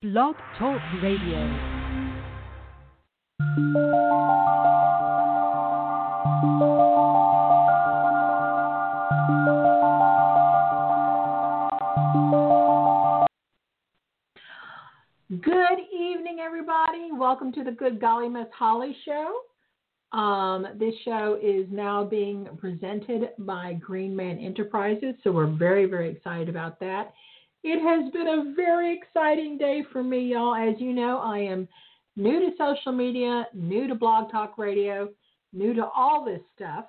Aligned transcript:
Blog 0.00 0.36
Talk 0.56 0.80
Radio. 1.02 1.38
Good 15.42 15.80
evening, 15.92 16.38
everybody. 16.40 17.10
Welcome 17.12 17.50
to 17.54 17.64
the 17.64 17.72
Good 17.72 18.00
Golly 18.00 18.28
Miss 18.28 18.46
Holly 18.56 18.96
Show. 19.04 19.40
Um, 20.16 20.64
this 20.78 20.94
show 21.04 21.40
is 21.42 21.66
now 21.72 22.04
being 22.04 22.46
presented 22.58 23.30
by 23.40 23.72
Green 23.72 24.14
Man 24.14 24.38
Enterprises, 24.38 25.16
so 25.24 25.32
we're 25.32 25.46
very, 25.46 25.86
very 25.86 26.08
excited 26.08 26.48
about 26.48 26.78
that. 26.78 27.12
It 27.64 27.80
has 27.82 28.12
been 28.12 28.28
a 28.28 28.54
very 28.54 28.96
exciting 28.96 29.58
day 29.58 29.82
for 29.92 30.02
me, 30.02 30.20
y'all. 30.20 30.54
As 30.54 30.80
you 30.80 30.92
know, 30.92 31.18
I 31.18 31.38
am 31.38 31.68
new 32.16 32.40
to 32.40 32.56
social 32.56 32.92
media, 32.92 33.46
new 33.52 33.88
to 33.88 33.94
Blog 33.94 34.30
Talk 34.30 34.58
Radio, 34.58 35.08
new 35.52 35.74
to 35.74 35.86
all 35.86 36.24
this 36.24 36.40
stuff. 36.54 36.84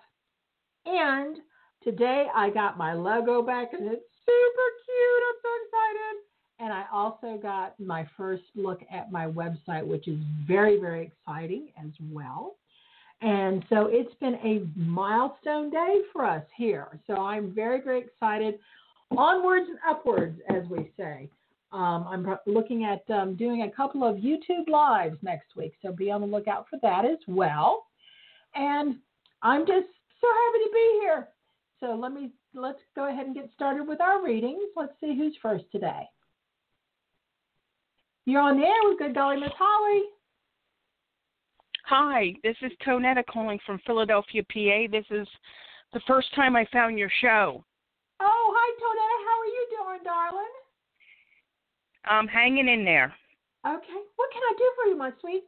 And 0.85 1.37
today 1.83 2.27
I 2.35 2.49
got 2.51 2.77
my 2.77 2.93
logo 2.93 3.41
back, 3.41 3.73
and 3.73 3.87
it's 3.87 4.05
super 4.25 4.69
cute. 4.85 5.23
I'm 5.27 5.39
so 5.41 5.49
excited. 5.65 6.23
And 6.61 6.73
I 6.73 6.85
also 6.93 7.41
got 7.41 7.79
my 7.79 8.07
first 8.15 8.43
look 8.55 8.81
at 8.91 9.11
my 9.11 9.25
website, 9.25 9.85
which 9.85 10.07
is 10.07 10.19
very, 10.47 10.79
very 10.79 11.05
exciting 11.05 11.69
as 11.83 11.91
well. 12.11 12.57
And 13.21 13.65
so 13.69 13.87
it's 13.89 14.13
been 14.15 14.35
a 14.35 14.65
milestone 14.79 15.69
day 15.69 16.01
for 16.13 16.25
us 16.25 16.43
here. 16.55 16.99
So 17.07 17.15
I'm 17.15 17.53
very, 17.53 17.81
very 17.81 18.01
excited. 18.01 18.59
Onwards 19.17 19.67
and 19.69 19.79
upwards, 19.87 20.39
as 20.49 20.63
we 20.69 20.91
say. 20.97 21.29
Um, 21.71 22.05
I'm 22.07 22.37
looking 22.47 22.85
at 22.85 23.09
um, 23.13 23.35
doing 23.35 23.63
a 23.63 23.71
couple 23.71 24.03
of 24.03 24.17
YouTube 24.17 24.67
lives 24.67 25.17
next 25.21 25.55
week, 25.55 25.73
so 25.81 25.91
be 25.91 26.09
on 26.09 26.21
the 26.21 26.27
lookout 26.27 26.65
for 26.69 26.79
that 26.81 27.05
as 27.05 27.19
well. 27.27 27.85
And 28.55 28.97
I'm 29.43 29.61
just 29.61 29.87
so 30.21 30.27
happy 30.27 30.63
to 30.63 30.69
be 30.73 30.99
here. 31.01 31.27
So 31.79 31.95
let 31.95 32.11
me 32.11 32.31
let's 32.53 32.79
go 32.95 33.07
ahead 33.07 33.25
and 33.25 33.35
get 33.35 33.49
started 33.53 33.87
with 33.87 34.01
our 34.01 34.23
readings. 34.23 34.63
Let's 34.75 34.93
see 34.99 35.15
who's 35.15 35.37
first 35.41 35.65
today. 35.71 36.03
You're 38.25 38.41
on 38.41 38.59
the 38.59 38.65
air 38.65 38.81
with 38.85 38.99
Good 38.99 39.15
Golly 39.15 39.37
Miss 39.37 39.51
Holly. 39.57 40.03
Hi, 41.85 42.33
this 42.43 42.55
is 42.61 42.71
Tonetta 42.85 43.25
calling 43.25 43.59
from 43.65 43.79
Philadelphia, 43.85 44.43
PA. 44.43 44.91
This 44.91 45.05
is 45.09 45.27
the 45.93 46.01
first 46.05 46.33
time 46.35 46.55
I 46.55 46.67
found 46.71 46.99
your 46.99 47.09
show. 47.21 47.63
Oh, 48.19 48.53
hi, 48.53 48.67
Tonetta. 48.77 49.17
How 49.25 49.39
are 49.39 49.49
you 49.49 49.65
doing, 49.99 50.13
darling? 50.13 50.45
I'm 52.05 52.27
hanging 52.27 52.67
in 52.67 52.85
there. 52.85 53.13
Okay. 53.65 54.01
What 54.15 54.29
can 54.31 54.41
I 54.41 54.53
do 54.57 54.71
for 54.75 54.89
you, 54.89 54.97
my 54.97 55.11
sweet? 55.21 55.43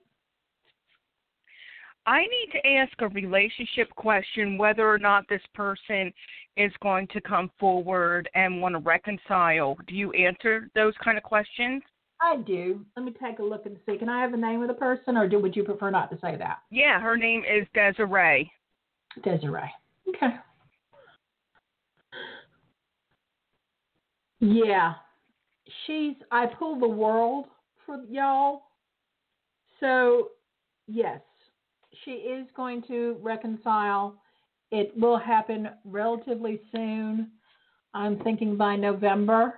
I 2.05 2.21
need 2.21 2.51
to 2.53 2.67
ask 2.67 2.93
a 2.99 3.09
relationship 3.09 3.89
question 3.95 4.57
whether 4.57 4.89
or 4.89 4.97
not 4.97 5.25
this 5.29 5.41
person 5.53 6.11
is 6.57 6.71
going 6.81 7.07
to 7.13 7.21
come 7.21 7.51
forward 7.59 8.27
and 8.33 8.61
want 8.61 8.73
to 8.73 8.79
reconcile. 8.79 9.77
Do 9.87 9.95
you 9.95 10.11
answer 10.13 10.69
those 10.73 10.93
kind 11.03 11.17
of 11.17 11.23
questions? 11.23 11.83
I 12.19 12.37
do. 12.37 12.83
Let 12.95 13.05
me 13.05 13.13
take 13.23 13.39
a 13.39 13.43
look 13.43 13.65
and 13.65 13.77
see. 13.85 13.97
Can 13.97 14.09
I 14.09 14.21
have 14.21 14.31
the 14.31 14.37
name 14.37 14.61
of 14.61 14.67
the 14.67 14.73
person, 14.73 15.15
or 15.15 15.27
do, 15.27 15.39
would 15.39 15.55
you 15.55 15.63
prefer 15.63 15.89
not 15.89 16.09
to 16.11 16.17
say 16.21 16.35
that? 16.37 16.59
Yeah, 16.69 16.99
her 16.99 17.17
name 17.17 17.43
is 17.43 17.67
Desiree. 17.73 18.51
Desiree. 19.23 19.71
Okay. 20.09 20.35
Yeah. 24.41 24.93
She's 25.85 26.15
I 26.31 26.47
pulled 26.47 26.81
the 26.81 26.87
world 26.87 27.45
for 27.85 27.99
y'all. 28.09 28.63
So, 29.79 30.29
yes. 30.87 31.21
She 32.03 32.11
is 32.11 32.47
going 32.55 32.83
to 32.87 33.17
reconcile. 33.21 34.15
It 34.71 34.91
will 34.97 35.17
happen 35.17 35.69
relatively 35.85 36.59
soon. 36.71 37.29
I'm 37.93 38.19
thinking 38.19 38.57
by 38.57 38.75
November. 38.75 39.53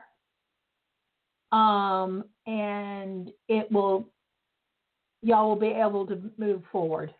Um 1.51 2.25
and 2.45 3.31
it 3.47 3.71
will 3.71 4.09
y'all 5.21 5.49
will 5.49 5.55
be 5.55 5.67
able 5.67 6.05
to 6.07 6.21
move 6.37 6.61
forward. 6.71 7.13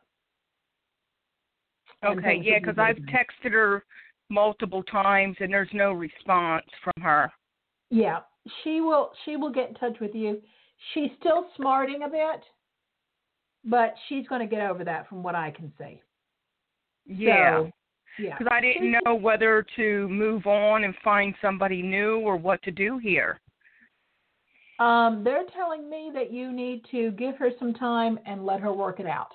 Okay, 2.06 2.42
yeah, 2.44 2.60
because 2.60 2.76
I've 2.78 2.98
texted 2.98 3.54
her 3.54 3.86
multiple 4.30 4.84
times 4.84 5.38
and 5.40 5.54
there's 5.54 5.70
no 5.72 5.94
response 5.94 6.66
from 6.84 7.02
her. 7.02 7.32
Yeah, 7.94 8.22
she 8.64 8.82
will. 8.82 9.12
She 9.24 9.38
will 9.38 9.52
get 9.52 9.70
in 9.70 9.76
touch 9.76 10.00
with 10.02 10.16
you. 10.16 10.42
She's 10.94 11.12
still 11.20 11.46
smarting 11.56 12.02
a 12.04 12.10
bit, 12.10 12.42
but 13.64 13.94
she's 14.10 14.28
going 14.28 14.42
to 14.42 14.48
get 14.48 14.68
over 14.68 14.84
that, 14.84 15.08
from 15.08 15.22
what 15.22 15.36
I 15.36 15.52
can 15.52 15.72
see. 15.78 16.02
Yeah. 17.06 17.60
So, 17.60 17.72
yeah. 18.18 18.36
Because 18.36 18.52
I 18.52 18.62
didn't 18.62 18.96
know 19.06 19.14
whether 19.14 19.64
to 19.76 20.10
move 20.10 20.48
on 20.48 20.86
and 20.86 20.96
find 21.04 21.36
somebody 21.40 21.84
new 21.84 22.18
or 22.18 22.36
what 22.36 22.64
to 22.64 22.72
do 22.72 22.98
here. 22.98 23.40
Um, 24.80 25.24
they're 25.24 25.46
telling 25.56 25.88
me 25.88 26.10
that 26.16 26.34
you 26.34 26.52
need 26.52 26.82
to 26.90 27.12
give 27.12 27.38
her 27.38 27.52
some 27.60 27.76
time 27.76 28.18
and 28.26 28.44
let 28.44 28.60
her 28.60 28.74
work 28.74 29.00
it 29.00 29.06
out. 29.06 29.30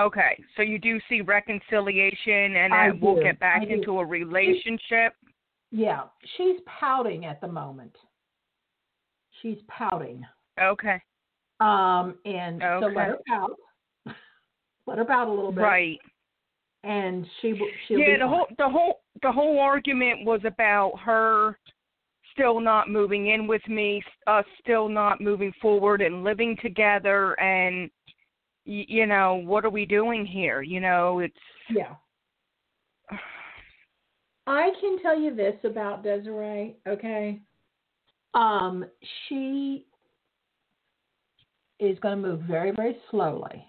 Okay, 0.00 0.42
so 0.56 0.62
you 0.62 0.78
do 0.78 0.98
see 1.10 1.20
reconciliation 1.20 2.56
and 2.56 2.72
I 2.72 2.88
that 2.88 3.00
we'll 3.02 3.22
get 3.22 3.38
back 3.38 3.64
into 3.68 3.98
a 3.98 4.06
relationship. 4.06 5.12
Yeah, 5.72 6.02
she's 6.36 6.60
pouting 6.66 7.24
at 7.24 7.40
the 7.40 7.48
moment. 7.48 7.96
She's 9.40 9.58
pouting. 9.68 10.22
Okay. 10.60 11.00
Um, 11.60 12.18
and 12.26 12.60
so 12.60 12.86
let 12.94 13.08
her 13.08 13.18
pout. 13.26 13.52
let 14.86 14.98
her 14.98 15.04
pout 15.04 15.28
a 15.28 15.30
little 15.30 15.50
bit. 15.50 15.62
Right. 15.62 15.98
And 16.84 17.26
she. 17.40 17.54
She'll 17.88 17.98
yeah, 17.98 18.18
the 18.18 18.28
whole 18.28 18.46
the 18.58 18.68
whole 18.68 19.00
the 19.22 19.32
whole 19.32 19.58
argument 19.58 20.26
was 20.26 20.40
about 20.44 20.92
her 21.02 21.58
still 22.32 22.60
not 22.60 22.90
moving 22.90 23.28
in 23.28 23.46
with 23.46 23.66
me, 23.68 24.02
us 24.26 24.44
still 24.60 24.88
not 24.88 25.20
moving 25.20 25.52
forward 25.60 26.00
and 26.02 26.24
living 26.24 26.56
together 26.62 27.38
and 27.40 27.90
y- 28.66 28.86
you 28.88 29.06
know, 29.06 29.34
what 29.44 29.64
are 29.64 29.70
we 29.70 29.86
doing 29.86 30.26
here? 30.26 30.62
You 30.62 30.80
know, 30.80 31.20
it's 31.20 31.34
Yeah. 31.70 31.94
I 34.46 34.70
can 34.80 34.98
tell 35.00 35.18
you 35.18 35.34
this 35.34 35.54
about 35.64 36.02
Desiree, 36.02 36.76
okay? 36.86 37.40
Um, 38.34 38.84
she 39.28 39.84
is 41.78 41.98
going 42.00 42.20
to 42.20 42.28
move 42.28 42.40
very, 42.40 42.72
very 42.72 42.96
slowly. 43.10 43.64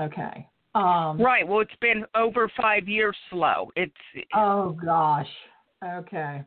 Okay. 0.00 0.46
Um, 0.74 1.20
right. 1.20 1.46
Well, 1.46 1.60
it's 1.60 1.70
been 1.80 2.04
over 2.14 2.50
5 2.60 2.88
years 2.88 3.16
slow. 3.30 3.70
It's 3.74 3.92
Oh 4.34 4.76
gosh. 4.84 5.26
Okay. 5.84 6.42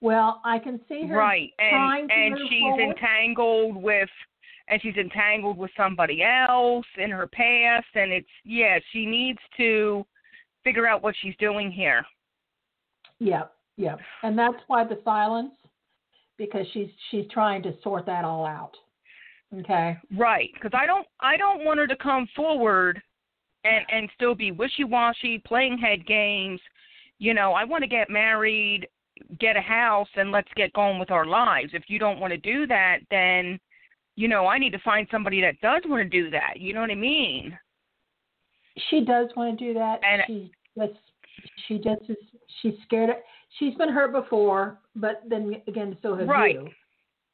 Well, 0.00 0.40
I 0.44 0.58
can 0.58 0.80
see 0.88 1.06
her 1.06 1.16
right. 1.16 1.50
trying 1.58 2.02
And 2.02 2.08
to 2.10 2.14
and 2.14 2.30
move 2.34 2.48
she's 2.50 2.60
forward. 2.60 2.82
entangled 2.82 3.76
with 3.76 4.08
and 4.68 4.80
she's 4.82 4.96
entangled 4.96 5.56
with 5.56 5.70
somebody 5.76 6.22
else 6.22 6.86
in 6.98 7.10
her 7.10 7.26
past 7.26 7.86
and 7.94 8.12
it's 8.12 8.28
yeah, 8.44 8.78
she 8.92 9.06
needs 9.06 9.38
to 9.56 10.04
figure 10.64 10.86
out 10.86 11.02
what 11.02 11.14
she's 11.20 11.34
doing 11.38 11.70
here. 11.70 12.04
Yep, 13.20 13.52
yep. 13.76 13.98
And 14.22 14.38
that's 14.38 14.56
why 14.66 14.84
the 14.84 15.00
silence, 15.04 15.52
because 16.36 16.66
she's 16.72 16.88
she's 17.10 17.26
trying 17.30 17.62
to 17.64 17.74
sort 17.82 18.06
that 18.06 18.24
all 18.24 18.46
out. 18.46 18.72
Okay. 19.56 19.96
Right, 20.16 20.50
because 20.54 20.72
I 20.74 20.86
don't 20.86 21.06
I 21.20 21.36
don't 21.36 21.64
want 21.64 21.78
her 21.78 21.86
to 21.86 21.96
come 21.96 22.28
forward 22.36 23.00
and 23.64 23.84
and 23.90 24.08
still 24.14 24.34
be 24.34 24.50
wishy 24.52 24.84
washy, 24.84 25.38
playing 25.38 25.78
head 25.78 26.06
games. 26.06 26.60
You 27.18 27.34
know, 27.34 27.52
I 27.52 27.64
want 27.64 27.82
to 27.82 27.88
get 27.88 28.10
married, 28.10 28.86
get 29.40 29.56
a 29.56 29.60
house, 29.60 30.08
and 30.16 30.30
let's 30.30 30.48
get 30.54 30.72
going 30.74 30.98
with 30.98 31.10
our 31.10 31.26
lives. 31.26 31.70
If 31.72 31.84
you 31.88 31.98
don't 31.98 32.20
want 32.20 32.32
to 32.32 32.38
do 32.38 32.66
that, 32.66 32.98
then 33.10 33.58
you 34.16 34.28
know 34.28 34.46
I 34.46 34.58
need 34.58 34.72
to 34.72 34.78
find 34.80 35.06
somebody 35.10 35.40
that 35.40 35.60
does 35.60 35.82
want 35.86 36.02
to 36.02 36.08
do 36.08 36.30
that. 36.30 36.54
You 36.58 36.74
know 36.74 36.80
what 36.80 36.90
I 36.90 36.96
mean? 36.96 37.58
She 38.90 39.00
does 39.00 39.28
want 39.34 39.58
to 39.58 39.64
do 39.64 39.74
that. 39.74 40.00
And- 40.04 40.22
she 40.26 40.52
just 40.76 40.92
she 41.66 41.78
just 41.78 42.02
is 42.08 42.16
she's 42.62 42.74
scared. 42.84 43.10
Of, 43.10 43.16
she's 43.58 43.74
been 43.74 43.88
hurt 43.88 44.12
before, 44.12 44.78
but 44.96 45.22
then 45.28 45.60
again, 45.66 45.96
so 46.02 46.14
have 46.14 46.28
Right. 46.28 46.54
you. 46.54 46.70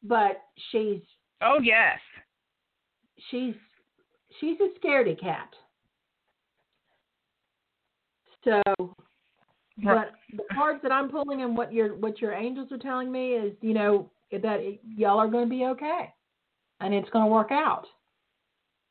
But 0.02 0.42
she's 0.70 1.00
Oh 1.40 1.58
yes. 1.62 1.98
she's 3.30 3.54
she's 4.40 4.58
a 4.60 4.68
scaredy 4.78 5.18
cat. 5.18 5.54
So, 8.44 8.62
Right. 9.82 10.06
but 10.06 10.12
the 10.36 10.44
cards 10.54 10.80
that 10.82 10.92
I'm 10.92 11.08
pulling 11.08 11.42
and 11.42 11.56
what 11.56 11.72
your 11.72 11.94
what 11.94 12.20
your 12.20 12.32
angels 12.32 12.70
are 12.72 12.78
telling 12.78 13.10
me 13.10 13.32
is, 13.32 13.56
you 13.60 13.74
know, 13.74 14.10
that 14.30 14.60
it, 14.60 14.80
y'all 14.84 15.18
are 15.18 15.28
going 15.28 15.44
to 15.44 15.50
be 15.50 15.64
okay, 15.66 16.12
and 16.80 16.92
it's 16.94 17.08
going 17.10 17.24
to 17.24 17.30
work 17.30 17.50
out. 17.50 17.86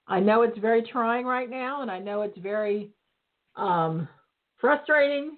I 0.07 0.19
know 0.19 0.41
it's 0.41 0.57
very 0.57 0.81
trying 0.83 1.25
right 1.25 1.49
now, 1.49 1.81
and 1.81 1.89
I 1.89 1.99
know 1.99 2.23
it's 2.23 2.37
very 2.39 2.91
um, 3.55 4.07
frustrating. 4.59 5.37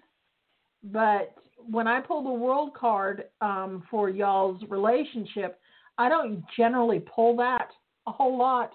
But 0.91 1.33
when 1.69 1.87
I 1.87 1.99
pull 1.99 2.23
the 2.23 2.31
world 2.31 2.73
card 2.73 3.25
um, 3.41 3.83
for 3.89 4.09
y'all's 4.09 4.61
relationship, 4.69 5.59
I 5.97 6.09
don't 6.09 6.43
generally 6.55 6.99
pull 6.99 7.35
that 7.37 7.69
a 8.07 8.11
whole 8.11 8.37
lot 8.37 8.71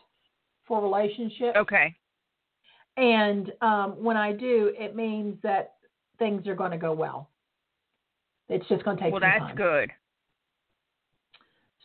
for 0.67 0.83
relationships. 0.83 1.57
Okay. 1.57 1.95
And 2.97 3.53
um, 3.61 4.03
when 4.03 4.17
I 4.17 4.33
do, 4.33 4.73
it 4.79 4.97
means 4.97 5.37
that 5.43 5.75
things 6.19 6.47
are 6.47 6.55
going 6.55 6.73
to 6.73 6.79
go 6.79 6.93
well. 6.93 7.31
It's 8.49 8.67
just 8.69 8.85
going 8.85 8.97
to 8.97 9.03
take 9.03 9.13
Well, 9.13 9.21
some 9.21 9.31
that's 9.31 9.45
time. 9.45 9.57
good. 9.57 9.91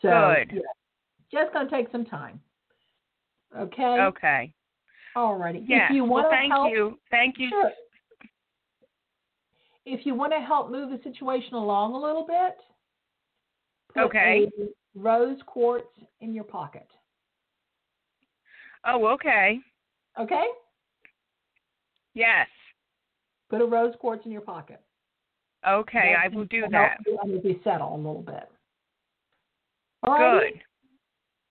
So, 0.01 0.33
good. 0.49 0.61
yeah, 1.31 1.41
just 1.41 1.53
going 1.53 1.69
to 1.69 1.71
take 1.71 1.91
some 1.91 2.05
time. 2.05 2.41
Okay. 3.57 3.83
Okay. 3.83 4.53
Alrighty. 5.15 5.63
Yeah. 5.67 5.85
If 5.85 5.95
you 5.95 6.03
want 6.03 6.25
well, 6.25 6.31
thank 6.31 6.51
help, 6.51 6.71
you. 6.71 6.99
Thank 7.11 7.35
you. 7.37 7.49
Sure. 7.49 7.71
If 9.85 10.05
you 10.05 10.15
want 10.15 10.33
to 10.33 10.39
help 10.39 10.71
move 10.71 10.89
the 10.89 10.99
situation 11.03 11.53
along 11.53 11.93
a 11.93 11.97
little 11.99 12.25
bit, 12.25 12.57
put 13.93 14.03
Okay. 14.03 14.49
a 14.59 14.67
rose 14.95 15.39
quartz 15.45 15.87
in 16.21 16.33
your 16.33 16.43
pocket. 16.43 16.87
Oh, 18.85 19.05
okay. 19.07 19.59
Okay? 20.19 20.45
Yes. 22.13 22.47
Put 23.49 23.61
a 23.61 23.65
rose 23.65 23.93
quartz 23.99 24.25
in 24.25 24.31
your 24.31 24.41
pocket. 24.41 24.81
Okay, 25.67 26.13
That 26.13 26.25
I 26.31 26.35
will 26.35 26.45
do 26.45 26.61
that. 26.69 26.97
you 27.05 27.17
Maybe 27.25 27.59
settle 27.63 27.95
a 27.95 27.97
little 27.97 28.21
bit. 28.21 28.49
Alrighty? 30.05 30.39
Good. 30.51 30.61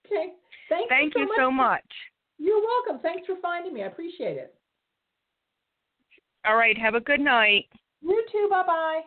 Okay. 0.06 0.32
Thank, 0.68 0.88
Thank 0.88 1.14
you 1.16 1.22
you 1.22 1.28
so 1.36 1.42
so 1.44 1.50
much. 1.50 1.82
much. 1.82 1.92
You're 2.38 2.60
welcome. 2.60 3.00
Thanks 3.00 3.26
for 3.26 3.36
finding 3.42 3.74
me. 3.74 3.82
I 3.82 3.86
appreciate 3.86 4.36
it. 4.36 4.54
All 6.44 6.56
right. 6.56 6.76
Have 6.78 6.94
a 6.94 7.00
good 7.00 7.20
night. 7.20 7.66
You 8.04 8.24
too. 8.30 8.48
Bye 8.50 8.62
bye. 8.66 9.00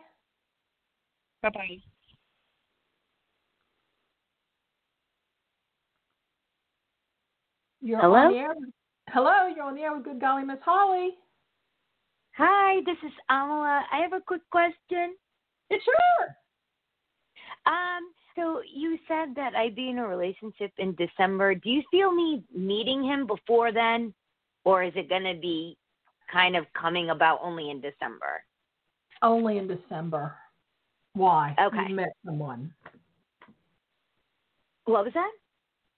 Bye 1.42 1.50
bye. 1.50 1.76
You're 7.80 8.00
Hello? 8.00 8.16
on 8.16 8.32
the 8.32 8.38
air. 8.38 8.54
Hello, 9.10 9.46
you're 9.54 9.64
on 9.64 9.76
the 9.76 9.82
air 9.82 9.94
with 9.94 10.04
Good 10.04 10.20
Golly 10.20 10.44
Miss 10.44 10.58
Holly. 10.64 11.10
Hi, 12.36 12.80
this 12.84 12.96
is 13.04 13.12
Amala. 13.30 13.82
I 13.92 14.00
have 14.02 14.12
a 14.12 14.20
quick 14.20 14.42
question. 14.50 15.14
It's 15.70 15.84
sure. 15.84 16.36
Um, 17.66 18.12
so 18.34 18.60
you 18.72 18.98
said 19.06 19.34
that 19.36 19.54
I'd 19.54 19.76
be 19.76 19.90
in 19.90 19.98
a 19.98 20.06
relationship 20.06 20.72
in 20.78 20.96
December. 20.96 21.54
Do 21.54 21.70
you 21.70 21.82
feel 21.90 22.12
me 22.12 22.42
meeting 22.54 23.04
him 23.04 23.26
before 23.26 23.72
then, 23.72 24.12
or 24.64 24.82
is 24.82 24.92
it 24.96 25.08
going 25.08 25.24
to 25.24 25.40
be 25.40 25.76
kind 26.32 26.56
of 26.56 26.64
coming 26.78 27.10
about 27.10 27.40
only 27.42 27.70
in 27.70 27.80
December? 27.80 28.42
Only 29.22 29.58
in 29.58 29.66
December. 29.66 30.34
Why? 31.14 31.54
Okay. 31.60 31.76
You've 31.88 31.96
met 31.96 32.12
someone. 32.24 32.72
What 34.84 35.04
was 35.04 35.14
that? 35.14 35.30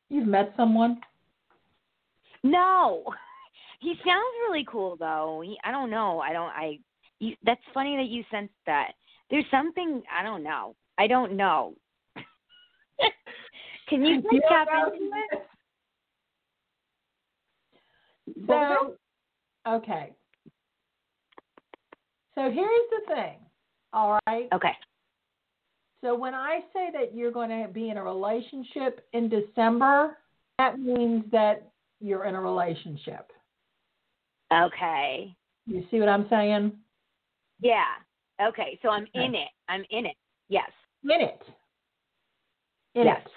You've 0.08 0.26
met 0.26 0.52
someone. 0.56 1.00
No. 2.42 3.04
He 3.82 3.94
sounds 4.04 4.34
really 4.46 4.66
cool 4.70 4.98
though. 4.98 5.40
He, 5.42 5.58
I 5.64 5.70
don't 5.70 5.88
know. 5.88 6.20
I 6.20 6.34
don't. 6.34 6.50
I. 6.50 6.78
You, 7.18 7.34
that's 7.46 7.62
funny 7.72 7.96
that 7.96 8.08
you 8.08 8.22
sensed 8.30 8.52
that. 8.66 8.92
There's 9.30 9.46
something 9.50 10.02
I 10.14 10.22
don't 10.22 10.42
know. 10.42 10.76
I 10.98 11.06
don't 11.06 11.34
know. 11.34 11.72
Can 13.88 14.04
you 14.04 14.22
You 14.30 14.42
tap 14.50 14.68
into 14.92 15.10
it? 15.32 15.42
So, 18.46 18.96
okay. 19.66 20.12
So 22.40 22.50
here's 22.50 22.68
the 22.90 23.14
thing. 23.14 23.36
All 23.92 24.18
right. 24.26 24.48
Okay. 24.54 24.72
So 26.02 26.14
when 26.14 26.32
I 26.32 26.60
say 26.72 26.88
that 26.94 27.14
you're 27.14 27.30
going 27.30 27.50
to 27.50 27.70
be 27.70 27.90
in 27.90 27.98
a 27.98 28.02
relationship 28.02 29.06
in 29.12 29.28
December, 29.28 30.16
that 30.56 30.78
means 30.78 31.24
that 31.32 31.70
you're 32.00 32.24
in 32.24 32.34
a 32.34 32.40
relationship. 32.40 33.30
Okay. 34.50 35.36
You 35.66 35.84
see 35.90 36.00
what 36.00 36.08
I'm 36.08 36.26
saying? 36.30 36.72
Yeah. 37.60 37.84
Okay. 38.40 38.78
So 38.80 38.88
I'm 38.88 39.02
Okay. 39.02 39.26
in 39.26 39.34
it. 39.34 39.48
I'm 39.68 39.84
in 39.90 40.06
it. 40.06 40.16
Yes. 40.48 40.70
In 41.04 41.20
it. 41.20 41.42
In 42.94 43.04
Yes. 43.04 43.20
it. 43.22 43.32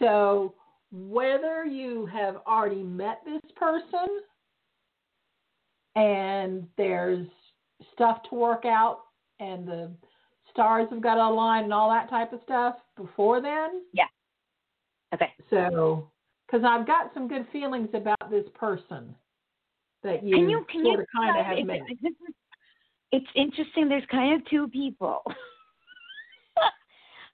So 0.00 0.54
whether 0.90 1.64
you 1.64 2.06
have 2.06 2.38
already 2.48 2.82
met 2.82 3.20
this 3.24 3.52
person 3.54 4.22
and 5.94 6.66
there's 6.76 7.28
stuff 7.92 8.22
to 8.28 8.34
work 8.34 8.64
out 8.64 9.00
and 9.38 9.66
the 9.66 9.90
stars 10.50 10.88
have 10.90 11.00
got 11.00 11.14
to 11.14 11.22
align 11.22 11.64
and 11.64 11.72
all 11.72 11.90
that 11.90 12.10
type 12.10 12.32
of 12.32 12.40
stuff 12.44 12.76
before 12.96 13.40
then. 13.40 13.82
Yeah. 13.92 14.04
Okay. 15.14 15.32
So, 15.48 16.08
because 16.46 16.64
I've 16.64 16.86
got 16.86 17.12
some 17.14 17.28
good 17.28 17.46
feelings 17.52 17.88
about 17.94 18.30
this 18.30 18.44
person 18.54 19.14
that 20.02 20.24
you, 20.24 20.36
Can 20.36 20.50
you 20.50 20.66
can 20.70 20.80
you 20.80 20.86
sort 20.86 21.00
of 21.00 21.06
kind 21.14 21.38
of 21.38 21.46
have 21.46 21.66
met. 21.66 21.80
it's, 21.88 22.00
it's, 22.02 22.32
it's 23.12 23.26
interesting. 23.34 23.88
There's 23.88 24.04
kind 24.10 24.34
of 24.40 24.48
two 24.48 24.68
people. 24.68 25.22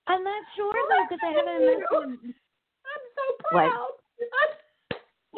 I'm 0.07 0.23
not 0.23 0.43
sure 0.57 0.73
though 0.73 1.05
because 1.09 1.21
I 1.23 1.33
haven't 1.33 1.67
met 1.67 1.91
them. 1.91 2.19
I'm 2.25 3.03
so 3.15 3.23
What? 3.51 3.71
proud. 3.71 3.91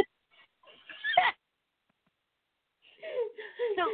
So 3.76 3.84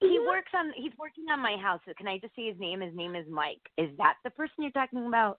he 0.00 0.18
works 0.26 0.50
on 0.54 0.72
he's 0.76 0.92
working 0.98 1.24
on 1.30 1.40
my 1.40 1.56
house. 1.56 1.80
Can 1.96 2.08
I 2.08 2.18
just 2.18 2.34
say 2.34 2.48
his 2.48 2.58
name? 2.58 2.80
His 2.80 2.94
name 2.94 3.14
is 3.14 3.26
Mike. 3.30 3.60
Is 3.78 3.90
that 3.98 4.14
the 4.24 4.30
person 4.30 4.54
you're 4.58 4.70
talking 4.70 5.06
about? 5.06 5.38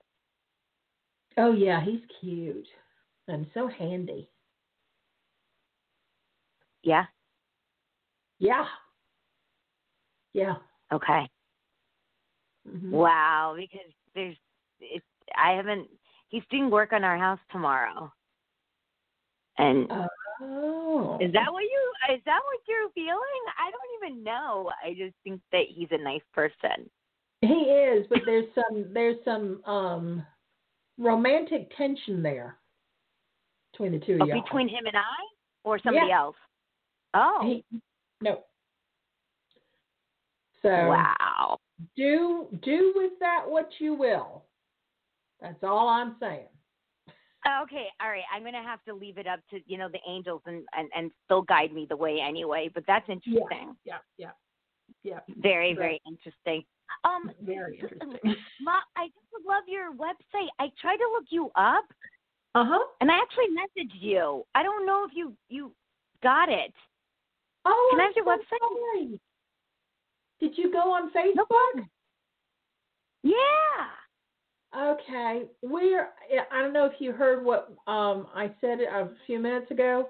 Oh 1.38 1.52
yeah, 1.54 1.84
he's 1.84 2.02
cute 2.19 2.68
and 3.28 3.46
so 3.54 3.68
handy. 3.68 4.30
Yeah. 6.84 7.06
Yeah. 8.40 8.66
Yeah. 10.34 10.56
Okay. 10.94 11.30
Mhm. 12.69 12.92
Wow. 12.92 13.56
Because 13.58 13.92
there's 14.13 14.36
it. 14.80 15.04
I 15.38 15.51
haven't. 15.51 15.88
He's 16.30 16.44
doing 16.50 16.69
work 16.69 16.94
on 16.94 17.04
our 17.04 17.18
house 17.18 17.40
tomorrow. 17.51 18.12
And 19.58 19.90
Oh. 20.42 21.18
Is 21.22 21.32
that 21.34 21.52
what 21.52 21.64
you? 21.64 22.16
Is 22.16 22.22
that 22.26 22.40
what 22.44 22.60
you're 22.68 22.90
feeling? 22.94 23.44
I 23.58 23.72
don't 23.72 24.12
even 24.12 24.24
know. 24.24 24.72
I 24.84 24.92
just 24.92 25.16
think 25.24 25.42
that 25.52 25.64
he's 25.70 25.88
a 25.92 25.98
nice 25.98 26.22
person. 26.34 26.90
He 27.42 27.48
is, 27.48 28.06
but 28.10 28.20
there's 28.26 28.46
some 28.56 28.94
there's 28.94 29.18
some 29.24 29.64
um 29.66 30.26
romantic 30.98 31.76
tension 31.78 32.24
there 32.24 32.58
between 33.72 33.92
the 33.92 34.06
two 34.06 34.18
Oh, 34.20 34.24
of 34.24 34.30
y'all. 34.30 34.42
between 34.42 34.68
him 34.68 34.86
and 34.86 34.98
I, 34.98 35.24
or 35.63 35.80
somebody 35.80 36.08
Yeah. 36.08 36.20
else. 36.20 36.36
Oh, 37.13 37.39
He, 37.44 37.63
no. 38.22 38.44
So 40.62 40.70
wow. 40.70 41.58
do 41.96 42.48
do 42.63 42.94
with 42.96 43.13
that 43.20 43.44
what 43.48 43.70
you 43.80 43.94
will. 43.94 44.44
That's 45.42 45.63
all 45.63 45.88
I'm 45.88 46.15
saying. 46.20 46.48
Okay, 47.64 47.88
all 48.02 48.10
right. 48.10 48.24
I'm 48.34 48.44
gonna 48.44 48.64
have 48.64 48.84
to 48.86 48.94
leave 48.94 49.18
it 49.18 49.28
up 49.28 49.40
to 49.52 49.60
you 49.68 49.78
know 49.78 49.88
the 49.90 50.00
angels 50.08 50.42
and 50.46 50.64
and 50.75 50.90
and 50.96 51.12
still 51.25 51.44
guide 51.44 51.72
me 51.74 51.86
the 51.88 51.96
way 51.96 52.20
anyway. 52.20 52.70
But 52.74 52.84
that's 52.88 53.08
interesting. 53.08 53.75
Yeah, 53.84 53.98
yeah, 54.18 54.32
yeah. 55.04 55.20
Very 55.38 55.70
Right. 55.70 55.78
very 55.78 56.02
interesting. 56.08 56.64
Um, 57.04 57.32
Very 57.42 57.80
interesting. 57.80 58.36
Ma, 58.62 58.80
I 58.96 59.08
just 59.08 59.46
love 59.48 59.64
your 59.68 59.94
website. 59.94 60.50
I 60.60 60.72
tried 60.82 60.98
to 60.98 61.10
look 61.14 61.25
you 61.30 61.52
up, 61.56 61.86
Uh 62.56 62.66
huh. 62.66 62.84
and 63.02 63.12
I 63.12 63.18
actually 63.20 63.50
messaged 63.50 63.94
you. 64.02 64.44
I 64.56 64.64
don't 64.64 64.86
know 64.86 65.06
if 65.06 65.12
you 65.16 65.36
you 65.50 65.72
got 66.24 66.50
it. 66.50 66.74
Oh, 67.66 67.88
Can 67.92 68.00
I 68.00 68.04
I'm 68.04 68.10
have 68.10 68.16
your 68.16 68.25
so 68.25 68.32
website? 68.38 68.60
sorry. 68.94 69.20
Did 70.40 70.58
you 70.58 70.72
go 70.72 70.92
on 70.94 71.12
Facebook? 71.12 71.46
No. 71.75 71.84
Yeah. 73.24 73.88
Okay, 74.77 75.44
we're. 75.62 76.10
I 76.51 76.62
don't 76.62 76.74
know 76.74 76.86
if 76.86 77.00
you 77.00 77.12
heard 77.12 77.44
what 77.46 77.70
um, 77.88 78.27
I 78.36 78.51
said 78.60 78.79
a 78.82 79.10
few 79.25 79.39
minutes 79.39 79.72
ago, 79.72 80.10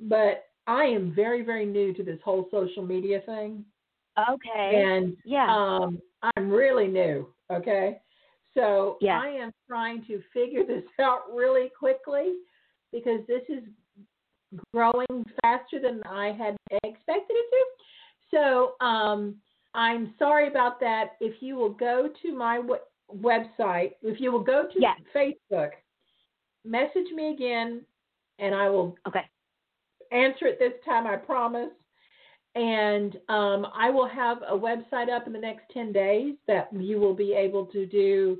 but 0.00 0.44
I 0.66 0.84
am 0.84 1.14
very, 1.14 1.42
very 1.42 1.66
new 1.66 1.92
to 1.94 2.02
this 2.02 2.18
whole 2.24 2.48
social 2.50 2.82
media 2.84 3.20
thing, 3.26 3.64
Okay. 4.30 4.84
and 4.90 5.16
yeah. 5.24 5.46
um, 5.48 6.00
I'm 6.36 6.50
really 6.50 6.86
new. 6.86 7.28
Okay, 7.52 8.00
so 8.54 8.96
Yeah. 9.00 9.20
I 9.20 9.28
am 9.28 9.52
trying 9.68 10.04
to 10.06 10.22
figure 10.32 10.64
this 10.66 10.84
out 11.00 11.24
really 11.34 11.70
quickly 11.78 12.34
because 12.92 13.20
this 13.28 13.42
is 13.48 13.64
growing 14.72 15.24
faster 15.42 15.78
than 15.80 16.02
I 16.04 16.32
had 16.32 16.56
expected 16.84 17.34
it 17.36 17.50
to. 17.50 17.64
So 18.30 18.84
um, 18.84 19.36
I'm 19.74 20.14
sorry 20.18 20.48
about 20.48 20.80
that. 20.80 21.16
If 21.20 21.42
you 21.42 21.56
will 21.56 21.72
go 21.72 22.08
to 22.22 22.34
my 22.34 22.56
w- 22.56 22.80
website, 23.16 23.92
if 24.02 24.20
you 24.20 24.32
will 24.32 24.42
go 24.44 24.64
to 24.72 24.80
Yes. 24.80 24.98
Facebook, 25.14 25.70
message 26.64 27.10
me 27.14 27.32
again, 27.32 27.82
and 28.38 28.54
I 28.54 28.68
will 28.68 28.96
okay. 29.06 29.28
answer 30.12 30.46
it 30.46 30.58
this 30.58 30.72
time, 30.84 31.06
I 31.06 31.16
promise. 31.16 31.70
And 32.56 33.16
um, 33.28 33.66
I 33.74 33.90
will 33.90 34.08
have 34.08 34.38
a 34.42 34.56
website 34.56 35.08
up 35.08 35.26
in 35.26 35.32
the 35.32 35.38
next 35.38 35.64
10 35.72 35.92
days 35.92 36.34
that 36.48 36.68
you 36.72 36.98
will 36.98 37.14
be 37.14 37.32
able 37.32 37.66
to 37.66 37.86
do 37.86 38.38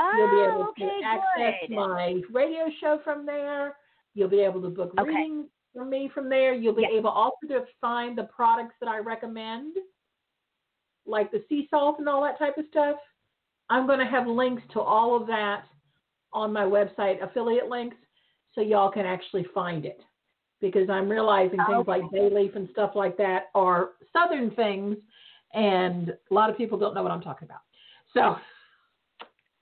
Oh, 0.00 0.12
You'll 0.16 0.30
be 0.30 0.40
able 0.40 0.68
okay, 0.70 1.00
to 1.00 1.04
access 1.04 1.54
good. 1.66 1.74
my 1.74 2.20
radio 2.32 2.66
show 2.80 3.00
from 3.02 3.26
there. 3.26 3.76
You'll 4.14 4.28
be 4.28 4.40
able 4.40 4.62
to 4.62 4.68
book 4.68 4.92
Okay. 4.98 5.10
readings 5.10 5.46
from 5.74 5.90
me 5.90 6.08
from 6.14 6.28
there. 6.28 6.54
You'll 6.54 6.74
be 6.74 6.82
Yeah. 6.82 6.98
able 6.98 7.10
also 7.10 7.46
to 7.48 7.66
find 7.80 8.16
the 8.16 8.24
products 8.24 8.76
that 8.80 8.88
I 8.88 8.98
recommend, 8.98 9.76
like 11.04 11.30
the 11.32 11.44
sea 11.48 11.66
salt 11.68 11.98
and 11.98 12.08
all 12.08 12.22
that 12.22 12.38
type 12.38 12.56
of 12.58 12.66
stuff. 12.68 12.98
I'm 13.70 13.86
going 13.86 13.98
to 13.98 14.06
have 14.06 14.26
links 14.26 14.62
to 14.72 14.80
all 14.80 15.20
of 15.20 15.26
that 15.28 15.64
on 16.32 16.52
my 16.52 16.64
website, 16.64 17.22
affiliate 17.22 17.68
links, 17.68 17.96
so 18.54 18.60
y'all 18.60 18.90
can 18.90 19.06
actually 19.06 19.46
find 19.54 19.84
it. 19.84 20.00
Because 20.60 20.90
I'm 20.90 21.08
realizing 21.08 21.58
things 21.66 21.86
Okay. 21.88 22.00
like 22.00 22.10
bay 22.10 22.28
leaf 22.32 22.56
and 22.56 22.68
stuff 22.72 22.92
like 22.94 23.16
that 23.18 23.44
are 23.54 23.90
southern 24.12 24.50
things, 24.52 24.96
and 25.54 26.10
a 26.30 26.34
lot 26.34 26.50
of 26.50 26.56
people 26.56 26.78
don't 26.78 26.94
know 26.94 27.02
what 27.02 27.12
I'm 27.12 27.20
talking 27.20 27.46
about. 27.46 27.60
So 28.12 28.36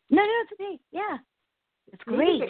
No, 0.09 0.23
no, 0.23 0.33
it's 0.43 0.53
okay. 0.53 0.79
Yeah, 0.93 1.19
it's 1.93 2.03
great. 2.05 2.43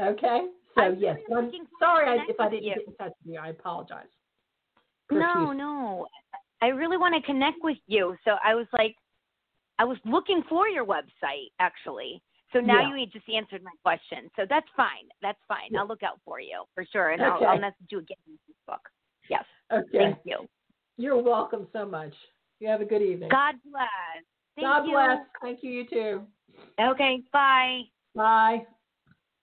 Okay. 0.00 0.46
So 0.74 0.82
I'm 0.82 0.98
yes, 0.98 1.18
really 1.28 1.58
I'm 1.58 1.66
sorry 1.78 2.08
I, 2.20 2.24
if 2.28 2.40
I 2.40 2.48
didn't 2.48 2.64
you. 2.64 2.74
get 2.74 2.86
in 2.88 2.94
touch 2.94 3.12
with 3.24 3.34
you. 3.34 3.38
I 3.38 3.48
apologize. 3.48 4.06
No, 5.12 5.18
Profusely. 5.18 5.56
no. 5.56 6.06
I 6.62 6.68
really 6.68 6.96
want 6.96 7.14
to 7.14 7.22
connect 7.22 7.58
with 7.62 7.78
you. 7.86 8.16
So 8.24 8.36
I 8.44 8.54
was 8.54 8.66
like, 8.72 8.94
I 9.80 9.84
was 9.84 9.96
looking 10.04 10.42
for 10.46 10.68
your 10.68 10.84
website 10.84 11.48
actually. 11.58 12.22
So 12.52 12.60
now 12.60 12.80
Yeah. 12.80 12.96
you 12.96 13.06
just 13.06 13.26
answered 13.30 13.62
my 13.62 13.70
question. 13.82 14.30
So 14.36 14.44
that's 14.46 14.68
fine. 14.76 15.08
That's 15.22 15.38
fine. 15.48 15.70
Yeah. 15.70 15.80
I'll 15.80 15.86
look 15.86 16.02
out 16.02 16.20
for 16.22 16.38
you 16.38 16.64
for 16.74 16.84
sure, 16.84 17.10
and 17.10 17.22
Okay. 17.22 17.46
I'll, 17.46 17.52
I'll 17.52 17.58
message 17.58 17.86
you 17.90 18.00
again 18.00 18.18
on 18.28 18.38
Facebook. 18.46 18.80
Yes. 19.30 19.44
Okay. 19.72 19.98
Thank 19.98 20.18
you. 20.24 20.46
You're 20.98 21.22
welcome 21.22 21.66
so 21.72 21.86
much. 21.86 22.12
You 22.58 22.68
have 22.68 22.82
a 22.82 22.84
good 22.84 23.00
evening. 23.00 23.30
God 23.30 23.54
bless. 23.64 23.88
Thank 24.54 24.66
God 24.66 24.84
you. 24.84 24.92
bless. 24.92 25.18
Thank 25.40 25.62
you. 25.62 25.70
You 25.70 25.86
too. 25.86 26.26
Okay. 26.78 27.22
Bye. 27.32 27.82
Bye. 28.14 28.66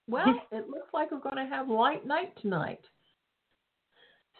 Well, 0.08 0.39
it 0.51 0.70
looks 0.70 0.94
like 0.94 1.12
we're 1.12 1.20
going 1.20 1.38
to 1.38 1.46
have 1.46 1.67
light 1.67 2.06
night 2.06 2.38
tonight. 2.41 2.82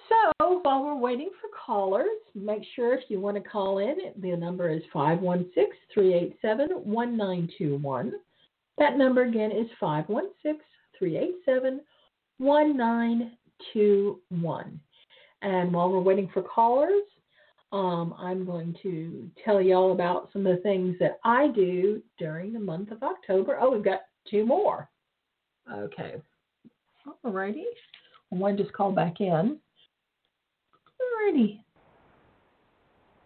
So 0.10 0.62
while 0.64 0.84
we're 0.84 0.96
waiting 0.96 1.30
for 1.42 1.50
callers, 1.66 2.08
make 2.34 2.64
sure 2.76 2.94
if 2.94 3.04
you 3.10 3.20
want 3.20 3.36
to 3.38 3.50
call 3.50 3.80
in, 3.80 3.98
the 4.22 4.36
number 4.36 4.70
is 4.70 4.84
516 4.94 5.66
387 5.94 6.70
1921. 6.84 8.14
That 8.78 8.98
number 8.98 9.24
again 9.24 9.52
is 9.52 9.68
516 9.80 10.62
387 10.98 11.82
1921. 12.38 14.80
And 15.42 15.74
while 15.74 15.90
we're 15.90 16.00
waiting 16.00 16.30
for 16.34 16.42
callers, 16.42 17.04
um, 17.72 18.16
I'm 18.18 18.46
going 18.46 18.76
to 18.84 19.30
tell 19.44 19.62
you 19.62 19.76
all 19.76 19.92
about 19.92 20.30
some 20.32 20.48
of 20.48 20.56
the 20.56 20.62
things 20.62 20.96
that 21.00 21.20
I 21.24 21.50
do 21.50 22.02
during 22.18 22.54
the 22.54 22.60
month 22.60 22.92
of 22.92 23.04
October. 23.04 23.58
Oh, 23.60 23.72
we've 23.72 23.84
got 23.84 24.02
two 24.30 24.46
more. 24.46 24.90
Okay. 25.72 26.16
All 27.06 27.32
righty. 27.32 27.66
One 28.30 28.58
just 28.58 28.74
called 28.74 28.96
back 28.96 29.20
in. 29.20 29.60
All 31.08 31.26
righty. 31.26 31.64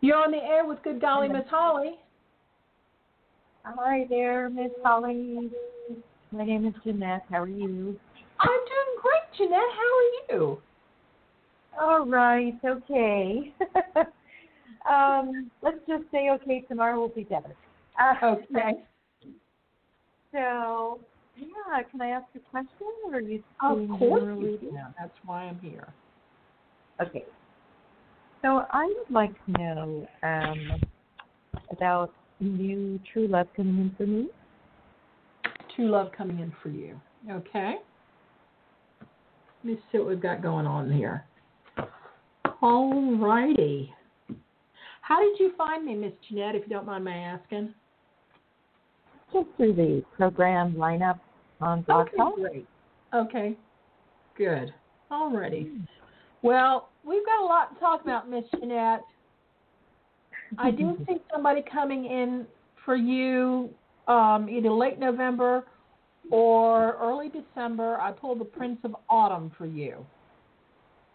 You're 0.02 0.18
on 0.18 0.32
the 0.32 0.38
air 0.38 0.66
with 0.66 0.82
Good 0.84 1.00
Golly 1.00 1.28
Miss 1.30 1.44
Holly. 1.50 1.96
Hi 3.64 4.06
there, 4.10 4.50
Miss 4.50 4.72
Holly. 4.84 5.52
My 6.32 6.44
name 6.44 6.66
is 6.66 6.74
Jeanette. 6.84 7.24
How 7.30 7.44
are 7.44 7.48
you? 7.48 8.00
I'm 8.40 8.50
doing 8.50 8.98
great, 9.02 9.38
Jeanette. 9.38 9.60
How 9.76 10.34
are 10.34 10.38
you? 10.38 10.62
All 11.80 12.06
right, 12.06 12.56
okay. 12.66 13.54
um, 14.90 15.52
let's 15.62 15.78
just 15.88 16.04
say 16.12 16.30
okay. 16.32 16.66
Tomorrow 16.68 17.00
will 17.00 17.10
be 17.10 17.24
better. 17.24 17.56
Uh, 18.00 18.14
Okay. 18.26 18.74
So, 20.34 21.02
yeah, 21.36 21.84
can 21.92 22.00
I 22.00 22.12
ask 22.12 22.26
a 22.38 22.40
question, 22.52 22.88
or 23.06 23.16
are 23.16 23.20
you? 23.20 23.44
Of 23.62 24.00
course 24.00 24.24
you. 24.40 24.72
That's 24.98 25.12
why 25.26 25.44
I'm 25.44 25.60
here. 25.60 25.90
Okay. 27.02 27.26
So 28.42 28.66
I 28.72 28.86
would 28.86 29.14
like 29.14 29.34
to 29.46 29.52
know 29.62 30.08
um, 30.24 30.82
about 31.72 32.14
new 32.40 33.00
true 33.14 33.28
love 33.28 33.48
coming 33.56 33.78
in 33.78 33.96
for 33.98 34.08
me. 34.08 34.30
True 35.76 35.90
love 35.90 36.12
coming 36.18 36.40
in 36.40 36.52
for 36.62 36.70
you. 36.70 37.00
Okay. 37.30 37.76
Let 39.64 39.74
me 39.74 39.80
see 39.92 40.00
what 40.00 40.08
we've 40.08 40.22
got 40.22 40.42
going 40.42 40.66
on 40.66 40.92
here. 40.92 41.24
All 42.62 43.16
righty. 43.18 43.94
How 45.02 45.20
did 45.20 45.40
you 45.40 45.54
find 45.58 45.86
me, 45.86 45.96
Miss 45.96 46.14
Jeanette, 46.28 46.56
if 46.56 46.64
you 46.64 46.70
don't 46.70 46.86
mind 46.86 47.06
my 47.06 47.16
asking? 47.16 47.74
Just 49.34 49.48
through 49.58 49.74
the 49.74 50.04
program 50.16 50.74
lineup 50.74 51.20
on 51.62 51.84
Blog 51.84 52.08
Okay, 52.08 52.42
great. 52.42 52.68
Okay, 53.14 53.58
good. 54.36 54.74
Alrighty. 55.12 55.86
Well, 56.42 56.90
we've 57.06 57.26
got 57.26 57.42
a 57.42 57.46
lot 57.46 57.74
to 57.74 57.80
talk 57.80 58.02
about, 58.02 58.30
Miss 58.30 58.46
Jeanette. 58.60 59.02
I 60.58 60.72
do 60.72 60.98
see 61.08 61.18
somebody 61.34 61.64
coming 61.72 62.06
in 62.06 62.46
for 62.86 62.96
you 62.96 63.70
um, 64.08 64.50
either 64.50 64.72
late 64.72 65.00
November 65.00 65.66
or 66.32 66.98
early 67.02 67.30
December. 67.30 68.00
I 68.00 68.12
pulled 68.12 68.40
the 68.40 68.46
Prince 68.46 68.80
of 68.84 68.96
Autumn 69.10 69.52
for 69.58 69.66
you. 69.66 70.06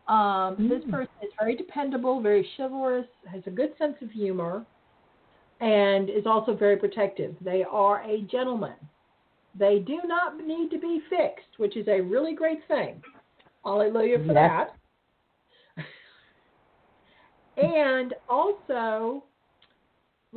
Um, 0.09 0.57
This 0.69 0.83
Mm. 0.85 0.91
person 0.93 1.13
is 1.23 1.31
very 1.39 1.57
dependable, 1.57 2.21
very 2.21 2.49
chivalrous, 2.57 3.07
has 3.31 3.43
a 3.47 3.51
good 3.51 3.77
sense 3.77 3.97
of 4.03 4.11
humor, 4.11 4.65
and 5.61 6.09
is 6.11 6.27
also 6.27 6.55
very 6.55 6.77
protective. 6.77 7.35
They 7.41 7.65
are 7.65 8.03
a 8.03 8.23
gentleman. 8.23 8.75
They 9.59 9.79
do 9.81 10.01
not 10.05 10.39
need 10.39 10.71
to 10.71 10.79
be 10.79 11.01
fixed, 11.09 11.59
which 11.59 11.77
is 11.77 11.89
a 11.89 12.01
really 12.01 12.35
great 12.35 12.61
thing. 12.69 13.03
Hallelujah 13.65 14.19
for 14.19 14.27
Yes. 14.27 14.35
that. 14.35 14.75
And 17.57 18.15
also, 18.29 19.25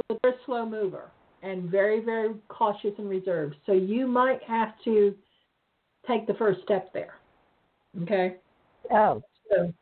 they're 0.07 0.31
a 0.31 0.35
slow 0.45 0.65
mover 0.65 1.11
and 1.41 1.69
very, 1.69 2.03
very 2.03 2.33
cautious 2.47 2.91
and 2.97 3.09
reserved. 3.09 3.55
So 3.65 3.71
you 3.73 4.07
might 4.07 4.41
have 4.43 4.73
to 4.85 5.15
take 6.07 6.27
the 6.27 6.33
first 6.35 6.61
step 6.63 6.91
there. 6.93 7.15
Okay? 8.03 8.35
Oh, 8.91 9.21
So, 9.49 9.73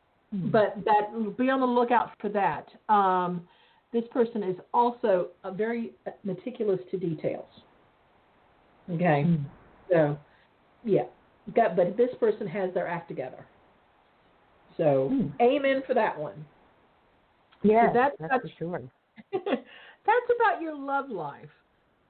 but 0.52 0.76
that 0.86 1.36
be 1.38 1.50
on 1.50 1.60
the 1.60 1.66
lookout 1.66 2.12
for 2.20 2.30
that. 2.30 2.68
Um, 2.90 3.48
this 3.94 4.04
person 4.12 4.44
is 4.44 4.56
also 4.74 5.30
uh, 5.44 5.52
very 5.52 5.94
meticulous 6.24 6.80
to 6.92 6.98
details. 6.98 7.48
Okay, 8.90 9.24
Hmm. 9.24 9.44
so 9.92 10.18
yeah, 10.84 11.04
got, 11.54 11.76
but 11.76 11.98
this 11.98 12.10
person 12.20 12.48
has 12.48 12.74
their 12.74 12.88
act 12.88 13.08
together. 13.10 13.46
So 14.78 15.10
Hmm. 15.10 15.28
amen 15.42 15.84
for 15.86 15.94
that 15.94 16.18
one. 16.18 16.46
Yeah, 17.64 17.92
that- 17.94 18.14
that's, 18.20 18.32
that's- 18.32 18.42
for 18.42 18.50
sure. 18.58 18.82
That's 19.34 20.30
about 20.40 20.62
your 20.62 20.74
love 20.78 21.10
life. 21.10 21.50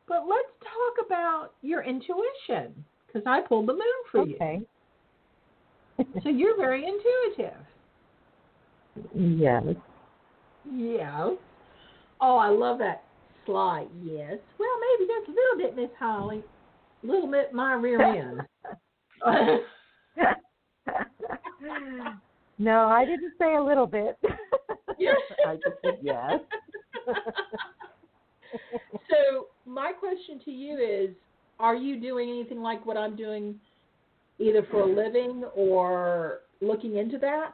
But 0.08 0.28
let's 0.30 0.50
talk 0.62 1.06
about 1.08 1.54
your 1.64 1.82
intuition 1.84 2.86
because 3.08 3.24
I 3.26 3.42
pulled 3.42 3.68
the 3.68 3.74
moon 3.74 3.82
for 4.12 4.24
you. 4.28 4.36
Okay. 4.36 4.62
you. 5.98 6.06
So 6.24 6.30
you're 6.30 6.56
very 6.58 6.86
intuitive. 6.86 7.58
yes. 9.16 9.64
Yeah. 10.72 11.32
Oh, 12.22 12.38
I 12.38 12.50
love 12.50 12.78
that 12.80 13.04
slide. 13.48 13.88
Yes. 14.04 14.38
Well, 14.60 14.70
maybe 15.00 15.08
just 15.12 15.30
a 15.30 15.32
little 15.32 15.58
bit, 15.58 15.76
Miss 15.76 15.90
Holly. 15.98 16.44
A 17.04 17.08
little 17.08 17.32
bit 17.32 17.52
my 17.54 17.74
rear 17.74 18.00
end. 18.02 18.42
no, 22.58 22.88
I 22.88 23.06
didn't 23.06 23.34
say 23.40 23.56
a 23.56 23.62
little 23.62 23.88
bit. 23.88 24.18
Yes. 24.98 25.18
I 25.46 25.56
just 25.56 25.78
said 25.84 25.98
yes. 26.02 26.40
so 29.10 29.48
my 29.66 29.92
question 29.92 30.40
to 30.46 30.52
you 30.52 30.78
is: 30.78 31.16
Are 31.60 31.76
you 31.76 32.00
doing 32.00 32.30
anything 32.30 32.62
like 32.62 32.86
what 32.86 32.98
I'm 32.98 33.16
doing, 33.16 33.56
either 34.40 34.66
for 34.72 34.82
a 34.82 34.86
living 34.86 35.44
or 35.56 36.40
looking 36.62 36.98
into 36.98 37.18
that? 37.20 37.54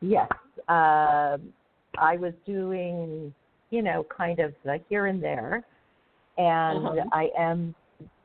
yes. 0.00 0.28
Um 0.68 1.52
I 1.98 2.16
was 2.16 2.32
doing, 2.46 3.34
you 3.70 3.82
know, 3.82 4.04
kind 4.16 4.38
of 4.38 4.54
uh, 4.68 4.78
here 4.88 5.06
and 5.06 5.22
there. 5.22 5.64
And 6.38 6.86
Uh-huh. 6.86 7.04
I 7.12 7.28
am, 7.38 7.74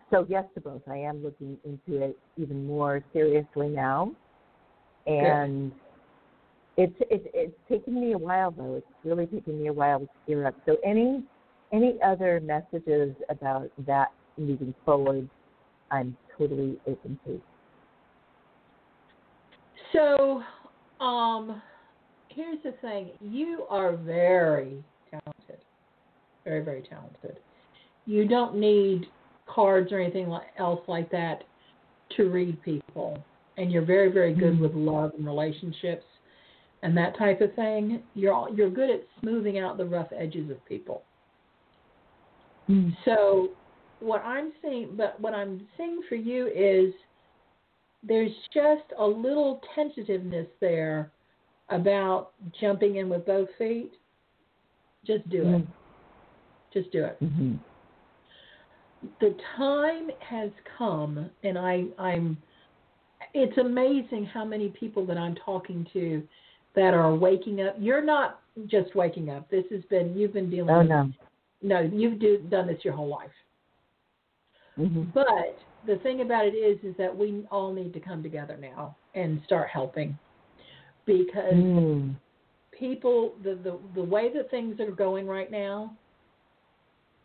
so 0.10 0.26
yes 0.30 0.46
to 0.56 0.62
both. 0.62 0.82
I 0.88 0.98
am 0.98 1.22
looking 1.24 1.58
into 1.66 2.02
it 2.02 2.18
even 2.38 2.66
more 2.66 3.04
seriously 3.12 3.68
now. 3.68 4.12
And 5.08 5.72
it's 6.78 6.94
it's 7.10 7.26
it's 7.34 7.56
taken 7.70 8.00
me 8.00 8.14
a 8.14 8.18
while 8.18 8.52
though. 8.52 8.76
It's 8.76 8.88
really 9.04 9.26
taken 9.26 9.62
me 9.62 9.68
a 9.68 9.74
while 9.74 10.00
to 10.00 10.08
gear 10.28 10.46
up. 10.46 10.56
So 10.66 10.78
any 10.86 11.24
any 11.74 11.98
other 12.06 12.40
messages 12.42 13.16
about 13.30 13.70
that 13.86 14.12
moving 14.38 14.74
forward, 14.86 15.28
I'm 15.92 16.16
totally 16.38 16.78
open 16.88 17.20
to. 17.26 17.42
So, 19.94 20.44
um, 21.04 21.62
here's 22.30 22.62
the 22.64 22.74
thing: 22.82 23.12
you 23.22 23.64
are 23.70 23.96
very 23.96 24.84
talented, 25.10 25.64
very, 26.44 26.64
very 26.64 26.84
talented, 26.84 27.40
you 28.06 28.28
don't 28.28 28.56
need 28.56 29.08
cards 29.46 29.92
or 29.92 30.00
anything 30.00 30.30
like, 30.30 30.48
else 30.58 30.82
like 30.88 31.10
that 31.12 31.44
to 32.16 32.30
read 32.30 32.62
people. 32.64 33.24
And 33.58 33.72
you're 33.72 33.86
very, 33.86 34.10
very 34.12 34.34
good 34.34 34.56
Mhm. 34.56 34.60
with 34.60 34.76
love 34.76 35.14
and 35.16 35.26
relationships 35.26 36.06
and 36.84 36.96
that 36.98 37.18
type 37.18 37.42
of 37.42 37.54
thing. 37.56 38.04
You're 38.14 38.34
all, 38.34 38.54
you're 38.54 38.70
good 38.70 38.90
at 38.90 39.02
smoothing 39.20 39.58
out 39.58 39.78
the 39.78 39.86
rough 39.86 40.12
edges 40.14 40.50
of 40.50 40.64
people. 40.66 41.04
Mm. 42.70 42.96
So 43.04 43.50
what 44.00 44.24
I'm 44.24 44.54
seeing, 44.62 44.96
but 44.96 45.20
what 45.20 45.34
I'm 45.34 45.68
seeing 45.76 46.02
for 46.04 46.16
you 46.16 46.48
is 46.48 46.94
there's 48.04 48.32
just 48.54 48.84
a 48.98 49.06
little 49.06 49.62
tentativeness 49.74 50.48
there 50.60 51.12
about 51.70 52.32
jumping 52.62 52.98
in 52.98 53.10
with 53.10 53.26
both 53.26 53.50
feet. 53.58 53.94
Just 55.04 55.28
do 55.30 55.42
it. 55.42 55.46
Mm. 55.46 55.68
Just 56.74 56.92
do 56.92 57.06
it. 57.06 57.18
Mm-hmm. 57.24 57.56
The 59.20 59.36
time 59.56 60.10
has 60.20 60.52
come, 60.78 61.30
and 61.44 61.58
I, 61.58 61.86
I'm. 61.98 62.38
It's 63.34 63.58
amazing 63.58 64.26
how 64.26 64.46
many 64.46 64.70
people 64.70 65.06
that 65.06 65.18
I'm 65.18 65.36
talking 65.46 65.86
to 65.94 66.24
that 66.76 66.94
are 66.94 67.14
waking 67.14 67.62
up. 67.62 67.76
You're 67.80 68.04
not 68.04 68.42
just 68.68 68.96
waking 68.96 69.30
up. 69.30 69.50
This 69.50 69.66
has 69.72 69.82
been 69.90 70.16
you've 70.18 70.34
been 70.34 70.50
dealing. 70.50 70.70
Oh 70.70 70.80
with 70.80 70.90
no. 70.90 71.12
no, 71.62 71.82
you've 71.82 72.20
do, 72.20 72.40
done 72.50 72.68
this 72.68 72.84
your 72.84 72.94
whole 72.94 73.10
life. 73.10 73.30
Mm-hmm. 74.78 75.04
But 75.14 75.58
the 75.86 75.98
thing 76.04 76.22
about 76.22 76.46
it 76.46 76.56
is, 76.56 76.78
is 76.84 76.96
that 76.98 77.16
we 77.16 77.46
all 77.52 77.74
need 77.74 77.94
to 77.94 78.00
come 78.00 78.22
together 78.22 78.58
now 78.60 78.96
and 79.16 79.42
start 79.46 79.70
helping, 79.70 80.18
because 81.06 81.54
Mm. 81.54 82.16
people, 82.78 83.34
the, 83.44 83.56
the 83.56 83.80
the 83.96 84.04
way 84.04 84.32
that 84.34 84.52
things 84.52 84.80
are 84.80 84.92
going 84.92 85.26
right 85.26 85.50
now, 85.50 85.96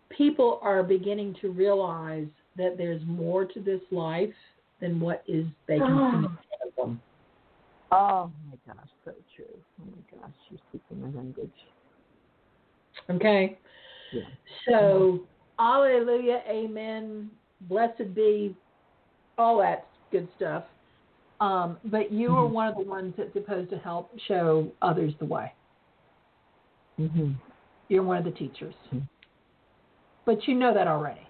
people 0.09 0.59
are 0.63 0.83
beginning 0.83 1.35
to 1.41 1.51
realize 1.51 2.29
that 2.57 2.77
there's 2.79 3.03
more 3.07 3.45
to 3.45 3.61
this 3.61 3.81
life 3.91 4.35
than 4.83 5.01
what 5.01 5.23
is 5.27 5.47
they 5.67 5.79
can 5.79 5.87
see 5.89 6.17
in 6.17 6.23
front 6.23 6.37
of 6.67 6.77
them. 6.77 7.03
Oh 7.93 8.31
my 8.51 8.75
gosh, 8.75 8.89
so 9.05 9.13
true. 9.35 9.45
Oh 9.81 9.85
my 9.87 10.19
gosh, 10.21 10.35
you're 10.51 10.61
speaking 10.69 11.01
my 11.01 11.17
language. 11.19 11.51
Okay, 13.09 13.59
Yeah. 14.13 14.23
so 14.69 15.21
Alleluia, 15.59 16.43
Amen, 16.49 17.31
blessed 17.63 18.15
be, 18.15 18.55
all 19.39 19.59
that 19.59 19.87
good 20.11 20.29
stuff. 20.37 20.65
Um, 21.41 21.79
but 21.85 22.13
you 22.13 22.37
are 22.37 22.45
Mhm. 22.47 22.53
one 22.53 22.69
of 22.69 22.77
the 22.77 22.83
ones 22.85 23.15
that's 23.17 23.33
supposed 23.33 23.71
to 23.71 23.79
help 23.79 24.11
show 24.21 24.71
others 24.83 25.15
the 25.19 25.25
way. 25.25 25.53
Mm-hmm. 27.01 27.33
You're 27.89 28.03
one 28.05 28.19
of 28.19 28.25
the 28.25 28.31
teachers. 28.31 28.75
Mhm. 28.93 29.09
But 30.25 30.47
you 30.47 30.55
know 30.55 30.73
that 30.73 30.87
already. 30.87 31.27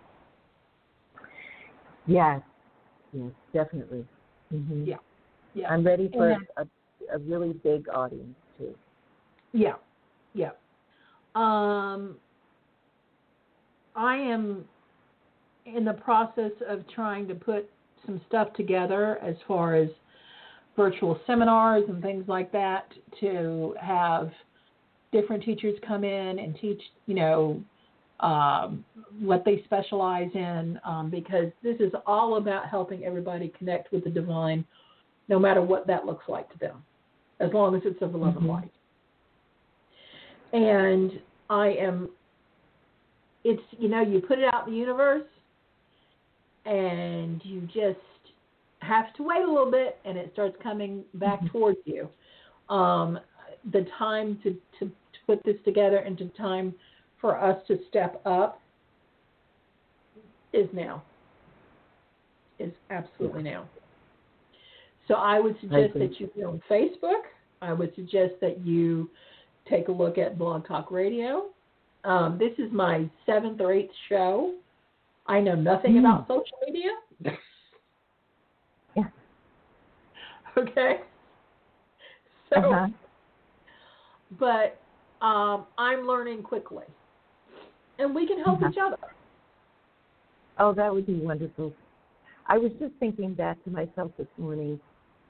Yes. 2.06 2.42
Yes, 3.12 3.30
definitely. 3.52 4.04
Mm-hmm. 4.52 4.84
Yeah. 4.84 4.96
Yeah. 5.54 5.68
I'm 5.68 5.84
ready 5.84 6.08
for 6.12 6.30
And- 6.30 6.46
a, 6.56 6.66
a 7.14 7.18
really 7.18 7.52
big 7.52 7.88
audience 7.88 8.34
too. 8.58 8.74
Yeah. 9.52 9.74
Yeah. 10.34 10.50
Um, 11.34 12.16
I 13.94 14.16
am 14.16 14.64
in 15.66 15.84
the 15.84 15.92
process 15.92 16.52
of 16.66 16.86
trying 16.88 17.28
to 17.28 17.34
put 17.34 17.68
some 18.06 18.20
stuff 18.28 18.52
together 18.54 19.18
as 19.22 19.36
far 19.46 19.74
as 19.76 19.88
virtual 20.76 21.20
seminars 21.26 21.84
and 21.88 22.02
things 22.02 22.24
like 22.26 22.50
that 22.52 22.86
to 23.20 23.74
have 23.80 24.30
different 25.12 25.42
teachers 25.42 25.78
come 25.86 26.02
in 26.04 26.38
and 26.38 26.56
teach, 26.58 26.80
you 27.06 27.14
know, 27.14 27.62
um, 28.22 28.84
what 29.20 29.44
they 29.44 29.62
specialize 29.64 30.30
in 30.34 30.80
um, 30.84 31.10
because 31.10 31.46
this 31.62 31.76
is 31.80 31.92
all 32.06 32.36
about 32.36 32.68
helping 32.68 33.04
everybody 33.04 33.52
connect 33.58 33.92
with 33.92 34.04
the 34.04 34.10
divine, 34.10 34.64
no 35.28 35.38
matter 35.38 35.60
what 35.60 35.86
that 35.88 36.06
looks 36.06 36.24
like 36.28 36.50
to 36.52 36.58
them, 36.58 36.84
as 37.40 37.52
long 37.52 37.74
as 37.74 37.82
it's 37.84 38.00
of 38.00 38.12
the 38.12 38.18
love 38.18 38.36
and 38.36 38.46
Mhm. 38.46 38.48
light. 38.48 38.72
And 40.52 41.20
I 41.50 41.68
am, 41.68 42.10
it's, 43.42 43.62
you 43.72 43.88
know, 43.88 44.00
you 44.00 44.20
put 44.20 44.38
it 44.38 44.52
out 44.54 44.66
in 44.66 44.74
the 44.74 44.78
universe 44.78 45.26
and 46.64 47.44
you 47.44 47.62
just 47.62 47.98
have 48.80 49.12
to 49.14 49.22
wait 49.22 49.42
a 49.42 49.46
little 49.46 49.70
bit 49.70 49.98
and 50.04 50.16
it 50.16 50.32
starts 50.32 50.56
coming 50.62 51.04
back 51.14 51.40
Mhm. 51.40 51.50
towards 51.50 51.78
you. 51.86 52.08
Um, 52.68 53.18
the 53.70 53.84
time 53.98 54.38
to, 54.42 54.50
to, 54.78 54.86
to 54.86 55.18
put 55.26 55.42
this 55.44 55.60
together 55.64 55.98
and 55.98 56.16
the 56.16 56.26
time 56.28 56.74
for 57.22 57.40
us 57.40 57.56
to 57.68 57.78
step 57.88 58.20
up 58.26 58.60
is 60.52 60.68
now. 60.74 61.02
Is 62.58 62.72
absolutely 62.90 63.42
now. 63.42 63.64
So 65.08 65.14
I 65.14 65.40
would 65.40 65.56
suggest 65.60 65.94
agree. 65.94 66.08
that 66.08 66.20
you 66.20 66.30
go 66.36 66.50
on 66.50 66.62
Facebook. 66.70 67.22
I 67.62 67.72
would 67.72 67.94
suggest 67.94 68.34
that 68.42 68.64
you 68.66 69.08
take 69.68 69.88
a 69.88 69.92
look 69.92 70.18
at 70.18 70.36
Blog 70.38 70.66
Talk 70.68 70.90
Radio. 70.90 71.46
Um, 72.04 72.36
this 72.38 72.52
is 72.58 72.70
my 72.72 73.08
seventh 73.24 73.60
or 73.60 73.72
eighth 73.72 73.92
show. 74.08 74.54
I 75.26 75.40
know 75.40 75.54
nothing 75.54 75.94
Mm. 75.94 76.00
about 76.00 76.26
social 76.28 76.58
media. 76.66 76.90
Yeah. 78.94 79.04
Okay. 80.58 81.00
So, 82.50 82.56
Uh-huh. 82.60 82.88
but 84.38 84.78
um, 85.24 85.64
I'm 85.78 86.06
learning 86.06 86.42
quickly, 86.42 86.84
and 88.02 88.14
we 88.14 88.26
can 88.26 88.38
help 88.38 88.60
Uh-huh. 88.60 88.70
each 88.70 88.78
other. 88.78 88.98
Oh, 90.58 90.72
that 90.74 90.92
would 90.92 91.06
be 91.06 91.14
wonderful. 91.14 91.72
I 92.46 92.58
was 92.58 92.72
just 92.78 92.94
thinking 92.96 93.34
back 93.34 93.62
to 93.64 93.70
myself 93.70 94.10
this 94.18 94.26
morning. 94.36 94.72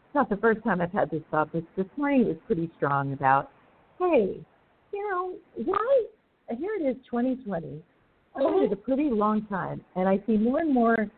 It's 0.06 0.14
not 0.14 0.28
the 0.28 0.36
first 0.38 0.62
time 0.64 0.80
I've 0.80 0.92
had 0.92 1.10
this 1.10 1.22
thought, 1.30 1.50
but 1.52 1.64
this 1.76 1.86
morning 1.96 2.22
it 2.22 2.28
was 2.28 2.36
pretty 2.46 2.70
strong 2.76 3.12
about, 3.12 3.50
hey, 3.98 4.44
you 4.92 5.10
know, 5.10 5.34
why? 5.64 6.04
Here 6.58 6.74
it 6.74 6.82
is, 6.82 6.96
2020. 7.06 7.82
I've 8.34 8.42
Mhm. 8.42 8.54
waited 8.54 8.72
a 8.72 8.76
pretty 8.76 9.10
long 9.10 9.46
time, 9.46 9.84
and 9.94 10.08
I 10.08 10.18
see 10.26 10.36
more 10.36 10.58
and 10.58 10.72
more 10.72 11.10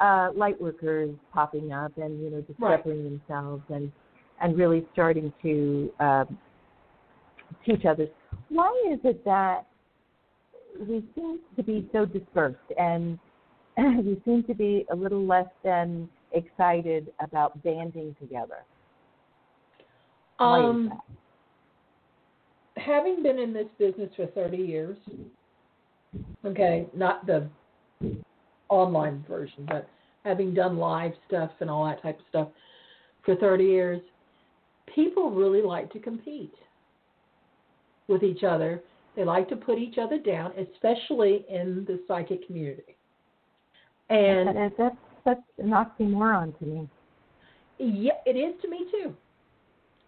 uh, 0.00 0.30
light 0.34 0.60
workers 0.60 1.14
popping 1.30 1.72
up 1.72 1.96
and 1.98 2.18
you 2.22 2.30
know 2.30 2.40
discovering 2.40 3.04
themselves 3.04 3.62
and 3.68 3.92
and 4.40 4.56
really 4.56 4.88
starting 4.92 5.30
to 5.42 5.92
um, 6.00 6.38
teach 7.66 7.84
others. 7.84 8.08
Why 8.48 8.72
is 8.88 8.98
it 9.04 9.22
that 9.26 9.66
we 10.78 11.04
seem 11.14 11.40
to 11.56 11.62
be 11.62 11.88
so 11.92 12.04
dispersed 12.04 12.58
and 12.78 13.18
we 13.78 14.20
seem 14.24 14.44
to 14.44 14.54
be 14.54 14.86
a 14.92 14.96
little 14.96 15.24
less 15.24 15.48
than 15.64 16.08
excited 16.32 17.12
about 17.20 17.62
banding 17.62 18.14
together? 18.20 18.58
Um, 20.38 20.92
having 22.76 23.22
been 23.22 23.38
in 23.38 23.52
this 23.52 23.66
business 23.78 24.10
for 24.16 24.26
30 24.26 24.56
years, 24.56 24.96
okay, 26.44 26.86
not 26.94 27.26
the 27.26 27.48
online 28.68 29.24
version, 29.28 29.66
but 29.68 29.88
having 30.24 30.54
done 30.54 30.78
live 30.78 31.12
stuff 31.28 31.50
and 31.60 31.68
all 31.68 31.84
that 31.84 32.02
type 32.02 32.18
of 32.18 32.24
stuff 32.28 32.48
for 33.24 33.36
30 33.36 33.64
years, 33.64 34.00
people 34.94 35.30
really 35.30 35.62
like 35.62 35.92
to 35.92 35.98
compete 35.98 36.54
with 38.08 38.22
each 38.22 38.42
other. 38.44 38.82
They 39.16 39.24
like 39.24 39.48
to 39.48 39.56
put 39.56 39.78
each 39.78 39.98
other 39.98 40.18
down, 40.18 40.52
especially 40.58 41.44
in 41.48 41.84
the 41.86 42.00
psychic 42.06 42.46
community. 42.46 42.96
And 44.08 44.56
that, 44.56 44.72
that's 44.78 44.96
such 45.24 45.38
an 45.58 45.70
oxymoron 45.70 46.58
to 46.58 46.64
me. 46.64 46.88
Yeah, 47.78 48.12
it 48.26 48.36
is 48.36 48.60
to 48.62 48.68
me 48.68 48.86
too, 48.90 49.14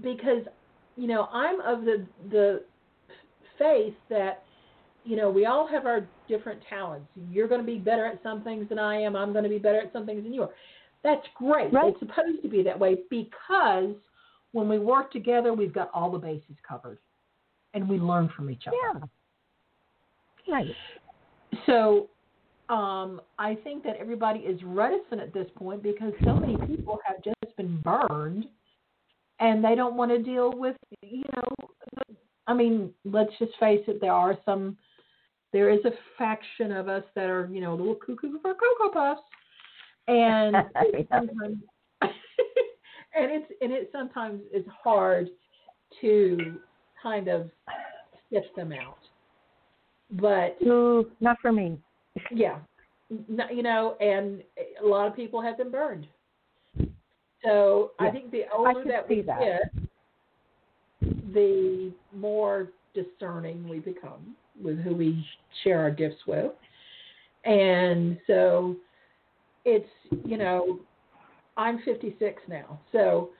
because 0.02 0.44
you 0.96 1.06
know 1.06 1.28
I'm 1.32 1.60
of 1.60 1.84
the 1.84 2.06
the 2.30 2.64
faith 3.58 3.94
that 4.10 4.42
you 5.04 5.16
know 5.16 5.30
we 5.30 5.46
all 5.46 5.66
have 5.66 5.86
our 5.86 6.06
different 6.28 6.60
talents. 6.68 7.06
You're 7.30 7.48
going 7.48 7.60
to 7.60 7.66
be 7.66 7.78
better 7.78 8.04
at 8.06 8.22
some 8.22 8.42
things 8.42 8.68
than 8.68 8.78
I 8.78 9.00
am. 9.00 9.16
I'm 9.16 9.32
going 9.32 9.44
to 9.44 9.50
be 9.50 9.58
better 9.58 9.80
at 9.80 9.92
some 9.92 10.04
things 10.04 10.22
than 10.22 10.34
you 10.34 10.42
are. 10.42 10.50
That's 11.02 11.26
great. 11.36 11.72
Right. 11.72 11.92
It's 11.92 11.98
supposed 11.98 12.42
to 12.42 12.48
be 12.48 12.62
that 12.62 12.78
way 12.78 12.98
because 13.10 13.94
when 14.52 14.68
we 14.68 14.78
work 14.78 15.10
together, 15.10 15.52
we've 15.52 15.72
got 15.72 15.90
all 15.94 16.10
the 16.10 16.18
bases 16.18 16.56
covered, 16.66 16.98
and 17.74 17.88
we 17.88 17.98
learn 17.98 18.30
from 18.36 18.50
each 18.50 18.64
other. 18.66 18.76
Yeah. 20.48 20.54
Right. 20.54 20.66
So 21.66 22.08
um, 22.68 23.20
I 23.38 23.56
think 23.64 23.84
that 23.84 23.96
everybody 23.96 24.40
is 24.40 24.60
reticent 24.64 25.20
at 25.20 25.32
this 25.34 25.46
point 25.56 25.82
because 25.82 26.12
so 26.24 26.34
many 26.34 26.56
people 26.66 26.98
have 27.04 27.22
just 27.22 27.56
been 27.56 27.80
burned 27.80 28.46
and 29.40 29.64
they 29.64 29.74
don't 29.74 29.96
want 29.96 30.10
to 30.10 30.22
deal 30.22 30.52
with, 30.54 30.76
you 31.02 31.24
know, 31.34 32.08
I 32.46 32.54
mean, 32.54 32.90
let's 33.04 33.32
just 33.38 33.52
face 33.60 33.82
it, 33.86 34.00
there 34.00 34.12
are 34.12 34.38
some, 34.44 34.76
there 35.52 35.70
is 35.70 35.80
a 35.84 35.90
faction 36.16 36.72
of 36.72 36.88
us 36.88 37.04
that 37.14 37.28
are, 37.28 37.48
you 37.52 37.60
know, 37.60 37.74
a 37.74 37.76
little 37.76 37.94
cuckoo 37.94 38.40
for 38.40 38.54
Cocoa 38.54 38.92
Puffs. 38.92 39.20
And 40.08 40.56
it 40.76 41.08
sometimes, 41.10 41.58
and 42.02 42.10
it's, 43.14 43.52
and 43.60 43.72
it 43.72 43.90
sometimes 43.92 44.40
is 44.52 44.64
hard 44.82 45.28
to 46.00 46.56
kind 47.02 47.28
of 47.28 47.50
sift 48.32 48.54
them 48.56 48.72
out. 48.72 48.98
But 50.12 50.56
Ooh, 50.62 51.10
not 51.20 51.38
for 51.40 51.52
me. 51.52 51.78
Yeah, 52.30 52.58
you 53.10 53.62
know, 53.62 53.96
and 54.00 54.42
a 54.82 54.86
lot 54.86 55.06
of 55.06 55.16
people 55.16 55.40
have 55.40 55.56
been 55.56 55.70
burned. 55.70 56.06
So 57.44 57.92
I 57.98 58.10
think 58.10 58.30
the 58.30 58.44
older 58.56 58.84
that 58.86 59.08
we 59.08 59.22
that. 59.22 59.40
get, 59.40 59.72
the 61.32 61.92
more 62.14 62.68
discerning 62.94 63.68
we 63.68 63.80
become 63.80 64.36
with 64.62 64.78
who 64.80 64.94
we 64.94 65.26
share 65.64 65.80
our 65.80 65.90
gifts 65.90 66.20
with. 66.26 66.52
And 67.44 68.18
so 68.26 68.76
it's, 69.64 69.88
you 70.24 70.36
know, 70.36 70.78
I'm 71.56 71.80
56 71.84 72.42
now. 72.48 72.78
So 72.92 73.30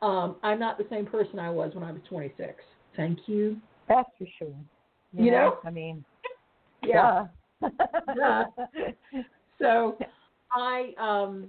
um, 0.00 0.36
I'm 0.42 0.58
not 0.58 0.78
the 0.78 0.86
same 0.90 1.06
person 1.06 1.38
I 1.38 1.50
was 1.50 1.74
when 1.74 1.84
I 1.84 1.92
was 1.92 2.00
26. 2.08 2.54
Thank 2.96 3.20
you. 3.26 3.56
That's 3.88 4.08
for 4.18 4.26
sure. 4.38 4.54
You 5.12 5.30
know? 5.30 5.58
I 5.64 5.70
mean, 5.70 6.04
Yeah. 6.82 7.26
duh. 8.14 8.44
So 9.60 9.96
I 10.50 10.92
um 10.98 11.46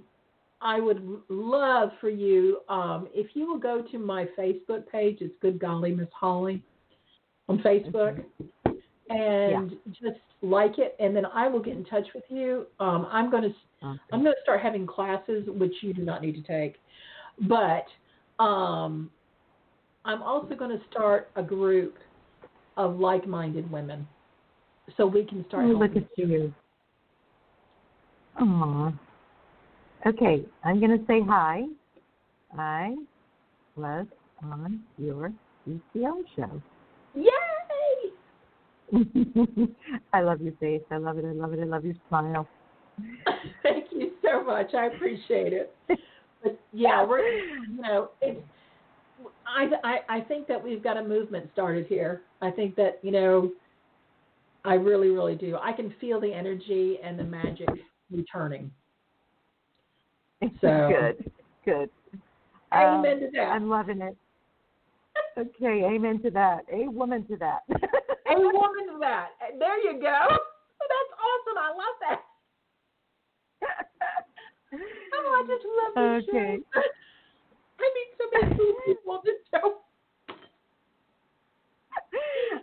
I 0.60 0.78
would 0.78 1.20
love 1.28 1.90
for 2.00 2.08
you 2.08 2.60
um 2.68 3.08
if 3.12 3.34
you 3.34 3.48
will 3.50 3.58
go 3.58 3.82
to 3.90 3.98
my 3.98 4.26
Facebook 4.38 4.88
page, 4.88 5.18
it's 5.20 5.34
Good 5.40 5.58
Golly 5.58 5.92
Miss 5.92 6.08
Holly 6.12 6.62
on 7.48 7.58
Facebook 7.58 8.24
and 9.10 9.72
just 9.88 10.20
like 10.42 10.78
it 10.78 10.94
and 11.00 11.16
then 11.16 11.26
I 11.26 11.48
will 11.48 11.60
get 11.60 11.76
in 11.76 11.84
touch 11.84 12.06
with 12.14 12.24
you. 12.28 12.66
Um 12.78 13.08
I'm 13.10 13.30
going 13.30 13.42
to 13.42 13.54
I'm 13.82 14.22
going 14.22 14.34
to 14.34 14.42
start 14.42 14.60
having 14.60 14.86
classes 14.86 15.48
which 15.48 15.74
you 15.80 15.92
do 15.92 16.02
not 16.02 16.22
need 16.22 16.36
to 16.36 16.42
take. 16.42 16.76
But 17.48 17.86
um 18.42 19.10
I'm 20.04 20.22
also 20.22 20.54
going 20.54 20.76
to 20.76 20.84
start 20.90 21.30
a 21.36 21.42
group 21.42 21.96
of 22.76 22.98
like-minded 22.98 23.70
women 23.70 24.06
so 24.96 25.06
we 25.06 25.24
can 25.24 25.44
start 25.48 25.64
Oh, 25.64 25.68
look 25.68 25.96
at 25.96 26.04
you. 26.16 26.52
Aw. 28.38 28.92
Okay, 30.06 30.44
I'm 30.64 30.80
going 30.80 30.98
to 30.98 31.04
say 31.06 31.22
hi. 31.26 31.62
I 32.58 32.94
was 33.76 34.06
on 34.42 34.80
your 34.98 35.32
CCL 35.66 36.22
show. 36.36 36.62
Yay! 37.14 37.30
I 40.12 40.20
love 40.20 40.42
your 40.42 40.52
face. 40.60 40.82
I 40.90 40.98
love 40.98 41.16
it. 41.18 41.24
I 41.24 41.32
love 41.32 41.54
it. 41.54 41.60
I 41.60 41.64
love 41.64 41.84
your 41.84 41.94
smile. 42.08 42.46
Thank 43.62 43.86
you 43.92 44.12
so 44.22 44.44
much. 44.44 44.74
I 44.74 44.86
appreciate 44.86 45.52
it. 45.54 45.74
But 46.42 46.60
yeah, 46.72 47.04
we're 47.04 47.26
you 47.26 47.80
know 47.80 48.10
it's. 48.20 48.40
I, 49.46 49.68
I 49.84 50.16
I 50.18 50.20
think 50.22 50.46
that 50.48 50.62
we've 50.62 50.82
got 50.82 50.96
a 50.96 51.02
movement 51.02 51.48
started 51.52 51.86
here. 51.86 52.22
I 52.40 52.50
think 52.50 52.76
that 52.76 52.98
you 53.02 53.10
know. 53.10 53.52
I 54.66 54.74
really, 54.76 55.10
really 55.10 55.34
do. 55.34 55.58
I 55.60 55.72
can 55.74 55.92
feel 56.00 56.18
the 56.18 56.32
energy 56.32 56.98
and 57.04 57.18
the 57.18 57.24
magic 57.24 57.68
returning. 58.10 58.70
So- 60.62 60.88
good, 60.88 61.30
good. 61.66 61.90
Amen 62.72 63.12
Um, 63.12 63.20
to 63.20 63.30
that. 63.34 63.42
I'm 63.50 63.68
loving 63.68 64.00
it. 64.00 64.16
Okay, 65.36 65.84
amen 65.84 66.22
to 66.22 66.30
that. 66.30 66.64
A 66.72 66.88
woman 66.88 67.26
to 67.26 67.36
that. 67.36 67.60
A 67.68 68.34
woman 68.38 68.86
to 68.90 68.98
that. 69.00 69.32
There 69.58 69.78
you 69.84 70.00
go. 70.00 70.18
That's 70.30 71.12
awesome. 71.20 71.58
I 71.58 71.68
love 71.68 71.96
that. 72.00 72.20
Oh, 75.16 75.44
I 75.44 75.46
just 75.46 75.64
love 75.76 75.94
this 75.94 76.28
Okay. 76.34 76.56
show. 76.74 76.80
I 77.78 77.90
meet 77.94 78.08
so 78.18 78.24
many 78.32 78.56
cool 78.56 78.74
people 78.86 79.12
on 79.12 79.20
this 79.24 79.34
show. 79.52 79.80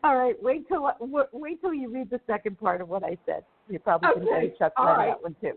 All 0.03 0.17
right, 0.17 0.35
wait 0.41 0.67
till 0.67 0.89
wait 1.31 1.61
till 1.61 1.73
you 1.73 1.91
read 1.93 2.09
the 2.09 2.19
second 2.25 2.59
part 2.59 2.81
of 2.81 2.89
what 2.89 3.03
I 3.03 3.17
said. 3.25 3.43
You're 3.69 3.79
probably 3.79 4.09
going 4.15 4.21
to 4.21 4.33
Okay, 4.33 4.47
get 4.47 4.55
a 4.55 4.57
chuckle 4.57 4.85
out 4.85 4.97
right. 4.97 5.07
that 5.09 5.21
one 5.21 5.35
too. 5.41 5.53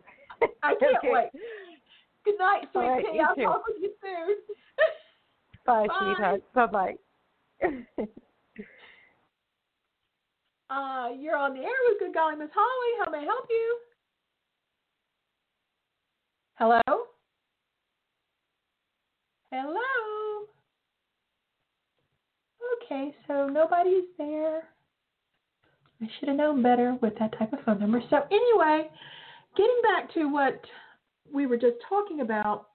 I 0.63 0.75
can't 0.81 0.97
Okay. 0.99 1.11
wait. 1.11 1.31
Good 2.25 2.39
night, 2.39 2.69
sweet 2.73 2.83
All 2.83 2.91
right, 2.91 3.05
pea. 3.05 3.21
I'll 3.21 3.35
too. 3.35 3.43
talk 3.43 3.63
with 3.67 3.77
you 3.81 3.91
soon. 4.03 4.37
Bye, 5.67 5.87
Bye. 5.87 5.95
sweetheart. 5.99 6.43
Bye 6.55 6.67
bye. 6.67 6.95
Uh, 10.71 11.11
you're 11.21 11.37
on 11.37 11.53
the 11.55 11.61
air 11.61 11.69
with 11.89 12.01
Good 12.01 12.15
Golly 12.15 12.37
Miss 12.37 12.49
Holly. 12.53 13.05
How 13.05 13.11
may 13.11 13.19
I 13.19 13.25
help 13.25 13.45
you? 13.51 13.79
Hello? 16.55 16.81
Hello? 19.57 20.49
Okay, 22.83 23.15
so 23.29 23.47
nobody's 23.47 24.03
there. 24.19 24.65
I 26.03 26.09
should 26.19 26.29
have 26.29 26.39
known 26.39 26.61
better 26.61 26.99
with 27.01 27.13
that 27.21 27.39
type 27.39 27.53
of 27.53 27.61
phone 27.65 27.79
number. 27.79 28.03
So, 28.11 28.17
anyway, 28.33 28.91
getting 29.57 29.81
back 29.85 30.13
to 30.15 30.25
what 30.25 30.61
we 31.33 31.47
were 31.47 31.57
just 31.57 31.77
talking 31.89 32.21
about, 32.21 32.67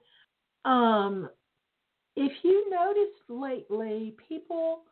um, 0.64 1.28
if 2.16 2.32
you 2.42 2.70
noticed 2.70 3.28
lately, 3.28 4.14
people 4.26 4.84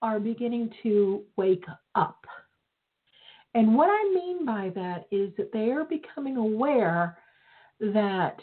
are 0.00 0.20
beginning 0.20 0.70
to 0.84 1.22
wake 1.36 1.64
up. 1.96 2.24
And 3.54 3.74
what 3.74 3.88
I 3.88 4.14
mean 4.14 4.46
by 4.46 4.70
that 4.76 5.06
is 5.10 5.32
that 5.38 5.52
they 5.52 5.72
are 5.72 5.84
becoming 5.84 6.36
aware 6.36 7.18
that 7.80 8.36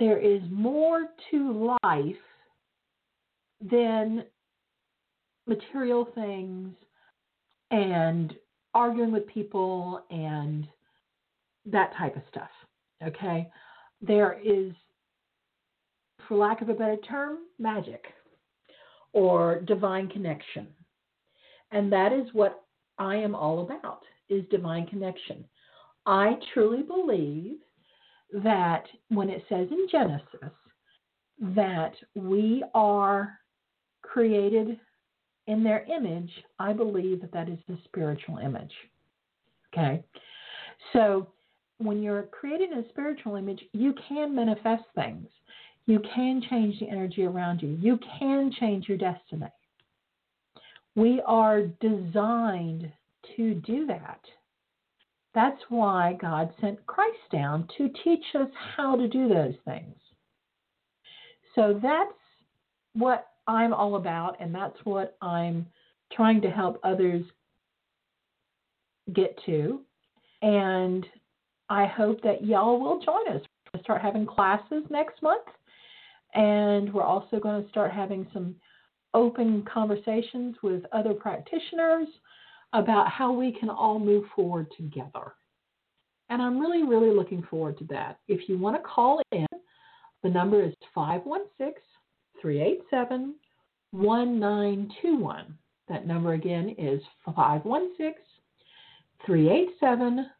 there 0.00 0.18
is 0.18 0.40
more 0.50 1.08
to 1.30 1.70
life 1.82 2.16
than 3.60 4.24
material 5.46 6.08
things 6.14 6.74
and 7.70 8.34
arguing 8.72 9.12
with 9.12 9.26
people 9.26 10.02
and 10.10 10.66
that 11.66 11.92
type 11.98 12.16
of 12.16 12.22
stuff. 12.30 12.48
Okay? 13.06 13.48
There 14.00 14.40
is, 14.42 14.72
for 16.26 16.36
lack 16.38 16.62
of 16.62 16.70
a 16.70 16.74
better 16.74 16.96
term, 16.96 17.38
magic 17.58 18.02
or 19.12 19.60
divine 19.60 20.08
connection. 20.08 20.68
And 21.72 21.92
that 21.92 22.12
is 22.12 22.26
what 22.32 22.64
I 22.98 23.16
am 23.16 23.34
all 23.34 23.60
about 23.60 24.00
is 24.30 24.44
divine 24.50 24.86
connection. 24.86 25.44
I 26.06 26.36
truly 26.54 26.82
believe 26.82 27.56
that 28.32 28.84
when 29.08 29.28
it 29.28 29.44
says 29.48 29.68
in 29.70 29.86
Genesis 29.90 30.54
that 31.56 31.92
we 32.14 32.62
are 32.74 33.38
created 34.02 34.78
in 35.46 35.64
their 35.64 35.84
image, 35.84 36.30
I 36.58 36.72
believe 36.72 37.20
that 37.22 37.32
that 37.32 37.48
is 37.48 37.58
the 37.68 37.78
spiritual 37.84 38.38
image. 38.38 38.72
Okay? 39.72 40.02
So 40.92 41.28
when 41.78 42.02
you're 42.02 42.24
created 42.24 42.72
in 42.72 42.78
a 42.78 42.88
spiritual 42.90 43.36
image, 43.36 43.60
you 43.72 43.94
can 44.08 44.34
manifest 44.34 44.84
things. 44.94 45.26
You 45.86 46.00
can 46.14 46.42
change 46.50 46.78
the 46.78 46.88
energy 46.88 47.24
around 47.24 47.62
you. 47.62 47.76
You 47.80 47.98
can 48.18 48.52
change 48.60 48.88
your 48.88 48.98
destiny. 48.98 49.46
We 50.94 51.22
are 51.26 51.62
designed 51.80 52.92
to 53.36 53.54
do 53.54 53.86
that. 53.86 54.20
That's 55.34 55.60
why 55.68 56.16
God 56.20 56.52
sent 56.60 56.84
Christ 56.86 57.18
down 57.30 57.68
to 57.78 57.88
teach 58.04 58.24
us 58.34 58.48
how 58.76 58.96
to 58.96 59.06
do 59.06 59.28
those 59.28 59.54
things. 59.64 59.94
So 61.54 61.78
that's 61.82 62.12
what 62.94 63.28
I'm 63.46 63.72
all 63.72 63.96
about, 63.96 64.36
and 64.40 64.54
that's 64.54 64.78
what 64.84 65.16
I'm 65.22 65.66
trying 66.12 66.40
to 66.42 66.50
help 66.50 66.80
others 66.82 67.24
get 69.12 69.38
to. 69.46 69.80
And 70.42 71.06
I 71.68 71.86
hope 71.86 72.22
that 72.22 72.44
y'all 72.44 72.80
will 72.80 73.00
join 73.00 73.28
us. 73.28 73.42
We're 73.42 73.72
going 73.72 73.78
to 73.78 73.82
start 73.82 74.02
having 74.02 74.26
classes 74.26 74.84
next 74.90 75.22
month, 75.22 75.46
and 76.34 76.92
we're 76.92 77.04
also 77.04 77.38
going 77.38 77.62
to 77.62 77.68
start 77.68 77.92
having 77.92 78.26
some 78.32 78.56
open 79.14 79.64
conversations 79.72 80.56
with 80.62 80.82
other 80.92 81.14
practitioners 81.14 82.08
about 82.72 83.08
how 83.08 83.32
we 83.32 83.52
can 83.52 83.68
all 83.68 83.98
move 83.98 84.24
forward 84.34 84.68
together. 84.76 85.34
And 86.28 86.40
I'm 86.40 86.60
really, 86.60 86.84
really 86.84 87.14
looking 87.14 87.42
forward 87.42 87.76
to 87.78 87.84
that. 87.86 88.20
If 88.28 88.48
you 88.48 88.56
want 88.56 88.76
to 88.76 88.82
call 88.82 89.20
in, 89.32 89.48
the 90.22 90.28
number 90.28 90.62
is 90.62 90.74
516 90.94 91.82
387 92.40 93.34
1921. 93.92 95.58
That 95.88 96.06
number 96.06 96.34
again 96.34 96.76
is 96.78 97.02
516 97.24 98.14
387 99.26 100.30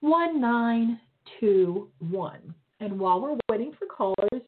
1921. 0.00 2.54
And 2.80 2.98
while 2.98 3.20
we're 3.20 3.36
waiting 3.48 3.72
for 3.78 3.86
callers, 3.86 4.42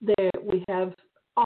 there 0.00 0.30
we 0.42 0.64
have 0.68 0.92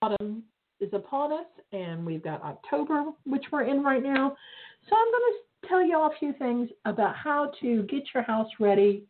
autumn 0.03 0.45
is 0.85 0.93
upon 0.93 1.33
us, 1.33 1.47
and 1.73 2.05
we've 2.05 2.23
got 2.23 2.43
October, 2.43 3.05
which 3.25 3.45
we're 3.51 3.65
in 3.65 3.83
right 3.83 4.03
now. 4.03 4.37
So 4.89 4.97
I'm 4.97 5.11
going 5.11 5.33
to 5.33 5.69
tell 5.69 5.83
you 5.83 5.99
all 5.99 6.11
a 6.11 6.19
few 6.19 6.33
things 6.35 6.69
about 6.85 7.17
how 7.17 7.53
to 7.61 7.83
get 7.85 8.03
your 8.13 8.23
house 8.23 8.49
ready 8.61 9.07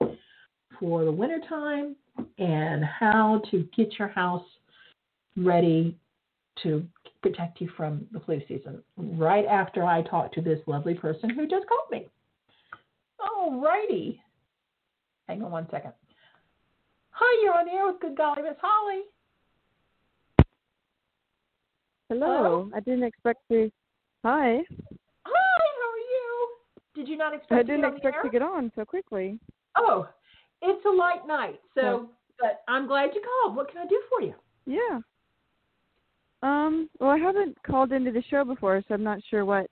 for 0.78 1.04
the 1.04 1.12
wintertime 1.12 1.96
and 2.38 2.84
how 2.84 3.42
to 3.50 3.66
get 3.76 3.98
your 3.98 4.08
house 4.08 4.44
ready 5.36 5.96
to 6.62 6.84
protect 7.22 7.60
you 7.60 7.68
from 7.76 8.06
the 8.12 8.20
flu 8.20 8.40
season. 8.46 8.82
Right 8.96 9.46
after 9.46 9.82
I 9.84 10.02
talk 10.02 10.32
to 10.34 10.40
this 10.40 10.60
lovely 10.66 10.94
person 10.94 11.30
who 11.30 11.48
just 11.48 11.66
called 11.66 11.90
me. 11.90 12.08
All 13.18 13.60
righty. 13.60 14.20
Hang 15.28 15.42
on 15.42 15.50
one 15.50 15.66
second. 15.70 15.92
Hi, 17.10 17.42
you're 17.42 17.58
on 17.58 17.68
air 17.68 17.86
with 17.86 18.00
Good 18.00 18.16
Golly 18.16 18.42
Miss 18.42 18.56
Holly. 18.60 19.02
Hello. 22.08 22.26
Hello? 22.26 22.70
I 22.74 22.80
didn't 22.80 23.04
expect 23.04 23.40
to. 23.50 23.70
Hi. 24.24 24.58
Hi, 25.26 25.66
how 25.80 25.90
are 25.90 25.98
you? 25.98 26.48
Did 26.94 27.08
you 27.08 27.16
not 27.16 27.34
expect 27.34 27.52
I 27.52 27.62
to 27.62 27.64
didn't 27.64 27.80
get 27.80 27.90
on 27.90 27.96
expect 27.96 28.24
to 28.24 28.30
get 28.30 28.42
on 28.42 28.72
so 28.76 28.84
quickly. 28.84 29.38
Oh, 29.76 30.08
it's 30.62 30.84
a 30.86 30.90
light 30.90 31.26
night, 31.26 31.60
so 31.74 32.10
but 32.38 32.62
I'm 32.68 32.86
glad 32.86 33.10
you 33.14 33.22
called. 33.22 33.56
What 33.56 33.70
can 33.70 33.78
I 33.78 33.86
do 33.86 34.00
for 34.08 34.22
you? 34.22 34.34
Yeah. 34.66 35.00
Um. 36.42 36.90
Well, 37.00 37.10
I 37.10 37.18
haven't 37.18 37.56
called 37.66 37.92
into 37.92 38.12
the 38.12 38.22
show 38.30 38.44
before, 38.44 38.82
so 38.86 38.94
I'm 38.94 39.02
not 39.02 39.20
sure 39.30 39.44
what 39.44 39.66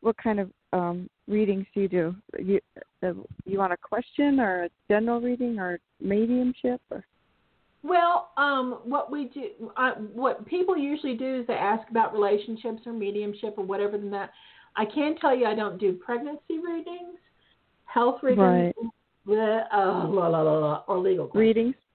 what 0.00 0.16
kind 0.16 0.38
of 0.38 0.50
um 0.72 1.08
readings 1.26 1.66
do 1.74 1.80
you 1.82 1.88
do. 1.88 2.16
You 2.38 2.60
uh, 3.02 3.12
you 3.44 3.58
want 3.58 3.72
a 3.72 3.76
question 3.76 4.38
or 4.38 4.64
a 4.64 4.70
general 4.88 5.20
reading 5.20 5.58
or 5.58 5.80
mediumship 6.00 6.80
or 6.90 7.04
Well, 7.84 8.30
um, 8.38 8.80
what 8.84 9.12
we 9.12 9.26
do, 9.26 9.70
uh, 9.76 9.92
what 9.92 10.46
people 10.46 10.74
usually 10.76 11.14
do 11.16 11.40
is 11.40 11.46
they 11.46 11.52
ask 11.52 11.88
about 11.90 12.14
relationships 12.14 12.80
or 12.86 12.94
mediumship 12.94 13.54
or 13.58 13.64
whatever 13.64 13.98
than 13.98 14.10
that. 14.10 14.30
I 14.74 14.86
can 14.86 15.16
tell 15.16 15.36
you 15.36 15.44
I 15.44 15.54
don't 15.54 15.78
do 15.78 15.92
pregnancy 15.92 16.58
readings, 16.64 17.18
health 17.84 18.20
readings, 18.22 18.72
Right. 19.28 19.66
uh, 19.72 20.08
la, 20.08 20.26
la, 20.28 20.40
la, 20.40 20.58
la, 20.58 20.84
or 20.88 20.98
legal 20.98 21.26
questions. 21.26 21.56
readings? 21.56 21.74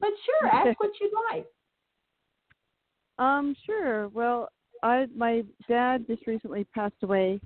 but 0.00 0.10
sure, 0.24 0.50
ask 0.50 0.80
what 0.80 0.90
you'd 1.00 1.12
like. 1.30 1.46
um. 3.18 3.54
Sure. 3.66 4.08
Well, 4.08 4.48
I 4.82 5.06
my 5.14 5.44
dad 5.68 6.06
just 6.06 6.26
recently 6.26 6.64
passed 6.74 6.94
away, 7.02 7.38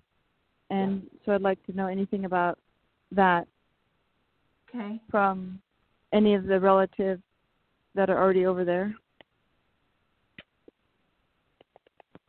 and 0.70 1.02
so 1.26 1.32
I'd 1.32 1.42
like 1.42 1.60
to 1.66 1.72
know 1.72 1.88
anything 1.88 2.24
about 2.24 2.58
that 3.10 3.48
Okay. 4.68 5.00
from 5.10 5.60
any 6.14 6.34
of 6.34 6.44
the 6.44 6.58
relatives 6.58 7.22
that 7.94 8.08
are 8.08 8.18
already 8.18 8.46
over 8.46 8.64
there. 8.64 8.94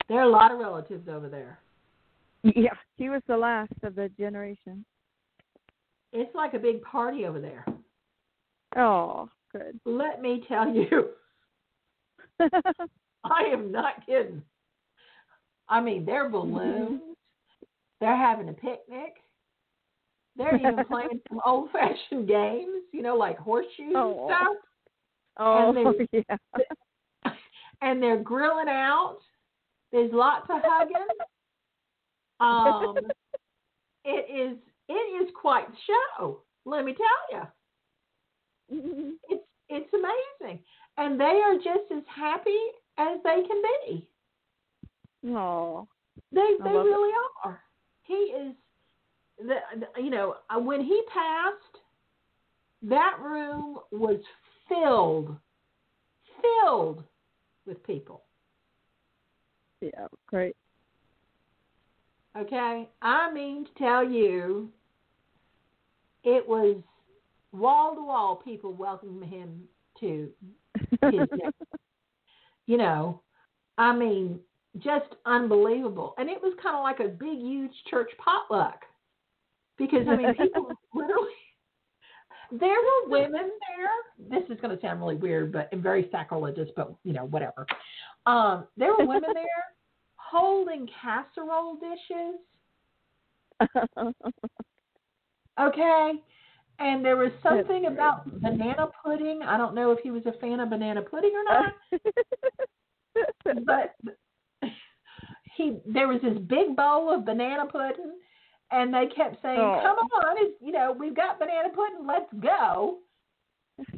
There 0.10 0.20
are 0.20 0.24
a 0.24 0.30
lot 0.30 0.52
of 0.52 0.60
relatives 0.60 1.08
over 1.08 1.30
there. 1.30 1.60
Yeah, 2.44 2.74
he 2.98 3.10
was 3.10 3.22
the 3.28 3.38
last 3.38 3.74
of 3.84 3.96
the 3.96 4.10
generation. 4.20 4.86
It's 6.14 6.34
like 6.36 6.54
a 6.54 6.60
big 6.60 6.82
party 6.84 7.26
over 7.26 7.40
there. 7.40 7.66
Oh, 8.78 9.30
good. 9.52 9.80
Let 9.86 10.22
me 10.22 10.44
tell 10.48 10.70
you, 10.70 11.10
I 13.24 13.44
am 13.52 13.72
not 13.72 14.06
kidding. 14.06 14.44
I 15.68 15.82
mean, 15.82 16.06
they're 16.06 16.30
balloons. 16.30 17.02
Mm-hmm. 17.02 17.12
They're 18.00 18.18
having 18.18 18.50
a 18.50 18.54
picnic. 18.54 19.16
They're 20.38 20.56
even 20.58 20.84
playing 20.90 21.22
some 21.30 21.40
old 21.46 21.72
fashioned 21.72 22.28
games, 22.28 22.84
you 22.92 23.02
know, 23.02 23.16
like 23.16 23.38
horseshoes 23.38 23.94
Oh. 23.96 24.28
and 24.30 24.36
stuff. 24.36 24.58
oh, 25.40 25.74
And 26.00 26.08
yeah. 26.12 27.32
And 27.82 28.02
they're 28.02 28.22
grilling 28.24 28.70
out. 28.70 29.18
There's 29.92 30.12
lots 30.14 30.48
of 30.50 30.60
hugging. 30.64 30.96
Um, 32.40 32.96
it 34.04 34.52
is 34.52 34.58
it 34.90 34.94
is 35.24 35.30
quite 35.40 35.68
the 35.70 35.78
show. 36.20 36.42
Let 36.66 36.84
me 36.86 36.96
tell 36.96 37.42
you, 38.70 39.18
it's 39.30 39.44
it's 39.70 39.90
amazing, 39.94 40.60
and 40.98 41.20
they 41.20 41.26
are 41.44 41.56
just 41.56 41.92
as 41.96 42.04
happy 42.14 42.58
as 42.98 43.20
they 43.24 43.44
can 43.48 43.62
be. 43.88 44.08
Oh, 45.28 45.88
They 46.32 46.42
they 46.64 46.70
love 46.72 46.86
it. 46.86 46.90
really 46.90 47.14
are. 47.44 47.62
He 48.04 48.14
is 48.14 48.54
the, 49.38 49.56
the 49.80 50.02
you 50.02 50.10
know 50.10 50.36
uh, 50.50 50.60
when 50.60 50.82
he 50.82 51.02
passed, 51.14 51.84
that 52.84 53.18
room 53.22 53.80
was 53.92 54.20
filled 54.68 55.36
filled 56.42 57.04
with 57.66 57.84
people. 57.86 58.24
yeah, 59.82 60.08
great. 60.28 60.56
Okay, 62.38 62.90
I 63.02 63.32
mean 63.32 63.66
to 63.66 63.72
tell 63.78 64.04
you, 64.04 64.70
it 66.24 66.48
was 66.48 66.78
wall 67.52 67.96
to 67.96 68.04
wall 68.04 68.36
people 68.36 68.74
welcoming 68.74 69.28
him 69.28 69.62
to 70.02 70.30
his 71.02 71.28
you 72.68 72.78
know, 72.78 73.22
I 73.78 73.96
mean, 73.96 74.40
just 74.80 75.16
unbelievable. 75.26 76.14
And 76.18 76.30
it 76.30 76.42
was 76.42 76.54
kind 76.62 76.76
of 76.76 76.84
like 76.84 77.00
a 77.00 77.12
big, 77.12 77.40
huge 77.40 77.72
church 77.90 78.10
potluck 78.18 78.82
because 79.78 80.08
I 80.08 80.16
mean, 80.16 80.34
people 80.40 80.68
literally. 80.94 81.30
There 82.52 82.70
were 82.70 83.10
women 83.10 83.50
there. 83.50 84.30
This 84.40 84.48
is 84.50 84.62
going 84.62 84.76
to 84.76 84.82
sound 84.82 85.00
really 85.00 85.16
weird, 85.16 85.52
but 85.52 85.68
and 85.72 85.82
very 85.82 86.08
sacrilegious, 86.12 86.70
but 86.76 86.94
you 87.04 87.12
know, 87.12 87.26
whatever. 87.26 87.66
Um, 88.28 88.68
there 88.78 88.90
were 88.90 89.06
women 89.06 89.32
there 89.34 89.46
holding 90.16 90.88
casserole 91.02 91.78
dishes. 91.78 92.36
Okay. 95.60 96.12
And 96.80 97.06
there 97.06 97.16
was 97.16 97.32
something 97.42 97.86
about 97.86 98.26
banana 98.42 98.88
pudding. 99.04 99.42
I 99.44 99.58
don't 99.58 99.76
know 99.76 99.92
if 99.92 100.00
he 100.00 100.12
was 100.12 100.24
a 100.26 100.34
fan 100.40 100.60
of 100.60 100.70
banana 100.70 101.02
pudding 101.02 101.32
or 101.34 101.44
not, 101.46 101.74
but 103.66 103.96
he 105.56 105.78
there 105.86 106.10
was 106.10 106.22
this 106.22 106.38
big 106.50 106.76
bowl 106.76 107.14
of 107.14 107.26
banana 107.26 107.66
pudding 107.66 108.12
and 108.72 108.94
they 108.94 109.06
kept 109.16 109.42
saying, 109.42 109.60
Oh. 109.60 109.80
Come 109.84 109.98
on, 109.98 110.36
it's 110.40 110.56
you 110.62 110.72
know, 110.72 110.96
we've 110.98 111.16
got 111.16 111.40
banana 111.40 111.70
pudding, 111.70 112.06
let's 112.08 112.32
go 112.42 113.00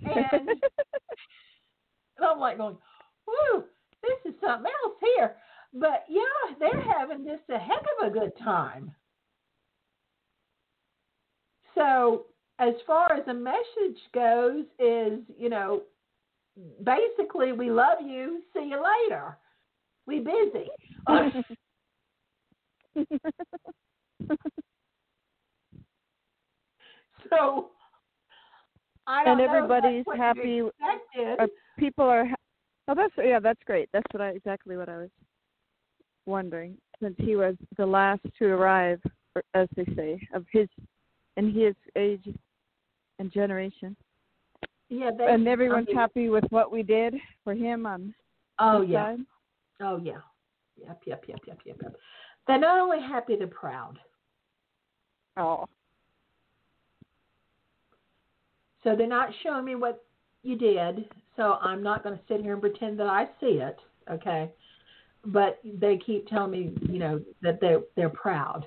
And- 0.06 0.50
and 0.50 0.50
I'm 2.22 2.40
like 2.40 2.58
going, 2.58 2.78
Woo, 3.28 3.64
this 4.02 4.34
is 4.34 4.40
something 4.42 4.72
else 4.84 4.96
here. 5.16 5.36
But 5.74 6.06
yeah, 6.10 6.56
they're 6.60 6.82
having 6.98 7.26
just 7.26 7.44
a 7.50 7.58
heck 7.60 7.84
of 8.02 8.08
a 8.08 8.10
good 8.12 8.32
time. 8.44 8.94
So 11.76 12.26
as 12.60 12.74
far 12.88 13.14
as 13.14 13.28
a 13.28 13.34
message 13.34 14.00
goes, 14.14 14.66
is 14.80 15.20
you 15.38 15.50
know, 15.50 15.84
basically 16.84 17.52
we 17.52 17.70
love 17.70 18.00
you. 18.04 18.42
See 18.54 18.70
you 18.72 18.82
later. 18.84 19.38
We 20.08 20.20
busy. 20.20 20.70
so 27.30 27.70
I 29.06 29.24
don't 29.24 29.40
And 29.40 29.40
know 29.40 29.46
if 29.46 29.52
that's 29.52 29.56
everybody's 29.58 30.06
happy-. 30.18 30.62
Uh, 31.40 31.48
People 31.78 32.06
are. 32.06 32.26
ha- 32.26 32.36
Oh, 32.90 32.96
that's 32.96 33.14
yeah, 33.18 33.40
that's 33.40 33.60
great. 33.66 33.90
That's 33.92 34.06
what 34.14 34.22
I 34.22 34.30
exactly 34.30 34.78
what 34.78 34.88
I 34.88 34.98
was 34.98 35.10
wondering. 36.26 36.78
Since 37.02 37.16
he 37.18 37.36
was 37.36 37.56
the 37.76 37.86
last 37.86 38.22
to 38.40 38.46
arrive, 38.46 39.02
as 39.54 39.68
they 39.76 39.86
say, 39.96 40.22
of 40.34 40.46
his 40.52 40.70
in 41.36 41.52
his 41.52 41.76
age 41.98 42.26
and 43.20 43.30
generation, 43.32 43.96
yeah, 44.90 45.12
they, 45.18 45.26
and 45.26 45.48
everyone's 45.50 45.88
I 45.90 45.92
mean, 45.92 45.98
happy 46.00 46.30
with 46.30 46.46
what 46.50 46.72
we 46.72 46.82
did 46.82 47.16
for 47.44 47.54
him 47.54 47.86
on 47.86 48.14
Oh 48.60 48.82
yeah. 48.82 49.04
side. 49.04 49.20
Oh 49.82 49.98
yeah. 49.98 50.20
Yep, 50.78 51.02
yep, 51.06 51.24
yep, 51.28 51.40
yep, 51.46 51.60
yep, 51.66 51.78
yep. 51.82 51.96
They're 52.48 52.58
not 52.60 52.80
only 52.80 53.02
happy, 53.02 53.36
they're 53.36 53.48
proud. 53.48 54.00
Oh, 55.38 55.68
So 58.88 58.96
they're 58.96 59.06
not 59.06 59.30
showing 59.44 59.66
me 59.66 59.76
what 59.76 60.04
you 60.44 60.58
did. 60.58 61.10
So 61.36 61.58
I'm 61.62 61.84
not 61.84 62.04
going 62.04 62.16
to 62.16 62.24
sit 62.28 62.42
here 62.42 62.54
and 62.54 62.62
pretend 62.62 62.98
that 63.00 63.08
I 63.08 63.26
see 63.40 63.60
it. 63.62 63.78
Okay. 64.10 64.50
But 65.26 65.60
they 65.64 65.98
keep 65.98 66.28
telling 66.28 66.52
me, 66.52 66.74
you 66.90 67.00
know, 67.00 67.20
that 67.42 67.60
they're 67.60 67.82
they're 67.98 68.10
proud 68.10 68.66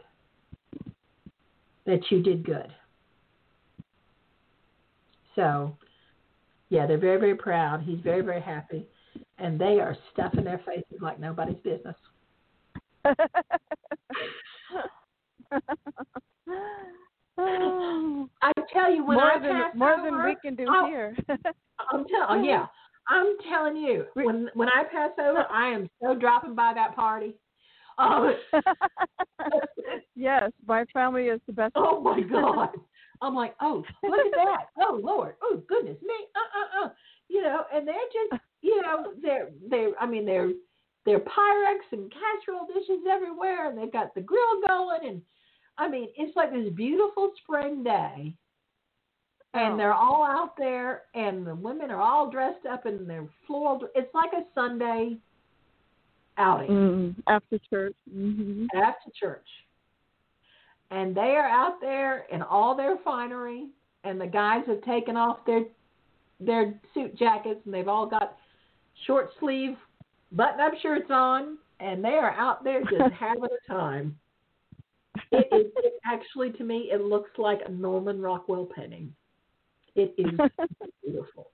that 1.87 2.01
you 2.11 2.23
did 2.23 2.45
good. 2.45 2.71
So, 5.35 5.75
yeah, 6.69 6.87
they're 6.87 6.99
very 6.99 7.19
very 7.19 7.37
proud. 7.37 7.81
He's 7.81 8.01
very 8.01 8.21
very 8.21 8.43
happy, 8.43 8.87
and 9.39 9.59
they 9.59 9.81
are 9.81 9.97
stuffing 10.13 10.45
their 10.45 10.61
faces 10.67 11.01
like 11.01 11.19
nobody's 11.19 11.57
business. 11.65 11.97
Oh. 17.41 18.29
I 18.43 18.53
tell 18.73 18.93
you, 18.93 19.05
when 19.05 19.17
more 19.17 19.33
I 19.33 19.39
than 19.39 19.53
pass 19.53 19.75
more 19.75 19.93
over, 19.95 20.05
than 20.05 20.25
we 20.25 20.37
can 20.43 20.55
do 20.55 20.67
oh, 20.69 20.87
here. 20.87 21.17
I'm 21.93 22.05
telling, 22.07 22.45
yeah, 22.45 22.67
I'm 23.09 23.37
telling 23.49 23.77
you, 23.77 24.05
when 24.15 24.49
when 24.55 24.69
I 24.69 24.85
pass 24.91 25.11
over, 25.19 25.47
I 25.51 25.69
am 25.69 25.89
so 26.03 26.15
dropping 26.15 26.55
by 26.55 26.73
that 26.75 26.95
party. 26.95 27.35
Um, 27.99 28.35
yes, 30.17 30.51
my 30.67 30.85
family 30.93 31.25
is 31.25 31.41
the 31.47 31.53
best. 31.53 31.73
oh 31.77 32.01
my 32.01 32.21
God, 32.31 32.71
I'm 33.21 33.35
like, 33.35 33.55
oh, 33.61 33.85
look 34.03 34.27
at 34.27 34.33
that, 34.33 34.67
oh 34.81 35.01
Lord, 35.03 35.35
oh 35.43 35.63
goodness 35.69 35.99
me, 36.03 36.15
uh 36.35 36.83
uh 36.83 36.87
uh, 36.87 36.91
you 37.29 37.43
know, 37.43 37.65
and 37.75 37.87
they're 37.87 37.95
just, 38.13 38.43
you 38.63 38.81
know, 38.83 39.13
they're 39.23 39.51
they're, 39.69 39.91
I 40.01 40.07
mean, 40.07 40.25
they're 40.25 40.51
they're 41.07 41.21
Pyrex 41.21 41.81
and 41.93 42.13
casserole 42.13 42.67
dishes 42.67 43.05
everywhere, 43.11 43.69
and 43.69 43.79
they've 43.79 43.93
got 43.93 44.15
the 44.15 44.21
grill 44.21 44.61
going, 44.67 45.01
and 45.09 45.23
I 45.81 45.89
mean, 45.89 46.09
it's 46.17 46.37
like 46.37 46.53
this 46.53 46.71
beautiful 46.75 47.33
spring 47.43 47.83
day, 47.83 48.35
and 49.55 49.75
Oh. 49.75 49.77
they're 49.79 49.95
all 49.95 50.23
out 50.23 50.55
there, 50.59 51.05
and 51.15 51.47
the 51.47 51.55
women 51.55 51.91
are 51.91 52.01
all 52.01 52.31
dressed 52.31 52.67
up 52.67 52.85
in 52.85 53.07
their 53.07 53.27
floral. 53.47 53.89
It's 53.95 54.13
like 54.15 54.33
a 54.35 54.45
Sunday 54.55 55.17
outing 56.37 56.71
mm, 56.71 57.15
after 57.27 57.59
church. 57.71 57.97
hmm 58.13 58.67
after 58.75 59.11
church, 59.19 59.49
and 60.91 61.15
they 61.15 61.35
are 61.37 61.49
out 61.49 61.81
there 61.81 62.27
in 62.31 62.43
all 62.43 62.75
their 62.77 62.99
finery, 62.99 63.69
and 64.05 64.21
the 64.21 64.27
guys 64.27 64.63
have 64.67 64.83
taken 64.83 65.17
off 65.17 65.39
their 65.47 65.65
their 66.41 66.75
suit 66.93 67.17
jackets, 67.17 67.61
and 67.65 67.73
they've 67.73 67.89
all 67.89 68.07
got 68.07 68.37
short 69.07 69.31
sleeve 69.41 69.77
button 70.33 70.61
up 70.61 70.73
shirts 70.83 71.11
on, 71.11 71.57
and 71.81 72.05
they 72.05 72.15
are 72.15 72.33
out 72.33 72.65
there 72.65 72.83
just 72.83 73.15
having 73.19 73.45
a 73.45 73.73
time. 73.73 74.19
It 75.33 75.49
is 75.53 75.73
it 75.77 75.95
actually 76.05 76.51
to 76.53 76.65
me 76.65 76.91
it 76.93 77.01
looks 77.03 77.31
like 77.39 77.61
a 77.67 77.71
Norman 77.71 78.21
Rockwell 78.21 78.67
painting. 78.67 79.13
It 79.95 80.15
is 80.19 80.39
beautiful. 81.05 81.51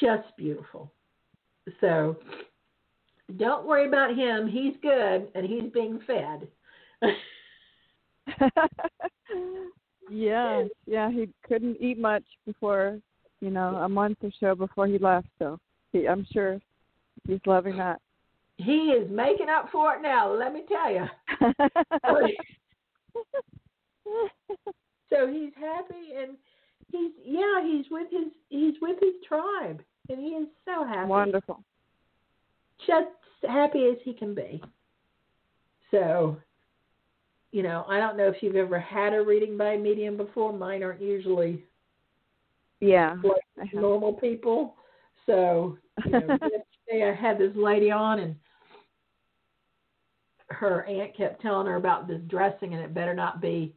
Just 0.00 0.36
beautiful. 0.36 0.92
So 1.80 2.16
don't 3.36 3.66
worry 3.66 3.86
about 3.86 4.16
him. 4.16 4.48
He's 4.48 4.74
good 4.80 5.28
and 5.34 5.46
he's 5.46 5.70
being 5.72 6.00
fed. 6.06 6.48
yeah, 10.10 10.64
yeah. 10.86 11.10
He 11.10 11.28
couldn't 11.46 11.80
eat 11.80 11.98
much 11.98 12.24
before, 12.46 12.98
you 13.40 13.50
know, 13.50 13.76
a 13.76 13.88
month 13.88 14.18
or 14.22 14.30
so 14.40 14.54
before 14.54 14.86
he 14.86 14.98
left. 14.98 15.28
So 15.38 15.58
he, 15.92 16.08
I'm 16.08 16.26
sure 16.32 16.60
he's 17.26 17.40
loving 17.46 17.76
that. 17.78 18.00
He 18.58 18.90
is 18.90 19.10
making 19.10 19.48
up 19.48 19.70
for 19.72 19.94
it 19.94 20.02
now, 20.02 20.30
let 20.32 20.52
me 20.52 20.64
tell 20.68 20.92
you. 20.92 21.06
so 25.10 25.26
he's 25.26 25.52
happy 25.58 26.12
and 26.16 26.36
he's 26.90 27.12
yeah, 27.24 27.62
he's 27.64 27.86
with 27.90 28.08
his 28.10 28.32
he's 28.48 28.74
with 28.82 28.98
his 29.00 29.14
tribe 29.26 29.80
and 30.08 30.18
he 30.18 30.30
is 30.30 30.48
so 30.64 30.84
happy. 30.84 31.08
Wonderful. 31.08 31.62
just 32.86 33.06
happy 33.48 33.86
as 33.86 33.96
he 34.04 34.12
can 34.12 34.34
be. 34.34 34.62
So, 35.90 36.36
you 37.52 37.62
know, 37.62 37.84
I 37.88 37.98
don't 37.98 38.16
know 38.16 38.28
if 38.28 38.42
you've 38.42 38.56
ever 38.56 38.78
had 38.78 39.14
a 39.14 39.22
reading 39.22 39.56
by 39.56 39.72
a 39.74 39.78
medium 39.78 40.16
before. 40.16 40.52
Mine 40.52 40.82
aren't 40.82 41.00
usually 41.00 41.64
Yeah. 42.80 43.16
like 43.22 43.72
normal 43.72 44.12
people. 44.14 44.74
So, 45.26 45.78
you 46.04 46.12
know, 46.12 46.18
yesterday 46.90 47.10
I 47.10 47.14
had 47.14 47.38
this 47.38 47.54
lady 47.54 47.90
on 47.90 48.18
and 48.20 48.34
her 50.50 50.84
aunt 50.84 51.16
kept 51.16 51.42
telling 51.42 51.66
her 51.66 51.76
about 51.76 52.08
this 52.08 52.20
dressing 52.26 52.74
and 52.74 52.82
it 52.82 52.94
better 52.94 53.14
not 53.14 53.40
be 53.40 53.74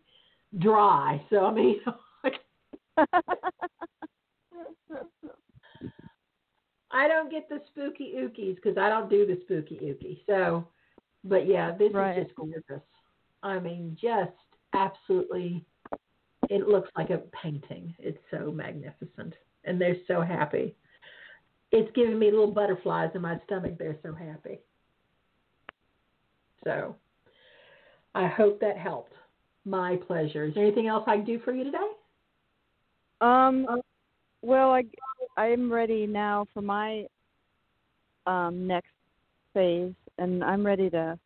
dry. 0.60 1.22
So, 1.30 1.46
I 1.46 1.54
mean, 1.54 1.80
I 6.92 7.08
don't 7.08 7.32
get 7.32 7.48
the 7.50 7.62
spooky 7.72 8.14
ookies 8.18 8.56
because 8.56 8.78
I 8.78 8.90
don't 8.90 9.10
do 9.10 9.26
the 9.26 9.40
spooky 9.44 9.78
ookie. 9.82 10.20
So, 10.28 10.68
but 11.24 11.48
yeah, 11.48 11.72
this 11.78 11.94
Right. 11.94 12.18
is 12.18 12.26
just 12.26 12.36
gorgeous. 12.36 12.82
I 13.44 13.60
mean, 13.60 13.98
just 14.00 14.32
absolutely. 14.74 15.66
It 16.50 16.68
looks 16.68 16.90
like 16.98 17.12
a 17.12 17.20
painting. 17.42 17.96
It's 17.98 18.18
so 18.30 18.52
magnificent, 18.52 19.36
and 19.64 19.80
they're 19.80 19.96
so 20.08 20.22
happy. 20.22 20.76
It's 21.72 21.90
giving 21.96 22.20
me 22.20 22.30
little 22.30 22.52
butterflies 22.52 23.12
in 23.16 23.22
my 23.22 23.40
stomach. 23.46 23.78
They're 23.78 23.98
so 24.04 24.14
happy. 24.14 24.60
So, 26.64 26.96
I 28.14 28.28
hope 28.28 28.60
that 28.62 28.78
helped. 28.78 29.14
My 29.64 29.98
pleasure. 30.08 30.46
Is 30.46 30.56
there 30.56 30.66
anything 30.66 30.88
else 30.88 31.04
I 31.08 31.18
can 31.18 31.26
do 31.26 31.40
for 31.46 31.54
you 31.54 31.64
today? 31.64 31.78
Um, 33.22 33.68
well, 34.42 34.72
I 34.72 34.84
I'm 35.38 35.72
ready 35.72 36.08
now 36.08 36.48
for 36.54 36.62
my 36.62 37.06
um 38.26 38.68
next 38.68 38.90
phase, 39.54 39.94
and 40.18 40.44
I'm 40.44 40.66
ready 40.66 40.90
to 40.90 41.18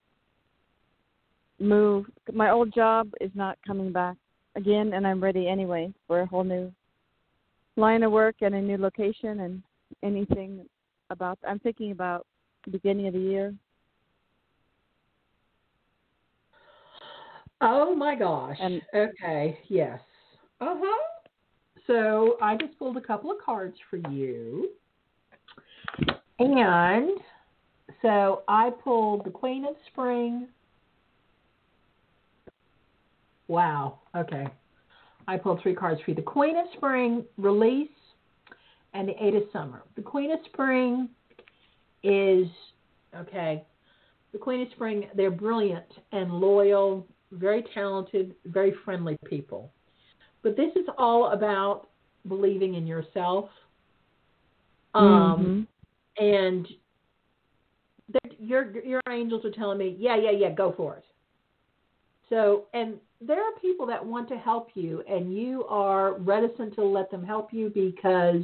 move. 1.60 2.06
My 2.34 2.52
old 2.52 2.74
job 2.74 3.10
is 3.22 3.32
not 3.34 3.58
coming 3.66 3.92
back 3.92 4.18
again, 4.56 4.94
and 4.94 5.08
I'm 5.08 5.24
ready 5.24 5.48
anyway 5.48 5.94
for 6.08 6.22
a 6.22 6.26
whole 6.26 6.44
new 6.44 6.72
line 7.78 8.04
of 8.04 8.12
work 8.12 8.36
and 8.42 8.56
a 8.56 8.62
new 8.62 8.78
location 8.78 9.42
and 9.42 9.64
anything 10.04 10.66
about. 11.10 11.40
I'm 11.48 11.60
thinking 11.60 11.92
about 11.92 12.26
beginning 12.70 13.08
of 13.08 13.14
the 13.14 13.20
year. 13.20 13.54
Oh 17.68 17.96
my 17.96 18.16
gosh. 18.16 18.58
And- 18.62 18.82
okay, 18.94 19.60
yes. 19.68 20.00
Uh 20.62 20.76
huh. 20.78 21.02
So 21.88 22.38
I 22.42 22.56
just 22.56 22.78
pulled 22.78 22.98
a 22.98 23.02
couple 23.02 23.32
of 23.32 23.38
cards 23.44 23.76
for 23.90 23.98
you. 24.10 24.70
And 26.40 27.20
so 28.02 28.44
I 28.48 28.70
pulled 28.84 29.26
the 29.26 29.32
Queen 29.32 29.66
of 29.66 29.76
Spring. 29.92 30.48
Wow. 33.48 34.00
Okay. 34.16 34.48
I 35.28 35.38
pulled 35.38 35.62
three 35.62 35.74
cards 35.74 36.02
for 36.04 36.12
you. 36.12 36.16
The 36.16 36.22
Queen 36.22 36.58
of 36.58 36.66
Spring, 36.78 37.24
release, 37.38 37.90
and 38.94 39.08
the 39.08 39.14
Eight 39.24 39.36
of 39.36 39.44
Summer. 39.52 39.82
The 39.96 40.02
Queen 40.02 40.32
of 40.32 40.40
Spring 40.46 41.10
is, 42.04 42.48
okay, 43.16 43.64
the 44.34 44.38
Queen 44.38 44.62
of 44.62 44.68
Spring, 44.72 45.08
they're 45.16 45.32
brilliant 45.32 45.86
and 46.12 46.32
loyal, 46.32 47.08
very 47.36 47.64
talented, 47.74 48.36
very 48.46 48.74
friendly 48.84 49.18
people. 49.26 49.72
But 50.44 50.56
this 50.56 50.72
is 50.76 50.86
all 50.98 51.32
about 51.32 51.88
believing 52.28 52.76
in 52.76 52.88
yourself. 52.88 53.50
Um, 54.94 55.68
and 56.18 56.68
that 58.14 58.40
your 58.40 58.80
your 58.86 59.02
angels 59.10 59.44
are 59.44 59.52
telling 59.52 59.78
me, 59.78 59.96
yeah, 60.00 60.16
yeah, 60.16 60.32
yeah, 60.32 60.52
go 60.52 60.74
for 60.76 60.96
it. 60.96 61.04
So, 62.30 62.66
and 62.74 62.96
there 63.22 63.40
are 63.40 63.52
people 63.62 63.86
that 63.88 64.04
want 64.04 64.30
to 64.30 64.38
help 64.38 64.70
you, 64.74 65.04
and 65.10 65.36
you 65.36 65.66
are 65.66 66.14
reticent 66.14 66.76
to 66.76 66.84
let 66.84 67.12
them 67.12 67.24
help 67.24 67.54
you 67.54 67.70
because 67.70 68.44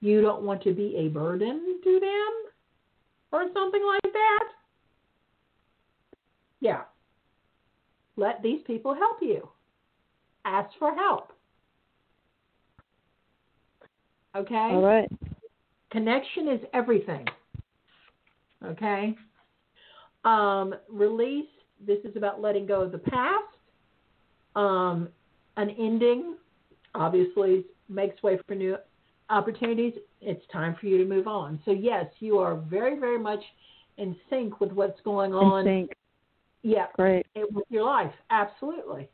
you 0.00 0.20
don't 0.20 0.42
want 0.42 0.62
to 0.64 0.72
be 0.72 0.96
a 0.96 1.08
burden 1.08 1.80
to 1.82 2.00
them, 2.00 2.52
or 3.32 3.46
something 3.54 3.82
like 3.84 4.12
that. 4.12 4.44
Yeah. 6.60 6.82
Let 8.18 8.42
these 8.42 8.60
people 8.66 8.94
help 8.94 9.18
you. 9.22 9.48
Ask 10.44 10.70
for 10.78 10.92
help. 10.92 11.32
Okay? 14.36 14.54
All 14.54 14.82
right. 14.82 15.08
connection 15.92 16.48
is 16.48 16.60
everything. 16.74 17.24
Okay? 18.64 19.14
Um, 20.24 20.74
release, 20.90 21.46
this 21.86 21.98
is 22.04 22.16
about 22.16 22.42
letting 22.42 22.66
go 22.66 22.82
of 22.82 22.90
the 22.90 22.98
past. 22.98 23.44
Um, 24.56 25.08
an 25.56 25.70
ending, 25.78 26.34
obviously, 26.96 27.64
makes 27.88 28.20
way 28.24 28.38
for 28.48 28.56
new 28.56 28.76
opportunities. 29.30 29.94
It's 30.20 30.42
time 30.52 30.74
for 30.80 30.86
you 30.86 30.98
to 30.98 31.04
move 31.04 31.28
on. 31.28 31.60
So, 31.64 31.70
yes, 31.70 32.06
you 32.18 32.38
are 32.38 32.56
very, 32.56 32.98
very 32.98 33.18
much 33.18 33.40
in 33.96 34.16
sync 34.28 34.60
with 34.60 34.72
what's 34.72 35.00
going 35.02 35.34
on. 35.34 35.88
Yeah, 36.62 36.86
Great. 36.94 37.26
it, 37.34 37.52
with 37.52 37.64
your 37.68 37.84
life. 37.84 38.12
Absolutely. 38.30 39.08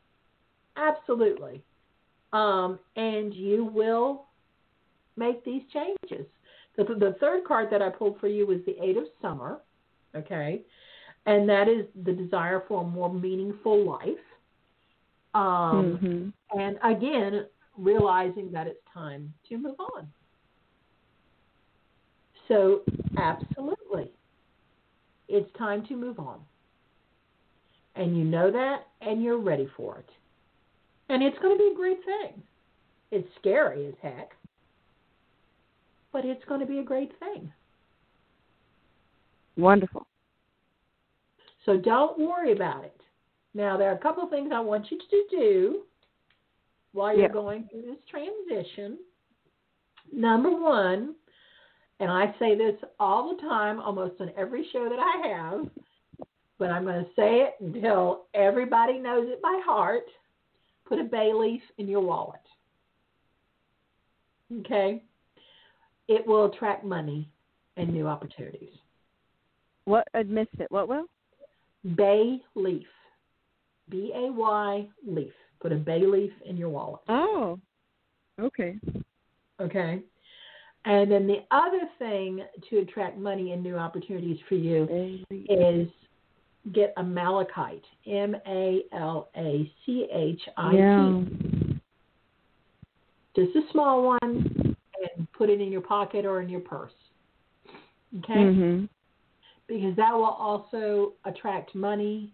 Absolutely. 0.77 1.63
Um, 2.33 2.79
and 2.95 3.33
you 3.33 3.65
will 3.65 4.27
make 5.15 5.43
these 5.45 5.63
changes. 5.71 6.25
The, 6.77 6.83
the 6.83 7.15
third 7.19 7.45
card 7.45 7.69
that 7.71 7.81
I 7.81 7.89
pulled 7.89 8.19
for 8.19 8.27
you 8.27 8.45
was 8.45 8.59
the 8.65 8.75
Eight 8.83 8.97
of 8.97 9.05
Summer, 9.21 9.61
okay? 10.15 10.63
And 11.25 11.47
that 11.47 11.67
is 11.69 11.85
the 12.03 12.11
desire 12.11 12.63
for 12.67 12.81
a 12.81 12.85
more 12.85 13.13
meaningful 13.13 13.85
life. 13.85 14.25
Um, 15.33 15.97
hmm 16.51 16.59
And 16.59 16.77
again, 16.83 17.45
realizing 17.77 18.51
that 18.51 18.67
it's 18.67 18.83
time 18.93 19.33
to 19.49 19.57
move 19.57 19.79
on. 19.79 20.07
So, 22.47 22.81
absolutely, 23.17 24.11
it's 25.27 25.51
time 25.57 25.85
to 25.87 25.95
move 25.95 26.19
on. 26.19 26.41
And 27.95 28.17
you 28.17 28.25
know 28.25 28.51
that, 28.51 28.87
and 29.01 29.23
you're 29.23 29.39
ready 29.39 29.69
for 29.77 29.99
it. 29.99 30.09
And 31.09 31.23
it's 31.23 31.37
going 31.39 31.57
to 31.57 31.63
be 31.63 31.71
a 31.71 31.75
great 31.75 31.99
thing. 32.03 32.41
It's 33.11 33.27
scary 33.39 33.87
as 33.87 33.93
heck, 34.01 34.31
but 36.11 36.25
it's 36.25 36.43
going 36.45 36.59
to 36.59 36.65
be 36.65 36.79
a 36.79 36.83
great 36.83 37.11
thing. 37.19 37.51
Wonderful. 39.57 40.05
So 41.65 41.77
don't 41.77 42.19
worry 42.19 42.51
about 42.51 42.83
it. 42.83 42.99
Now, 43.53 43.77
there 43.77 43.89
are 43.89 43.95
a 43.95 43.99
couple 43.99 44.23
of 44.23 44.29
things 44.29 44.51
I 44.53 44.59
want 44.59 44.91
you 44.91 44.97
to 44.97 45.23
do 45.29 45.81
while 46.91 47.13
you're 47.13 47.27
Yeah. 47.27 47.31
going 47.31 47.67
through 47.69 47.83
this 47.83 48.03
transition. 48.09 48.99
Number 50.11 50.51
one, 50.51 51.15
and 51.99 52.11
I 52.11 52.35
say 52.39 52.55
this 52.55 52.75
all 52.99 53.33
the 53.33 53.41
time, 53.41 53.79
almost 53.79 54.19
on 54.19 54.31
every 54.35 54.67
show 54.71 54.89
that 54.89 54.99
I 54.99 55.27
have, 55.27 55.69
but 56.57 56.69
I'm 56.69 56.83
going 56.83 57.03
to 57.03 57.11
say 57.15 57.41
it 57.41 57.55
until 57.59 58.25
everybody 58.33 58.99
knows 58.99 59.27
it 59.29 59.41
by 59.41 59.59
heart. 59.65 60.03
Put 60.87 60.99
a 60.99 61.03
bay 61.03 61.31
leaf 61.33 61.61
in 61.77 61.87
your 61.87 62.01
wallet. 62.01 62.39
Okay? 64.59 65.01
It 66.07 66.25
will 66.25 66.45
attract 66.45 66.83
money 66.83 67.27
and 67.77 67.91
new 67.91 68.07
opportunities. 68.07 68.73
What 69.85 70.07
I 70.13 70.23
missed 70.23 70.55
it. 70.59 70.71
What 70.71 70.87
will? 70.87 71.05
Bay 71.95 72.41
leaf. 72.55 72.87
B 73.89 74.11
A 74.15 74.31
Y 74.31 74.87
leaf. 75.05 75.33
Put 75.61 75.71
a 75.71 75.75
bay 75.75 76.05
leaf 76.05 76.31
in 76.45 76.57
your 76.57 76.69
wallet. 76.69 77.01
Oh. 77.09 77.59
Okay. 78.39 78.77
Okay. 79.59 80.01
And 80.85 81.11
then 81.11 81.25
the 81.25 81.43
other 81.49 81.81
thing 81.97 82.43
to 82.69 82.79
attract 82.79 83.17
money 83.17 83.51
and 83.51 83.63
new 83.63 83.77
opportunities 83.77 84.37
for 84.47 84.55
you 84.55 84.83
is 85.31 85.87
get 86.73 86.93
a 86.97 87.03
malachite. 87.03 87.83
M 88.05 88.35
A 88.47 88.83
L 88.93 89.29
A 89.35 89.71
C 89.85 90.07
H 90.11 90.41
I 90.57 90.71
T. 90.71 91.79
Just 93.35 93.55
a 93.55 93.71
small 93.71 94.03
one 94.03 94.75
and 95.15 95.31
put 95.33 95.49
it 95.49 95.59
in 95.61 95.71
your 95.71 95.81
pocket 95.81 96.25
or 96.25 96.41
in 96.41 96.49
your 96.49 96.61
purse. 96.61 96.93
Okay? 98.19 98.33
Mhm. 98.33 98.89
Because 99.67 99.95
that 99.95 100.13
will 100.13 100.23
also 100.25 101.13
attract 101.25 101.75
money 101.75 102.31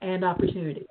and 0.00 0.24
opportunities. 0.24 0.86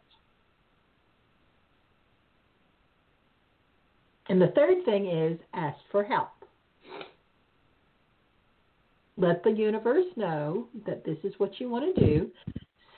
And 4.28 4.40
the 4.40 4.50
third 4.50 4.86
thing 4.86 5.08
is 5.08 5.40
ask 5.54 5.78
for 5.92 6.04
help. 6.04 6.30
Let 9.18 9.44
the 9.44 9.52
universe 9.52 10.06
know 10.16 10.70
that 10.86 11.04
this 11.04 11.18
is 11.24 11.38
what 11.40 11.60
you 11.60 11.68
want 11.70 11.94
to 11.94 12.06
do. 12.06 12.32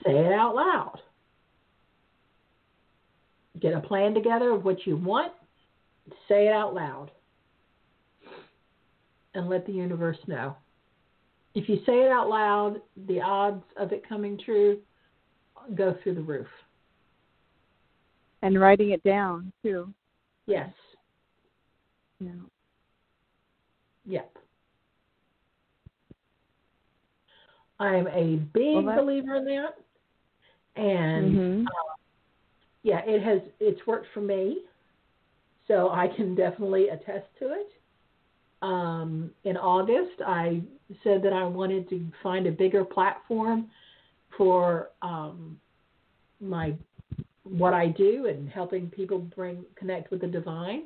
Say 0.06 0.18
it 0.18 0.34
out 0.34 0.56
loud. 0.56 1.00
Get 3.60 3.74
a 3.74 3.80
plan 3.80 4.14
together 4.14 4.52
of 4.52 4.66
what 4.66 4.88
you 4.88 4.98
want. 4.98 5.34
Say 6.28 6.48
it 6.48 6.54
out 6.54 6.74
loud. 6.74 7.12
And 9.34 9.48
let 9.50 9.66
the 9.66 9.74
universe 9.74 10.18
know. 10.28 10.56
If 11.54 11.70
you 11.70 11.78
say 11.86 12.02
it 12.02 12.12
out 12.12 12.30
loud, 12.30 12.82
the 13.08 13.22
odds 13.22 13.64
of 13.78 13.92
it 13.92 14.08
coming 14.08 14.40
true 14.44 14.80
go 15.76 15.96
through 16.02 16.16
the 16.16 16.22
roof. 16.22 16.48
And 18.42 18.60
writing 18.60 18.92
it 18.92 19.04
down 19.04 19.52
too. 19.62 19.94
Yes. 20.48 20.72
Yeah. 22.20 22.32
Yep. 24.08 24.38
I'm 27.80 28.08
a 28.08 28.36
big 28.54 28.86
Well, 28.86 28.96
believer 28.96 29.36
in 29.36 29.46
that. 29.46 29.81
And 30.76 31.36
Mhm. 31.36 31.68
uh, 31.68 31.94
yeah, 32.84 33.00
it 33.06 33.22
has 33.22 33.42
it's 33.60 33.86
worked 33.86 34.08
for 34.14 34.22
me. 34.22 34.64
So 35.68 35.90
I 35.90 36.08
can 36.08 36.36
definitely 36.36 36.90
attest 36.90 37.28
to 37.40 37.54
it. 37.54 37.72
Um, 38.62 39.32
in 39.44 39.58
August, 39.58 40.22
I 40.26 40.62
said 41.04 41.22
that 41.24 41.34
I 41.34 41.46
wanted 41.46 41.88
to 41.90 42.06
find 42.22 42.46
a 42.48 42.52
bigger 42.52 42.84
platform 42.84 43.70
for 44.38 44.90
um, 45.02 45.60
my 46.40 46.76
what 47.44 47.74
I 47.74 47.88
do 47.88 48.28
and 48.28 48.50
helping 48.50 48.90
people 48.90 49.20
bring 49.20 49.66
connect 49.76 50.12
with 50.12 50.22
the 50.22 50.28
divine. 50.28 50.84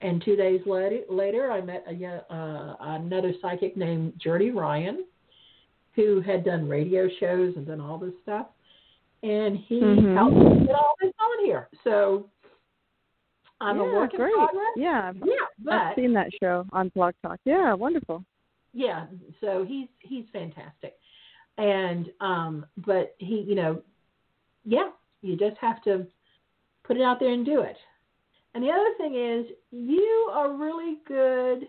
And 0.00 0.22
two 0.24 0.36
days 0.36 0.60
later, 0.66 1.02
later 1.08 1.52
I 1.52 1.60
met 1.60 1.84
a, 1.86 2.34
uh, 2.34 2.76
another 2.80 3.32
psychic 3.40 3.76
named 3.76 4.14
Jordy 4.18 4.50
Ryan, 4.50 5.04
who 5.94 6.20
had 6.20 6.44
done 6.44 6.68
radio 6.68 7.08
shows 7.20 7.54
and 7.56 7.66
done 7.66 7.80
all 7.80 7.98
this 7.98 8.14
stuff. 8.22 8.46
And 9.22 9.56
he 9.56 9.80
Mhm. 9.80 10.14
helped 10.14 10.36
me 10.36 10.66
get 10.66 10.74
all 10.74 10.94
this 11.00 11.12
on 11.18 11.44
here. 11.44 11.68
So 11.84 12.28
I'm 13.60 13.76
yeah, 13.78 13.82
a 13.82 13.92
work 13.94 14.12
in 14.14 14.20
great. 14.20 14.34
progress. 14.34 14.72
Yeah. 14.76 15.08
I've- 15.10 15.20
Yeah, 15.24 15.72
I've 15.72 15.94
seen 15.94 16.12
that 16.14 16.32
show 16.40 16.66
on 16.72 16.88
Blog 16.90 17.14
Talk. 17.22 17.38
Yeah, 17.44 17.72
wonderful. 17.74 18.24
yeah, 18.74 19.06
so 19.40 19.64
he's 19.64 19.88
he's 20.00 20.28
fantastic. 20.30 20.98
And 21.58 22.12
um 22.20 22.66
but 22.78 23.14
he, 23.18 23.40
you 23.42 23.54
know, 23.54 23.82
yeah, 24.64 24.90
you 25.20 25.36
just 25.36 25.58
have 25.58 25.82
to 25.84 26.06
put 26.82 26.96
it 26.96 27.02
out 27.02 27.20
there 27.20 27.30
and 27.32 27.44
do 27.46 27.60
it. 27.60 27.76
And 28.54 28.64
the 28.64 28.70
other 28.70 28.92
thing 28.98 29.14
is 29.14 29.46
you 29.70 30.30
are 30.32 30.52
really 30.52 30.96
good 31.06 31.68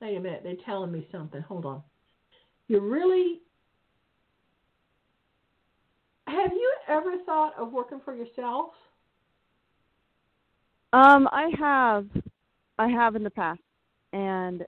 Wait 0.00 0.16
a 0.16 0.20
minute, 0.20 0.42
they're 0.42 0.56
telling 0.66 0.92
me 0.92 1.06
something. 1.10 1.40
Hold 1.42 1.64
on. 1.64 1.82
You're 2.68 2.80
really 2.82 3.40
Have 6.26 6.52
you 6.52 6.72
ever 6.88 7.12
thought 7.26 7.54
of 7.58 7.72
working 7.72 8.00
for 8.04 8.14
yourself? 8.14 8.70
Um, 10.92 11.28
I 11.32 11.50
have, 11.58 12.06
I 12.78 12.88
have 12.88 13.16
in 13.16 13.24
the 13.24 13.30
past, 13.30 13.60
and 14.12 14.64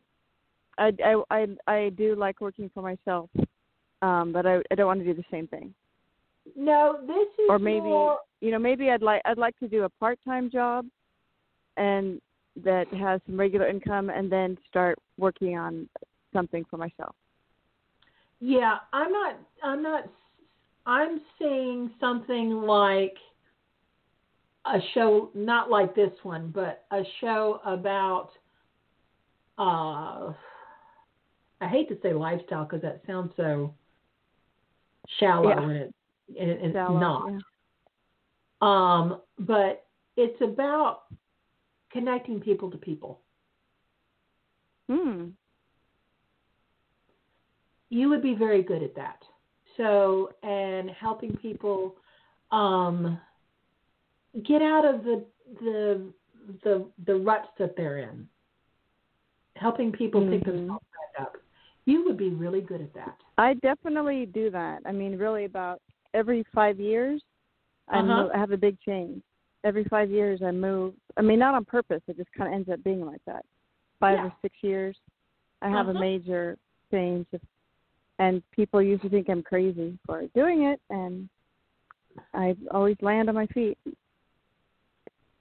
I, 0.76 0.92
I, 1.04 1.22
I, 1.30 1.46
I 1.72 1.88
do 1.90 2.14
like 2.16 2.40
working 2.40 2.70
for 2.74 2.82
myself, 2.82 3.30
um, 4.02 4.32
but 4.32 4.44
I, 4.44 4.60
I 4.70 4.74
don't 4.74 4.86
want 4.86 5.00
to 5.00 5.06
do 5.06 5.14
the 5.14 5.24
same 5.30 5.46
thing. 5.46 5.72
No, 6.56 6.98
this 7.06 7.28
is 7.38 7.48
Or 7.48 7.58
maybe, 7.58 7.80
more 7.80 8.18
you 8.40 8.50
know, 8.50 8.58
maybe 8.58 8.90
I'd 8.90 9.02
like, 9.02 9.22
I'd 9.24 9.38
like 9.38 9.58
to 9.60 9.68
do 9.68 9.84
a 9.84 9.88
part-time 9.88 10.50
job, 10.50 10.86
and 11.76 12.20
that 12.64 12.88
has 12.88 13.20
some 13.26 13.38
regular 13.38 13.68
income, 13.68 14.10
and 14.10 14.30
then 14.30 14.58
start 14.68 14.98
working 15.16 15.56
on 15.56 15.88
something 16.32 16.64
for 16.68 16.76
myself. 16.76 17.14
Yeah, 18.40 18.78
I'm 18.92 19.12
not. 19.12 19.38
I'm 19.62 19.82
not. 19.82 20.08
I'm 20.86 21.20
seeing 21.38 21.90
something 21.98 22.50
like 22.52 23.16
a 24.64 24.78
show, 24.94 25.30
not 25.34 25.68
like 25.70 25.94
this 25.94 26.12
one, 26.22 26.50
but 26.54 26.84
a 26.90 27.02
show 27.20 27.60
about. 27.64 28.30
Uh, 29.58 30.32
I 31.60 31.68
hate 31.68 31.88
to 31.88 31.98
say 32.02 32.12
lifestyle 32.12 32.64
because 32.64 32.82
that 32.82 33.02
sounds 33.06 33.32
so 33.36 33.74
shallow, 35.18 35.48
Yeah. 35.48 35.62
and 35.62 35.72
it 35.72 35.94
and 36.38 36.50
it's 36.50 36.74
Shallow, 36.74 36.98
not. 36.98 37.30
yeah. 37.32 37.38
Um, 38.60 39.20
but 39.38 39.86
it's 40.16 40.40
about 40.40 41.04
connecting 41.90 42.40
people 42.40 42.70
to 42.70 42.76
people. 42.78 43.20
Hmm. 44.88 45.30
you 47.88 48.08
would 48.08 48.22
be 48.22 48.34
very 48.34 48.62
good 48.62 48.82
at 48.82 48.94
that. 48.94 49.22
So, 49.76 50.30
and 50.42 50.90
helping 50.90 51.36
people 51.36 51.96
um, 52.50 53.18
get 54.44 54.62
out 54.62 54.84
of 54.84 55.04
the 55.04 55.24
the 55.60 56.12
the 56.62 56.86
the 57.06 57.14
ruts 57.16 57.48
that 57.58 57.74
they're 57.76 57.98
in, 57.98 58.26
helping 59.56 59.92
people 59.92 60.20
pick 60.22 60.42
Mhm. 60.42 60.44
themselves 60.46 60.84
back 61.16 61.26
up. 61.26 61.36
You 61.84 62.04
would 62.04 62.16
be 62.16 62.30
really 62.30 62.60
good 62.60 62.80
at 62.80 62.92
that. 62.94 63.16
I 63.38 63.54
definitely 63.54 64.26
do 64.26 64.50
that. 64.50 64.82
I 64.86 64.92
mean, 64.92 65.18
really, 65.18 65.44
about 65.44 65.80
every 66.14 66.42
five 66.54 66.80
years, 66.80 67.22
I, 67.88 67.98
Uh-huh. 68.00 68.22
move, 68.22 68.30
I 68.34 68.38
have 68.38 68.50
a 68.52 68.56
big 68.56 68.80
change. 68.80 69.22
Every 69.64 69.84
five 69.84 70.10
years, 70.10 70.42
I 70.42 70.52
move. 70.52 70.94
I 71.16 71.22
mean, 71.22 71.38
not 71.38 71.54
on 71.54 71.64
purpose. 71.64 72.02
It 72.08 72.16
just 72.16 72.32
kind 72.32 72.48
of 72.48 72.54
ends 72.54 72.68
up 72.68 72.82
being 72.82 73.04
like 73.04 73.22
that. 73.26 73.44
Five 74.00 74.18
Yeah. 74.18 74.26
or 74.26 74.32
six 74.42 74.54
years, 74.62 74.96
I 75.62 75.68
have 75.68 75.88
Uh-huh. 75.88 75.98
a 75.98 76.00
major 76.00 76.56
change, 76.90 77.26
and 78.18 78.42
people 78.50 78.80
used 78.82 79.02
to 79.02 79.08
think 79.08 79.28
I'm 79.28 79.42
crazy 79.42 79.98
for 80.06 80.22
doing 80.34 80.64
it, 80.64 80.80
and 80.90 81.28
I 82.34 82.56
always 82.72 82.96
land 83.00 83.28
on 83.28 83.34
my 83.34 83.46
feet. 83.48 83.78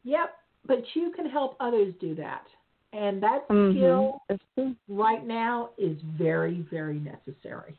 Yep, 0.03 0.35
but 0.67 0.83
you 0.93 1.11
can 1.15 1.29
help 1.29 1.55
others 1.59 1.93
do 1.99 2.15
that, 2.15 2.45
and 2.93 3.21
that 3.23 3.47
Mhm. 3.47 3.71
skill 3.71 4.21
right 4.87 5.25
now 5.25 5.71
is 5.77 5.99
very 6.01 6.61
very 6.61 6.99
necessary. 6.99 7.75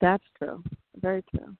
That's 0.00 0.24
true. 0.38 0.62
Very 0.96 1.22
true. 1.22 1.56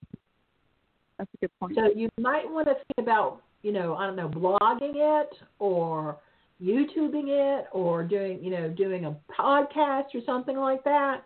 That's 1.19 1.33
a 1.35 1.37
good 1.39 1.59
point. 1.59 1.75
So 1.75 1.87
you 1.87 2.09
might 2.19 2.49
want 2.49 2.69
to 2.69 2.75
think 2.75 2.99
about, 2.99 3.43
you 3.63 3.73
know, 3.73 3.97
I 3.97 4.07
don't 4.07 4.17
know, 4.17 4.29
blogging 4.29 4.95
it 4.97 5.43
or 5.59 6.17
YouTubing 6.63 7.29
it 7.29 7.69
or 7.73 8.05
doing, 8.05 8.43
you 8.43 8.51
know, 8.51 8.69
doing 8.69 9.05
a 9.05 9.17
podcast 9.31 10.15
or 10.15 10.21
something 10.25 10.57
like 10.57 10.85
that. 10.85 11.25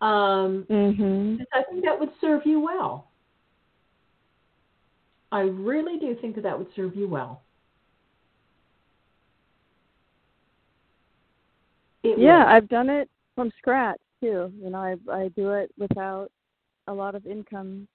Um, 0.00 0.64
mhm. 0.70 1.46
I 1.52 1.62
think 1.64 1.84
that 1.84 1.98
would 1.98 2.10
serve 2.20 2.42
you 2.46 2.60
well. 2.60 3.08
I 5.32 5.40
really 5.40 5.98
do 5.98 6.14
think 6.20 6.34
that 6.36 6.42
that 6.42 6.58
would 6.58 6.72
serve 6.74 6.96
you 6.96 7.06
well. 7.08 7.42
It 12.02 12.18
Yeah, 12.18 12.38
would. 12.44 12.46
I've 12.52 12.68
done 12.68 12.88
it 12.88 13.08
from 13.34 13.50
scratch 13.58 14.00
too. 14.20 14.52
You 14.60 14.70
know, 14.70 14.78
I 14.78 14.96
I 15.12 15.28
do 15.28 15.50
it 15.52 15.70
without 15.78 16.30
a 16.86 16.92
lot 16.94 17.14
of 17.14 17.26
income 17.26 17.86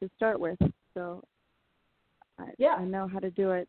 to 0.00 0.08
start 0.16 0.40
with, 0.40 0.58
so 0.94 1.22
I 2.38 2.52
Yeah. 2.58 2.74
I 2.76 2.84
know 2.84 3.06
how 3.06 3.18
to 3.20 3.30
do 3.30 3.50
it. 3.52 3.68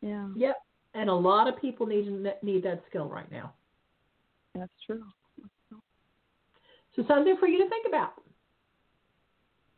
Yeah, 0.00 0.28
Yep. 0.34 0.56
And 0.94 1.10
a 1.10 1.14
lot 1.14 1.46
of 1.48 1.60
people 1.60 1.86
need 1.86 2.08
need 2.42 2.62
that 2.64 2.84
skill 2.86 3.08
right 3.08 3.30
now. 3.30 3.52
that's 4.54 4.72
true. 4.84 5.04
So 6.98 7.04
something 7.06 7.36
for 7.38 7.46
you 7.46 7.58
to 7.62 7.68
think 7.70 7.86
about. 7.86 8.14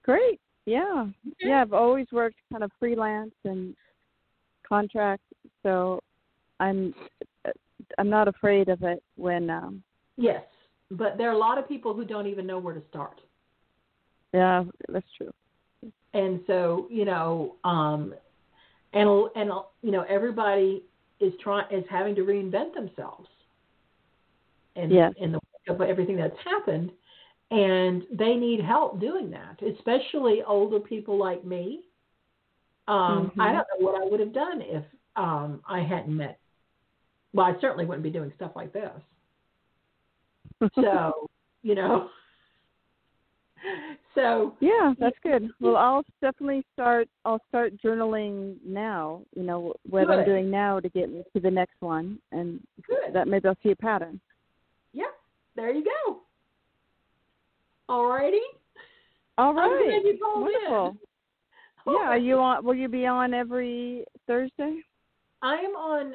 Great. 0.05 0.41
Yeah. 0.65 1.07
Okay. 1.27 1.35
Yeah, 1.51 1.61
I've 1.61 1.75
always 1.75 2.07
worked 2.13 2.37
kind 2.51 2.65
of 2.65 2.71
freelance 2.79 3.35
and 3.45 3.75
contract, 4.67 5.23
so 5.63 6.01
I'm 6.61 6.95
I'm 7.99 8.09
not 8.09 8.27
afraid 8.27 8.69
of 8.71 8.83
it 8.83 9.03
when 9.17 9.51
um 9.51 9.83
Yes, 10.17 10.43
but 10.91 11.19
there 11.19 11.29
are 11.29 11.35
a 11.35 11.39
lot 11.39 11.59
of 11.59 11.69
people 11.69 11.93
who 11.93 12.05
don't 12.07 12.27
even 12.27 12.47
know 12.47 12.59
where 12.59 12.75
to 12.75 12.83
start. 12.89 13.21
yeah, 14.33 14.65
that's 14.89 15.07
true. 15.19 15.33
and 16.15 16.41
so 16.47 16.87
you 16.91 17.05
know 17.05 17.57
um 17.65 18.15
and 18.95 19.09
and 19.37 19.51
you 19.83 19.91
know 19.91 20.05
everybody 20.09 20.85
is 21.21 21.35
trying 21.43 21.67
is 21.71 21.85
having 21.91 22.15
to 22.15 22.23
reinvent 22.23 22.73
themselves 22.75 23.29
and 24.77 24.91
Yes. 24.91 25.13
in 25.19 25.33
the 25.33 25.39
wake 25.39 25.75
of 25.77 25.83
everything 25.83 26.17
that's 26.17 26.39
happened 26.45 26.91
and 27.51 28.05
they 28.13 28.35
need 28.35 28.61
help 28.61 29.01
doing 29.01 29.31
that 29.31 29.61
especially 29.63 30.43
older 30.43 30.79
people 30.81 31.17
like 31.19 31.45
me 31.45 31.81
um 32.89 33.33
i 33.39 33.49
Mhm. 33.49 33.53
don't 33.53 33.67
know 33.81 33.87
what 33.87 34.01
i 34.01 34.05
would 34.05 34.21
have 34.21 34.33
done 34.33 34.61
if 34.63 34.85
um 35.17 35.61
i 35.69 35.81
hadn't 35.81 36.17
met 36.17 36.39
well 37.33 37.47
i 37.47 37.61
certainly 37.61 37.85
wouldn't 37.85 38.05
be 38.05 38.11
doing 38.11 38.33
stuff 38.37 38.53
like 38.55 38.73
this 38.73 39.03
so 40.77 41.29
you 41.63 41.75
know 41.75 42.09
so 44.15 44.55
Yeah, 44.61 44.95
that's 44.99 45.17
good. 45.23 45.51
Well, 45.61 45.77
I'll 45.77 46.05
definitely 46.21 46.65
start. 46.73 47.09
I'll 47.25 47.41
start 47.49 47.73
journaling 47.83 48.57
now. 48.65 49.23
You 49.35 49.43
know 49.43 49.75
what 49.89 50.07
Good. 50.07 50.19
I'm 50.19 50.25
doing 50.25 50.51
now 50.51 50.81
to 50.81 50.89
get 50.91 51.11
me 51.11 51.23
to 51.35 51.41
the 51.41 51.51
next 51.51 51.77
one, 51.81 52.19
and 52.33 52.61
good 52.87 53.13
that 53.15 53.29
maybe 53.29 53.49
I'll 53.49 53.57
see 53.63 53.71
a 53.71 53.77
pattern. 53.77 54.21
Yep, 54.93 55.13
there 55.57 55.73
you 55.73 55.85
go. 55.85 56.21
All 57.91 58.07
righty. 58.07 58.39
All 59.37 59.59
I'm 59.59 59.85
glad 59.85 60.03
you 60.05 60.17
called 60.23 60.43
wonderful. 60.43 60.87
in. 60.93 60.99
Yeah, 61.87 62.11
are 62.11 62.19
you 62.19 62.39
on? 62.39 62.63
Will 62.65 62.75
you 62.75 62.89
be 62.89 63.07
on 63.07 63.33
every 63.35 64.05
Thursday? 64.27 64.81
I 65.43 65.55
am 65.55 65.75
on 65.75 66.13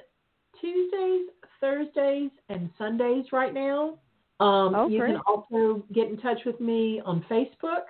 Tuesdays, 0.61 1.25
Thursdays, 1.59 2.29
and 2.49 2.69
Sundays 2.77 3.25
right 3.33 3.53
now. 3.53 3.97
Um, 4.39 4.75
Oh, 4.75 4.87
you 4.87 4.99
great. 4.99 5.13
can 5.15 5.21
also 5.27 5.83
get 5.91 6.07
in 6.07 6.17
touch 6.17 6.37
with 6.45 6.61
me 6.61 7.01
on 7.03 7.25
Facebook, 7.29 7.85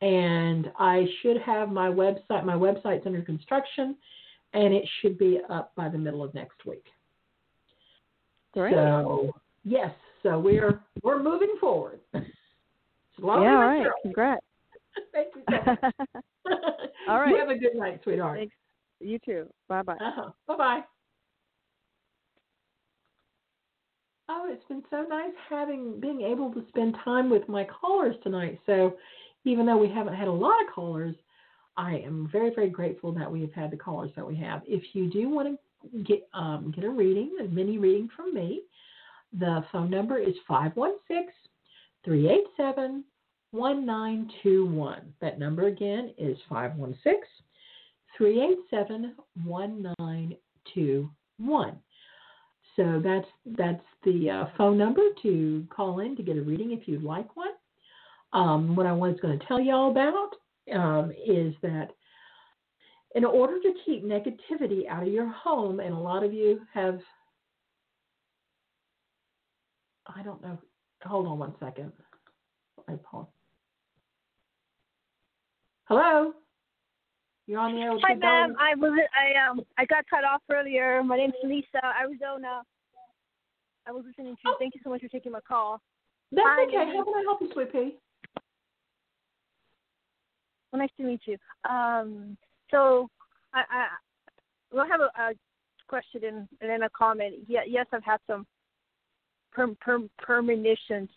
and 0.00 0.72
I 0.78 1.06
should 1.20 1.40
have 1.42 1.68
my 1.70 1.88
website. 1.88 2.44
My 2.44 2.56
website's 2.56 3.06
under 3.06 3.22
construction, 3.22 3.94
and 4.54 4.72
it 4.74 4.88
should 5.00 5.16
be 5.18 5.38
up 5.50 5.72
by 5.76 5.90
the 5.90 5.98
middle 5.98 6.24
of 6.24 6.34
next 6.34 6.64
week. 6.64 6.86
Great. 8.52 8.74
So 8.74 9.32
yes, 9.64 9.92
so 10.24 10.40
we're 10.40 10.80
we're 11.04 11.22
moving 11.22 11.54
forward. 11.60 12.00
Yeah, 13.22 13.28
all 13.28 13.56
right. 13.56 13.86
Congrats. 14.02 14.44
Thank 15.12 15.28
you 15.36 15.42
so 15.48 15.56
much. 15.82 15.94
All 17.08 17.18
right. 17.20 17.30
You 17.30 17.36
have 17.38 17.48
a 17.50 17.58
good 17.58 17.74
night, 17.74 18.00
sweetheart. 18.02 18.38
Thanks. 18.38 18.54
you 19.00 19.18
too. 19.24 19.46
Bye 19.68 19.82
bye. 19.82 19.94
Uh-huh. 19.94 20.30
Bye 20.46 20.56
bye. 20.56 20.80
Oh, 24.28 24.46
it's 24.48 24.64
been 24.68 24.82
so 24.90 25.04
nice 25.08 25.32
having 25.48 25.98
being 26.00 26.20
able 26.22 26.52
to 26.54 26.64
spend 26.68 26.96
time 27.04 27.30
with 27.30 27.48
my 27.48 27.64
callers 27.64 28.14
tonight. 28.22 28.60
So, 28.64 28.96
even 29.44 29.66
though 29.66 29.76
we 29.78 29.88
haven't 29.88 30.14
had 30.14 30.28
a 30.28 30.32
lot 30.32 30.54
of 30.64 30.72
callers, 30.72 31.16
I 31.76 31.96
am 31.96 32.28
very, 32.30 32.54
very 32.54 32.68
grateful 32.68 33.10
that 33.12 33.30
we 33.30 33.40
have 33.40 33.52
had 33.52 33.70
the 33.72 33.76
callers 33.76 34.10
that 34.14 34.26
we 34.26 34.36
have. 34.36 34.62
If 34.66 34.82
you 34.94 35.10
do 35.10 35.28
want 35.28 35.58
to 35.92 36.02
get 36.04 36.28
um, 36.32 36.72
get 36.74 36.84
a 36.84 36.90
reading, 36.90 37.36
a 37.40 37.44
mini 37.44 37.78
reading 37.78 38.08
from 38.14 38.32
me, 38.32 38.62
the 39.32 39.64
phone 39.72 39.90
number 39.90 40.18
is 40.18 40.34
516 40.46 41.32
387 42.04 43.04
1921. 43.52 45.14
That 45.20 45.38
number 45.38 45.66
again 45.66 46.14
is 46.18 46.36
516 46.48 47.20
387 48.16 49.14
1921. 49.44 51.78
So 52.76 53.00
that's 53.02 53.26
that's 53.58 53.82
the 54.04 54.30
uh, 54.30 54.46
phone 54.56 54.78
number 54.78 55.02
to 55.22 55.66
call 55.74 55.98
in 56.00 56.14
to 56.16 56.22
get 56.22 56.36
a 56.36 56.42
reading 56.42 56.70
if 56.72 56.86
you'd 56.86 57.02
like 57.02 57.36
one. 57.36 57.48
Um, 58.32 58.76
what 58.76 58.86
I 58.86 58.92
was 58.92 59.16
going 59.20 59.36
to 59.38 59.46
tell 59.46 59.60
y'all 59.60 59.90
about 59.90 60.30
um, 60.72 61.10
is 61.10 61.54
that 61.62 61.90
in 63.16 63.24
order 63.24 63.60
to 63.60 63.72
keep 63.84 64.04
negativity 64.04 64.86
out 64.88 65.02
of 65.02 65.12
your 65.12 65.28
home, 65.28 65.80
and 65.80 65.92
a 65.92 65.98
lot 65.98 66.22
of 66.22 66.32
you 66.32 66.60
have, 66.72 67.00
I 70.06 70.22
don't 70.22 70.40
know. 70.42 70.58
Hold 71.04 71.26
on 71.26 71.38
one 71.38 71.54
second. 71.60 71.92
I 72.88 72.94
pause. 73.02 73.26
Hello. 75.84 76.32
You're 77.46 77.58
on 77.58 77.74
the 77.74 77.80
air 77.80 77.92
with 77.92 78.02
Hi, 78.04 78.14
ma'am. 78.14 78.54
I 78.60 78.74
was 78.76 78.92
I 79.14 79.48
um 79.48 79.62
I 79.78 79.84
got 79.86 80.04
cut 80.08 80.24
off 80.24 80.42
earlier. 80.50 81.02
My 81.02 81.16
name's 81.16 81.34
Lisa, 81.42 81.80
Arizona. 82.00 82.62
I 83.86 83.92
was 83.92 84.04
listening 84.06 84.36
to 84.36 84.40
you. 84.44 84.56
Thank 84.58 84.74
you 84.74 84.80
so 84.84 84.90
much 84.90 85.00
for 85.00 85.08
taking 85.08 85.32
my 85.32 85.40
call. 85.40 85.80
That's 86.30 86.46
Hi, 86.46 86.64
okay. 86.64 86.96
How 86.96 87.04
can 87.04 87.14
I 87.14 87.22
help 87.24 87.40
you, 87.40 87.50
sweet 87.52 87.72
pea? 87.72 87.96
Well, 90.70 90.80
nice 90.80 90.90
to 90.98 91.02
meet 91.02 91.22
you. 91.24 91.38
Um, 91.68 92.36
so 92.70 93.08
I 93.52 93.62
I 93.68 93.86
well, 94.72 94.84
I 94.84 94.88
have 94.88 95.00
a, 95.00 95.10
a 95.20 95.34
question 95.88 96.22
and, 96.24 96.48
and 96.60 96.70
then 96.70 96.82
a 96.82 96.90
comment. 96.90 97.34
Yeah, 97.48 97.62
yes, 97.66 97.86
I've 97.92 98.04
had 98.04 98.20
some 98.28 98.46
perm, 99.52 99.76
perm, 99.80 100.10
premonitions, 100.18 101.08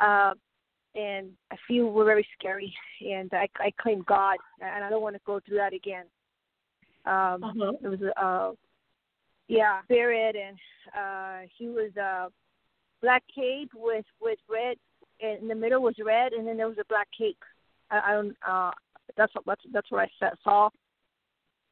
uh, 0.00 0.34
and 0.94 1.30
I 1.50 1.56
feel 1.66 1.90
were 1.90 2.04
very 2.04 2.26
scary. 2.38 2.74
And 3.00 3.30
I 3.32 3.48
I 3.58 3.72
claim 3.80 4.04
God, 4.06 4.36
and 4.60 4.84
I 4.84 4.90
don't 4.90 5.02
want 5.02 5.16
to 5.16 5.20
go 5.24 5.40
through 5.40 5.58
that 5.58 5.72
again. 5.72 6.04
Um, 7.04 7.42
Uh-huh. 7.42 7.72
it 7.82 7.88
was 7.88 8.00
a 8.02 8.24
uh 8.24 8.52
yeah 9.48 9.82
spirit 9.82 10.36
and 10.36 10.56
uh 10.96 11.46
he 11.58 11.66
was 11.68 11.90
uh 11.96 12.28
black 13.00 13.24
cape 13.34 13.70
with 13.74 14.04
with 14.20 14.38
red 14.48 14.76
and 15.20 15.42
in 15.42 15.48
the 15.48 15.54
middle 15.54 15.82
was 15.82 15.96
red 16.04 16.32
and 16.32 16.46
then 16.46 16.56
there 16.56 16.68
was 16.68 16.78
a 16.78 16.84
black 16.88 17.08
cape 17.16 17.38
i, 17.90 18.00
I 18.06 18.12
don't 18.12 18.36
uh 18.46 18.70
that's 19.16 19.34
what 19.34 19.44
that's 19.46 19.62
that's 19.72 19.90
what 19.90 20.08
i 20.22 20.30
saw 20.44 20.70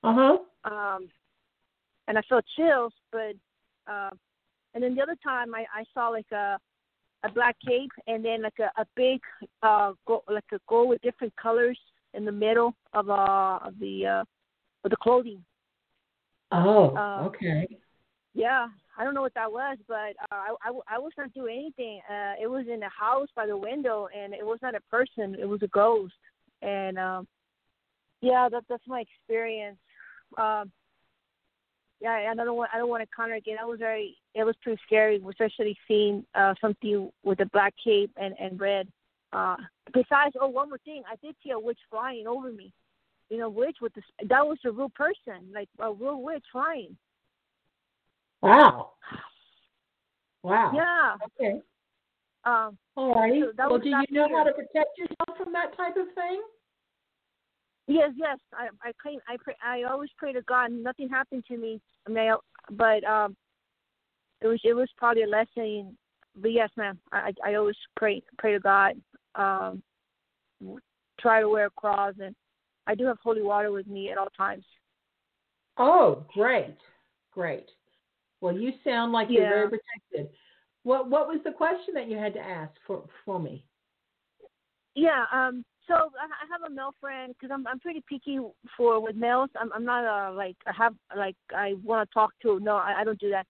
Uh 0.03 0.15
huh. 0.15 0.39
um 0.65 1.09
and 2.09 2.19
i 2.19 2.23
felt 2.29 2.45
chills 2.57 2.93
but 3.13 3.35
uh 3.87 4.11
and 4.75 4.83
then 4.83 4.95
the 4.95 5.03
other 5.03 5.17
time 5.23 5.55
i 5.55 5.65
i 5.75 5.85
saw 5.95 6.09
like 6.09 6.31
a 6.33 6.59
a 7.23 7.31
black 7.33 7.57
cape 7.67 7.91
and 8.07 8.25
then 8.25 8.43
like 8.43 8.59
a 8.61 8.81
a 8.81 8.87
big 8.97 9.21
uh 9.63 9.93
go 10.07 10.23
like 10.29 10.45
a 10.53 10.59
gold 10.69 10.89
with 10.89 11.03
different 11.03 11.35
colors 11.37 11.79
in 12.15 12.25
the 12.25 12.33
middle 12.33 12.75
of 12.95 13.11
uh 13.11 13.59
of 13.63 13.79
the 13.79 14.07
uh 14.07 14.25
of 14.85 14.91
the 14.91 14.97
clothing 14.97 15.45
Oh, 16.53 16.97
Uh, 16.97 17.23
okay. 17.27 17.69
Yeah, 18.35 18.69
I 18.97 19.05
don't 19.05 19.15
know 19.15 19.23
what 19.23 19.35
that 19.35 19.51
was, 19.51 19.79
but 19.89 20.15
uh, 20.31 20.35
I, 20.35 20.55
I 20.65 20.71
I 20.97 20.99
was 20.99 21.13
not 21.19 21.33
doing 21.33 21.59
anything. 21.59 22.01
Uh, 22.09 22.35
it 22.41 22.49
was 22.49 22.67
in 22.73 22.81
the 22.81 22.89
house 22.89 23.29
by 23.35 23.47
the 23.47 23.57
window, 23.57 24.09
and 24.17 24.35
it 24.35 24.45
was 24.45 24.59
not 24.63 24.75
a 24.75 24.81
person; 24.83 25.37
it 25.39 25.49
was 25.49 25.63
a 25.63 25.69
ghost. 25.69 26.15
And 26.63 26.99
um, 26.99 27.29
yeah, 28.21 28.49
that 28.49 28.65
that's 28.69 28.87
my 28.87 29.01
experience. 29.01 29.79
Um, 30.39 30.71
yeah, 32.01 32.31
I 32.31 32.35
don't 32.35 32.57
want 32.57 32.71
I 32.73 32.79
don't 32.79 32.89
want 32.89 33.03
to 33.03 33.09
counter 33.15 33.35
again. 33.35 33.57
That 33.59 33.69
was 33.69 33.79
very 33.79 34.17
it 34.35 34.45
was 34.45 34.57
pretty 34.63 34.81
scary, 34.87 35.23
especially 35.29 35.77
seeing 35.87 36.25
uh, 36.35 36.55
something 36.61 37.11
with 37.23 37.41
a 37.41 37.47
black 37.47 37.75
cape 37.83 38.11
and 38.17 38.35
and 38.39 38.59
red. 38.59 38.89
Uh, 39.33 39.57
besides, 39.93 40.35
oh, 40.41 40.49
one 40.49 40.69
more 40.69 40.79
thing, 40.79 41.03
I 41.11 41.15
did 41.25 41.37
see 41.45 41.51
a 41.51 41.59
witch 41.59 41.79
flying 41.89 42.27
over 42.27 42.51
me. 42.51 42.73
You 43.29 43.39
know, 43.39 43.49
witch 43.49 43.77
with 43.81 43.95
the 43.95 44.03
that 44.29 44.47
was 44.47 44.59
a 44.65 44.71
real 44.71 44.89
person, 44.89 45.53
like 45.55 45.69
a 45.79 45.93
real 45.93 46.23
witch 46.23 46.45
flying. 46.51 46.97
Wow. 48.43 48.93
Wow. 50.43 50.73
Yeah. 50.75 51.17
Okay. 51.27 51.61
Um, 52.45 52.79
All 52.97 53.15
righty. 53.15 53.43
So 53.43 53.71
well, 53.71 53.79
do 53.79 53.91
you 53.91 54.05
know 54.11 54.29
how 54.35 54.45
to 54.45 54.53
protect 54.53 54.97
yourself 54.97 55.37
from 55.37 55.53
that 55.53 55.77
type 55.77 55.97
of 55.97 56.07
thing? 56.15 56.41
Yes, 57.91 58.11
yes. 58.17 58.39
I 58.55 58.69
I 58.83 58.93
claim 59.01 59.19
I 59.29 59.37
pray 59.43 59.57
I 59.65 59.83
always 59.83 60.11
pray 60.17 60.33
to 60.33 60.43
God. 60.43 60.73
Nothing 60.73 61.09
happened 61.09 61.45
to 61.49 61.57
me. 61.57 61.81
I 62.07 62.11
mean, 62.11 62.31
I, 62.31 62.37
but 62.71 63.05
um, 63.05 63.37
it 64.41 64.47
was 64.47 64.61
it 64.65 64.75
was 64.75 64.89
probably 64.97 65.23
a 65.23 65.27
lesson. 65.27 65.97
But 66.37 66.53
yes, 66.53 66.71
ma'am. 66.77 66.99
I 67.13 67.33
I 67.45 67.55
always 67.55 67.77
pray 67.97 68.23
pray 68.39 68.53
to 68.53 68.61
God. 68.61 68.95
Um, 69.35 69.83
try 71.21 71.41
to 71.41 71.49
wear 71.49 71.67
a 71.67 71.71
cross, 71.71 72.15
and 72.21 72.35
I 72.87 72.95
do 72.95 73.07
have 73.07 73.19
holy 73.23 73.43
water 73.43 73.71
with 73.71 73.87
me 73.87 74.11
at 74.11 74.19
all 74.19 74.31
times. 74.37 74.65
Oh, 75.77 76.25
great. 76.35 76.77
Great. 77.33 77.71
Well, 78.41 78.57
you 78.57 78.73
sound 78.85 79.13
like 79.13 79.29
you're 79.31 79.49
very 79.49 79.69
protected. 79.69 80.35
What 80.83 81.09
What 81.11 81.29
was 81.29 81.41
the 81.45 81.53
question 81.53 81.95
that 81.95 82.09
you 82.09 82.17
had 82.17 82.35
to 82.35 82.41
ask 82.41 82.73
for 82.87 83.05
for 83.25 83.39
me? 83.39 83.65
Yeah. 84.95 85.25
Um. 85.33 85.65
So 85.91 85.97
I 85.97 86.47
have 86.53 86.71
a 86.71 86.73
male 86.73 86.95
friend 87.01 87.35
because 87.35 87.53
I'm 87.53 87.67
I'm 87.67 87.81
pretty 87.81 88.05
picky 88.09 88.39
for 88.77 89.03
with 89.03 89.17
males. 89.17 89.51
I'm 89.61 89.73
I'm 89.73 89.85
not 89.85 90.05
uh 90.05 90.33
like 90.33 90.57
I 90.65 90.73
have 90.79 90.95
like 91.17 91.35
I 91.53 91.75
want 91.83 92.09
to 92.09 92.15
talk 92.15 92.31
to. 92.43 92.61
No, 92.61 92.77
I, 92.77 93.01
I 93.01 93.05
don't 93.05 93.19
do 93.19 93.31
that. 93.31 93.47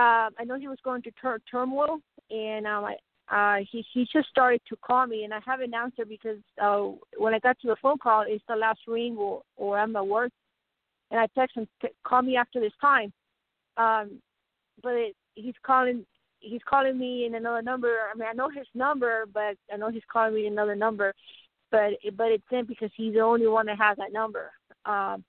Um. 0.00 0.34
I 0.38 0.44
know 0.46 0.56
he 0.56 0.68
was 0.68 0.78
going 0.84 1.02
through 1.02 1.12
tur- 1.20 1.40
turmoil, 1.50 1.98
and 2.30 2.64
um, 2.64 2.84
I 2.84 2.94
uh, 3.30 3.64
he 3.70 3.84
he 3.92 4.06
just 4.12 4.28
started 4.28 4.60
to 4.68 4.76
call 4.76 5.08
me, 5.08 5.24
and 5.24 5.34
I 5.34 5.40
haven't 5.44 5.74
answered 5.74 6.08
because 6.08 6.38
uh, 6.62 6.90
when 7.16 7.34
I 7.34 7.40
got 7.40 7.58
to 7.60 7.66
the 7.66 7.76
phone 7.82 7.98
call, 7.98 8.24
it's 8.26 8.44
the 8.48 8.54
last 8.54 8.80
ring, 8.86 9.16
or 9.18 9.42
or 9.56 9.80
I'm 9.80 9.96
at 9.96 10.06
work, 10.06 10.30
and 11.10 11.18
I 11.18 11.26
text 11.36 11.56
him, 11.56 11.66
t- 11.82 11.88
call 12.04 12.22
me 12.22 12.36
after 12.36 12.60
this 12.60 12.72
time. 12.80 13.12
Um, 13.76 14.20
but 14.80 14.92
it, 14.92 15.16
he's 15.34 15.54
calling 15.66 16.06
he's 16.40 16.62
calling 16.68 16.98
me 16.98 17.26
in 17.26 17.34
another 17.34 17.62
number. 17.62 17.96
I 18.12 18.16
mean, 18.16 18.28
I 18.30 18.32
know 18.32 18.48
his 18.48 18.66
number, 18.74 19.24
but 19.32 19.56
I 19.72 19.76
know 19.76 19.90
he's 19.90 20.02
calling 20.10 20.34
me 20.34 20.46
another 20.46 20.76
number. 20.76 21.12
But 21.70 21.90
but 22.16 22.32
it's 22.32 22.44
in 22.50 22.64
because 22.64 22.90
he's 22.96 23.14
the 23.14 23.20
only 23.20 23.46
one 23.46 23.66
that 23.66 23.78
has 23.78 23.96
that 23.98 24.12
number. 24.12 24.50
Um, 24.86 25.24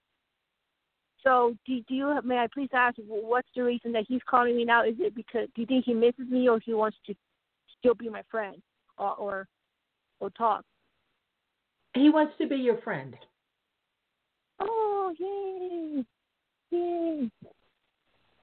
so 1.23 1.55
do 1.65 1.81
do 1.87 1.95
you 1.95 2.19
may 2.23 2.37
I 2.37 2.47
please 2.53 2.69
ask 2.73 2.97
what's 3.07 3.47
the 3.55 3.63
reason 3.63 3.91
that 3.91 4.05
he's 4.07 4.21
calling 4.29 4.55
me 4.55 4.63
now? 4.63 4.85
Is 4.85 4.95
it 4.99 5.15
because 5.15 5.47
do 5.53 5.61
you 5.61 5.67
think 5.67 5.85
he 5.85 5.93
misses 5.93 6.29
me 6.29 6.47
or 6.47 6.59
he 6.59 6.73
wants 6.73 6.97
to 7.07 7.15
still 7.77 7.93
be 7.93 8.09
my 8.09 8.23
friend 8.31 8.61
or 8.97 9.15
or, 9.15 9.47
or 10.19 10.29
talk? 10.31 10.63
He 11.93 12.09
wants 12.09 12.33
to 12.37 12.47
be 12.47 12.55
your 12.55 12.77
friend. 12.81 13.15
Oh 14.61 15.13
yay, 15.17 16.05
yay! 16.71 17.31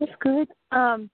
That's 0.00 0.12
good. 0.20 0.48
Um. 0.70 1.08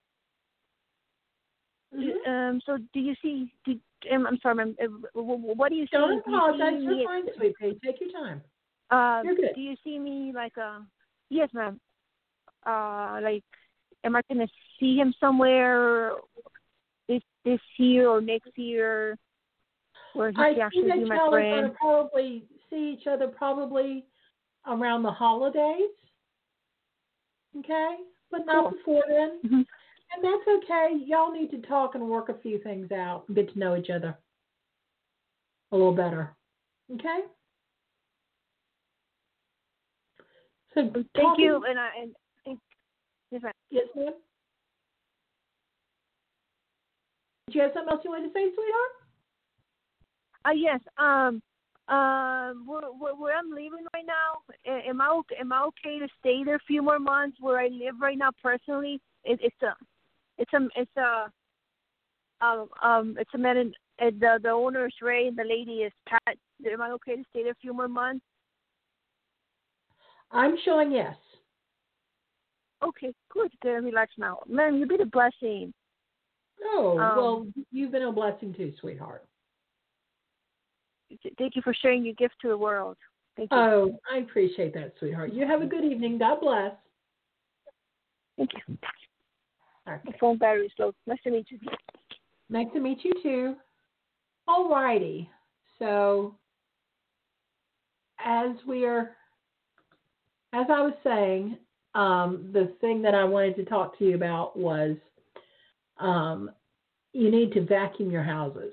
Mhm. 1.94 2.26
Um. 2.26 2.60
So 2.66 2.78
do 2.92 3.00
you 3.00 3.14
see? 3.22 3.52
Do, 3.64 3.78
um, 4.12 4.26
I'm 4.26 4.38
sorry, 4.42 4.54
ma'am. 4.56 4.76
uh, 4.82 4.86
What 5.20 5.68
do 5.70 5.74
you 5.76 5.84
see? 5.84 5.88
Don't 5.92 6.08
Do 6.10 6.30
you 6.30 6.36
apologize. 6.36 6.82
You're 6.82 7.04
fine, 7.04 7.24
sweet 7.36 7.54
pea. 7.58 7.78
Take 7.84 8.00
your 8.00 8.10
time. 8.10 8.42
Um, 8.90 9.26
You're 9.26 9.34
good. 9.36 9.54
Do 9.54 9.60
you 9.60 9.76
see 9.84 9.98
me 9.98 10.32
like 10.34 10.56
uh 10.58 10.80
yes, 11.30 11.48
ma'am. 11.52 11.80
Uh 12.66 13.20
like 13.22 13.44
am 14.04 14.16
I 14.16 14.22
gonna 14.28 14.48
see 14.78 14.96
him 14.96 15.14
somewhere 15.18 16.12
this 17.08 17.22
this 17.44 17.60
year 17.78 18.08
or 18.08 18.20
next 18.20 18.50
year 18.56 19.16
where 20.12 20.30
he 20.30 20.36
I 20.38 20.54
actually 20.62 20.88
that 20.88 20.98
be 20.98 21.04
my 21.04 21.16
are 21.16 21.30
friend? 21.30 21.74
probably 21.80 22.44
see 22.68 22.96
each 22.98 23.06
other 23.06 23.28
probably 23.28 24.04
around 24.66 25.02
the 25.02 25.10
holidays. 25.10 25.90
Okay? 27.58 27.96
But 28.30 28.46
not 28.46 28.70
Cool. 28.70 28.70
before 28.78 29.04
then. 29.08 29.40
Mhm. 29.44 29.66
And 30.14 30.22
that's 30.24 30.64
okay. 30.64 30.90
Y'all 31.06 31.32
need 31.32 31.50
to 31.52 31.62
talk 31.62 31.94
and 31.94 32.08
work 32.08 32.28
a 32.28 32.34
few 32.42 32.58
things 32.58 32.92
out 32.92 33.24
and 33.28 33.36
get 33.36 33.52
to 33.52 33.58
know 33.58 33.76
each 33.76 33.90
other 33.90 34.18
a 35.72 35.76
little 35.76 35.94
better. 35.94 36.34
Okay? 36.94 37.20
So 40.74 40.90
Thank 40.92 41.06
talking- 41.14 41.44
you 41.44 41.64
and 41.64 41.78
I 41.78 41.88
and 42.00 42.16
thank 42.44 42.58
yes, 43.30 43.42
ma'am. 43.42 43.52
Yes, 43.70 43.86
ma'am. 43.94 44.14
Did 47.46 47.54
you 47.54 47.60
have 47.62 47.72
something 47.74 47.92
else 47.92 48.04
you 48.04 48.10
wanted 48.10 48.28
to 48.28 48.32
say, 48.32 48.50
sweetheart? 48.54 48.92
Uh 50.44 50.50
yes, 50.50 50.80
um 50.98 51.42
um 51.88 52.66
where, 52.66 52.82
where, 52.98 53.14
where 53.14 53.36
I'm 53.36 53.50
leaving 53.50 53.84
right 53.94 54.06
now, 54.06 54.38
am 54.66 55.00
I 55.00 55.08
okay, 55.10 55.36
am 55.40 55.52
I 55.52 55.62
okay 55.64 55.98
to 55.98 56.08
stay 56.20 56.42
there 56.44 56.56
a 56.56 56.66
few 56.66 56.82
more 56.82 56.98
months 56.98 57.36
where 57.40 57.58
I 57.58 57.68
live 57.68 57.96
right 58.00 58.16
now 58.18 58.30
personally? 58.42 59.00
It, 59.24 59.40
it's 59.42 59.62
a 59.62 59.74
it's 60.42 60.52
a 60.52 60.68
it's 60.76 60.96
a 60.96 61.32
um 62.44 62.68
um 62.82 63.16
it's 63.18 63.30
a 63.34 63.38
man 63.38 63.56
and 63.56 63.74
uh, 64.00 64.10
the 64.18 64.40
the 64.42 64.50
owner 64.50 64.86
is 64.86 64.92
Ray 65.00 65.28
and 65.28 65.36
the 65.36 65.44
lady 65.44 65.82
is 65.82 65.92
Pat. 66.08 66.36
Am 66.70 66.82
I 66.82 66.90
okay 66.90 67.16
to 67.16 67.22
stay 67.30 67.42
there 67.44 67.52
a 67.52 67.60
few 67.60 67.72
more 67.72 67.88
months? 67.88 68.24
I'm 70.30 70.56
showing 70.64 70.92
yes. 70.92 71.16
Okay, 72.82 73.12
good, 73.32 73.52
good. 73.62 73.84
Relax 73.84 74.12
now, 74.18 74.40
man. 74.48 74.76
You've 74.76 74.88
been 74.88 75.02
a 75.02 75.06
blessing. 75.06 75.72
Oh, 76.64 76.98
Um, 76.98 77.16
well, 77.16 77.46
you've 77.70 77.92
been 77.92 78.02
a 78.02 78.12
blessing 78.12 78.54
too, 78.54 78.72
sweetheart. 78.80 79.24
Thank 81.38 81.54
you 81.56 81.62
for 81.62 81.74
sharing 81.74 82.04
your 82.04 82.14
gift 82.14 82.34
to 82.42 82.48
the 82.48 82.56
world. 82.56 82.96
Thank 83.36 83.50
you. 83.52 83.58
Oh, 83.58 83.98
I 84.10 84.18
appreciate 84.18 84.74
that, 84.74 84.94
sweetheart. 84.98 85.32
You 85.32 85.46
have 85.46 85.62
a 85.62 85.66
good 85.66 85.84
evening. 85.84 86.18
God 86.18 86.40
bless. 86.40 86.72
Thank 88.36 88.50
you. 88.54 88.78
Okay. 89.88 90.00
My 90.04 90.12
phone 90.20 90.38
battery 90.38 90.66
is 90.66 90.72
low. 90.78 90.92
Nice 91.06 91.18
to 91.24 91.30
meet 91.30 91.46
you. 91.50 91.58
Nice 92.48 92.68
to 92.74 92.80
meet 92.80 92.98
you 93.02 93.12
too. 93.22 93.54
All 94.46 94.70
righty. 94.70 95.28
So, 95.78 96.36
as 98.24 98.50
we're, 98.66 99.16
as 100.52 100.66
I 100.68 100.82
was 100.82 100.94
saying, 101.02 101.58
um, 101.94 102.50
the 102.52 102.72
thing 102.80 103.02
that 103.02 103.14
I 103.14 103.24
wanted 103.24 103.56
to 103.56 103.64
talk 103.64 103.98
to 103.98 104.04
you 104.04 104.14
about 104.14 104.56
was 104.56 104.96
um, 105.98 106.50
you 107.12 107.30
need 107.30 107.52
to 107.52 107.64
vacuum 107.64 108.10
your 108.10 108.22
houses. 108.22 108.72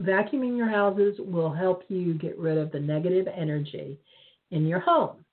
Vacuuming 0.00 0.56
your 0.56 0.68
houses 0.68 1.16
will 1.18 1.52
help 1.52 1.84
you 1.88 2.14
get 2.14 2.38
rid 2.38 2.56
of 2.56 2.72
the 2.72 2.80
negative 2.80 3.26
energy 3.34 3.98
in 4.50 4.66
your 4.66 4.80
home. 4.80 5.24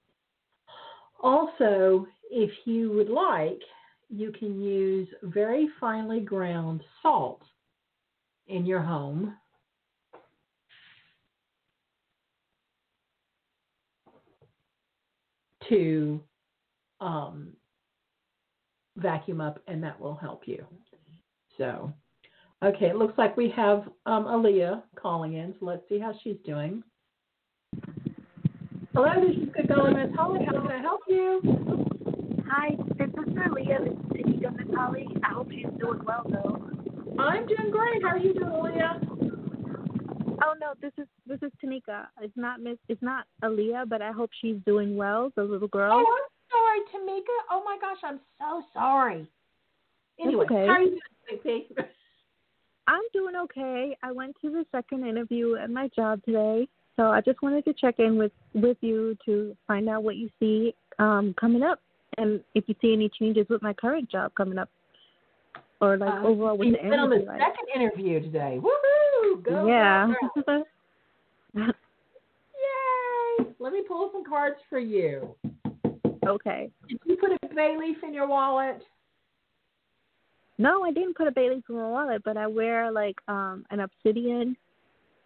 Also, 1.21 2.05
if 2.29 2.51
you 2.65 2.91
would 2.91 3.09
like, 3.09 3.61
you 4.09 4.31
can 4.31 4.61
use 4.61 5.07
very 5.23 5.69
finely 5.79 6.19
ground 6.19 6.81
salt 7.01 7.41
in 8.47 8.65
your 8.65 8.81
home. 8.81 9.35
To 15.69 16.21
um, 17.01 17.49
vacuum 18.95 19.41
up, 19.41 19.59
and 19.67 19.83
that 19.83 19.99
will 19.99 20.15
help 20.15 20.43
you. 20.45 20.65
So, 21.57 21.91
okay, 22.63 22.85
it 22.85 22.95
looks 22.95 23.17
like 23.17 23.35
we 23.35 23.49
have 23.49 23.79
um, 24.05 24.23
Aaliyah 24.25 24.83
calling 24.95 25.33
in, 25.33 25.53
so 25.59 25.65
let's 25.65 25.81
see 25.89 25.99
how 25.99 26.13
she's 26.23 26.37
doing. 26.45 26.83
Hello, 28.93 29.13
this 29.15 29.35
is 29.35 29.49
Good 29.53 29.67
Golly. 29.67 29.93
How 30.15 30.33
can 30.33 30.71
I 30.71 30.79
help 30.79 31.01
you? 31.09 31.41
Hi, 32.49 32.69
this 33.15 33.27
is 33.27 33.33
Maria 33.33 33.77
with 33.81 34.11
City 34.11 34.39
Miss 34.39 34.75
Holly. 34.75 35.07
I 35.23 35.33
hope 35.33 35.49
she's 35.51 35.65
doing 35.79 36.01
well 36.05 36.23
though. 36.29 36.61
I'm 37.19 37.47
doing 37.47 37.71
great. 37.71 38.03
How 38.03 38.09
are 38.09 38.17
you 38.17 38.33
doing, 38.33 38.63
Leah? 38.63 38.99
Oh 40.43 40.53
no, 40.59 40.73
this 40.81 40.91
is 40.97 41.07
this 41.25 41.39
is 41.41 41.51
Tanika. 41.63 42.07
It's 42.21 42.35
not 42.35 42.61
Miss 42.61 42.77
it's 42.87 43.01
not 43.01 43.25
Aaliyah, 43.43 43.89
but 43.89 44.01
I 44.01 44.11
hope 44.11 44.29
she's 44.41 44.57
doing 44.65 44.95
well, 44.95 45.31
the 45.35 45.43
little 45.43 45.67
girl. 45.67 45.91
Oh, 45.93 45.99
I'm 45.99 46.29
sorry, 46.51 46.79
Tamika. 46.93 47.37
Oh 47.51 47.63
my 47.63 47.77
gosh, 47.79 47.97
I'm 48.03 48.19
so 48.39 48.63
sorry. 48.73 49.27
Anyway, 50.19 50.45
okay. 50.45 50.67
how 50.67 50.73
are 50.73 50.81
you 50.81 50.99
doing, 51.29 51.39
Sweet 51.43 51.77
I'm 52.87 53.03
doing 53.13 53.35
okay. 53.35 53.97
I 54.01 54.11
went 54.11 54.35
to 54.41 54.49
the 54.49 54.65
second 54.71 55.05
interview 55.05 55.55
at 55.55 55.69
my 55.69 55.89
job 55.95 56.23
today, 56.23 56.67
so 56.95 57.07
I 57.07 57.21
just 57.21 57.41
wanted 57.41 57.65
to 57.65 57.73
check 57.73 57.95
in 57.99 58.17
with 58.17 58.31
with 58.53 58.77
you 58.81 59.17
to 59.25 59.55
find 59.67 59.89
out 59.89 60.03
what 60.03 60.17
you 60.17 60.29
see 60.39 60.73
um 60.99 61.33
coming 61.39 61.63
up 61.63 61.79
and 62.17 62.41
if 62.55 62.63
you 62.67 62.75
see 62.81 62.93
any 62.93 63.09
changes 63.09 63.45
with 63.49 63.61
my 63.61 63.73
current 63.73 64.09
job 64.09 64.33
coming 64.35 64.57
up. 64.57 64.69
Or 65.79 65.95
like 65.97 66.11
Um, 66.11 66.25
overall 66.25 66.57
with 66.57 66.71
the 66.71 66.77
been 66.89 66.99
on 66.99 67.09
the 67.11 67.23
second 67.37 67.67
interview 67.75 68.19
today. 68.19 68.59
Woohoo! 68.61 69.43
Go, 69.43 69.67
yeah. 69.67 70.11
go. 70.47 70.63
Yay! 71.55 73.45
Let 73.59 73.73
me 73.73 73.83
pull 73.87 74.09
some 74.11 74.23
cards 74.23 74.57
for 74.69 74.79
you. 74.79 75.35
okay. 76.25 76.71
Did 76.87 76.99
you 77.05 77.17
put 77.17 77.31
a 77.31 77.55
bay 77.55 77.75
leaf 77.77 77.97
in 78.03 78.13
your 78.13 78.27
wallet? 78.27 78.81
No, 80.57 80.83
I 80.83 80.91
didn't 80.91 81.15
put 81.15 81.27
a 81.27 81.31
bay 81.31 81.49
leaf 81.51 81.63
in 81.69 81.75
my 81.75 81.87
wallet, 81.89 82.23
but 82.25 82.37
I 82.37 82.47
wear 82.47 82.91
like 82.91 83.17
um 83.27 83.65
an 83.69 83.81
obsidian 83.81 84.57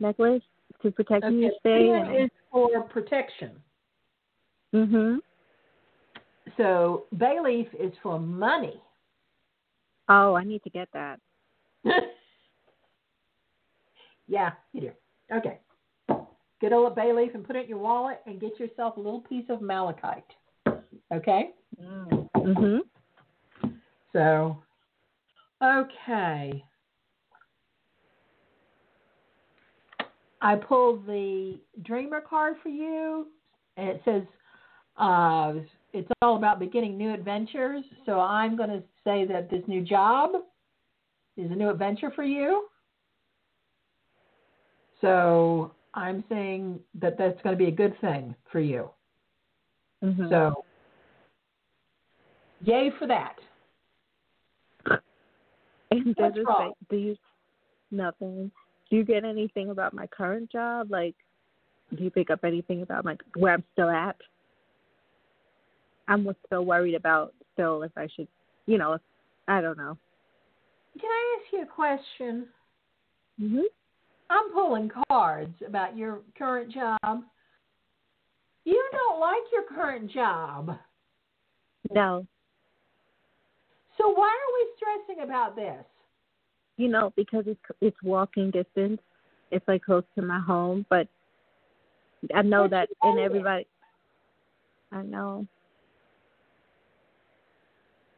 necklace 0.02 0.44
to 0.82 0.92
protect 0.92 1.26
me 1.26 1.46
Okay, 1.48 1.56
day. 1.64 1.90
obsidian 1.90 2.24
is 2.26 2.30
for 2.52 2.82
protection. 2.84 3.52
Mhm. 4.74 5.20
So 6.62 7.06
bay 7.18 7.38
leaf 7.44 7.68
is 7.80 7.92
for 8.04 8.20
money. 8.20 8.80
Oh, 10.10 10.36
I 10.36 10.44
need 10.44 10.62
to 10.64 10.70
get 10.70 10.90
that. 10.94 11.20
yeah, 14.28 14.52
you 14.72 14.82
do. 14.82 14.92
Okay. 15.36 15.58
Get 16.60 16.72
a 16.72 16.76
little 16.76 16.92
bay 16.92 17.14
leaf 17.14 17.32
and 17.34 17.44
put 17.44 17.56
it 17.56 17.64
in 17.64 17.70
your 17.70 17.80
wallet 17.80 18.22
and 18.28 18.40
get 18.40 18.60
yourself 18.60 18.98
a 18.98 19.00
little 19.00 19.22
piece 19.22 19.46
of 19.50 19.64
malachite. 19.64 20.24
Okay? 21.12 21.50
Mhm. 21.80 22.82
So, 24.14 24.62
okay. 25.64 26.64
I 30.42 30.56
pulled 30.56 31.08
the 31.08 31.60
Dreamer 31.82 32.22
card 32.22 32.58
for 32.62 32.70
you, 32.70 33.28
and 33.78 33.90
it 33.90 34.02
says 34.06 34.24
uh, 34.98 35.54
it's 35.94 36.10
all 36.22 36.38
about 36.38 36.60
beginning 36.60 36.98
new 36.98 37.14
adventures. 37.14 37.84
So 38.06 38.20
I'm 38.20 38.56
going 38.56 38.70
to 38.70 38.84
say 39.04 39.26
that 39.26 39.50
this 39.50 39.64
new 39.68 39.84
job 39.84 40.32
is 41.38 41.52
a 41.52 41.56
new 41.56 41.70
adventure 41.70 42.12
for 42.12 42.24
you. 42.24 42.68
So 45.02 45.74
I'm 45.94 46.24
saying 46.30 46.80
that 47.00 47.18
that's 47.18 47.42
going 47.42 47.58
to 47.58 47.58
be 47.58 47.70
a 47.70 47.76
good 47.76 48.00
thing 48.00 48.36
for 48.52 48.60
you. 48.60 48.90
Mhm. 50.04 50.30
So, 50.30 50.66
yay 52.64 52.92
for 52.98 53.08
that. 53.08 53.38
and 55.92 56.16
does 56.16 56.16
what's 56.16 56.38
it 56.38 56.48
wrong? 56.48 56.74
say 56.80 56.86
do 56.90 56.98
you 56.98 57.18
nothing. 57.92 58.52
Do 58.90 58.96
you 58.96 59.04
get 59.04 59.26
anything 59.26 59.70
about 59.70 59.94
my 59.94 60.08
current 60.08 60.52
job? 60.52 60.90
Like, 60.90 61.16
do 61.96 62.04
you 62.04 62.10
pick 62.10 62.30
up 62.30 62.44
anything 62.44 62.82
about 62.82 63.06
my 63.06 63.18
where 63.36 63.54
I'm 63.54 63.64
still 63.74 63.90
at? 63.90 64.16
I'm 66.08 66.28
still 66.46 66.66
worried 66.66 66.96
about 66.96 67.34
still 67.54 67.84
if 67.84 67.92
I 67.98 68.08
should, 68.16 68.28
you 68.66 68.78
know, 68.78 68.94
if, 68.94 69.02
I 69.48 69.62
don't 69.62 69.78
know. 69.78 69.98
Can 71.00 71.10
I 71.10 71.38
ask 71.40 71.54
you 71.54 71.62
a 71.64 71.66
question? 71.66 72.48
Mhm. 73.40 73.64
I'm 74.30 74.52
pulling 74.54 74.90
cards 75.10 75.56
about 75.66 75.98
your 75.98 76.22
current 76.38 76.72
job. 76.72 77.24
You 78.64 78.90
don't 78.92 79.20
like 79.20 79.52
your 79.52 79.64
current 79.64 80.12
job. 80.12 80.78
No, 81.90 82.26
So 83.98 84.10
why 84.10 84.30
are 84.30 84.54
we 84.54 84.74
stressing 84.78 85.24
about 85.24 85.56
this? 85.56 85.86
you 86.78 86.88
know, 86.88 87.12
because 87.16 87.44
it's 87.48 87.60
it's 87.82 88.02
walking 88.04 88.50
distance. 88.52 89.00
It's 89.52 89.68
like 89.68 89.84
close 89.84 90.04
to 90.16 90.22
my 90.22 90.40
home, 90.40 90.86
but 90.90 91.08
I 92.34 92.42
know 92.42 92.64
But 92.64 92.72
that 92.72 92.90
and 93.04 93.18
hate 93.18 93.22
it. 93.24 93.26
everybody. 93.26 93.68
I 94.92 95.02
know. 95.04 95.46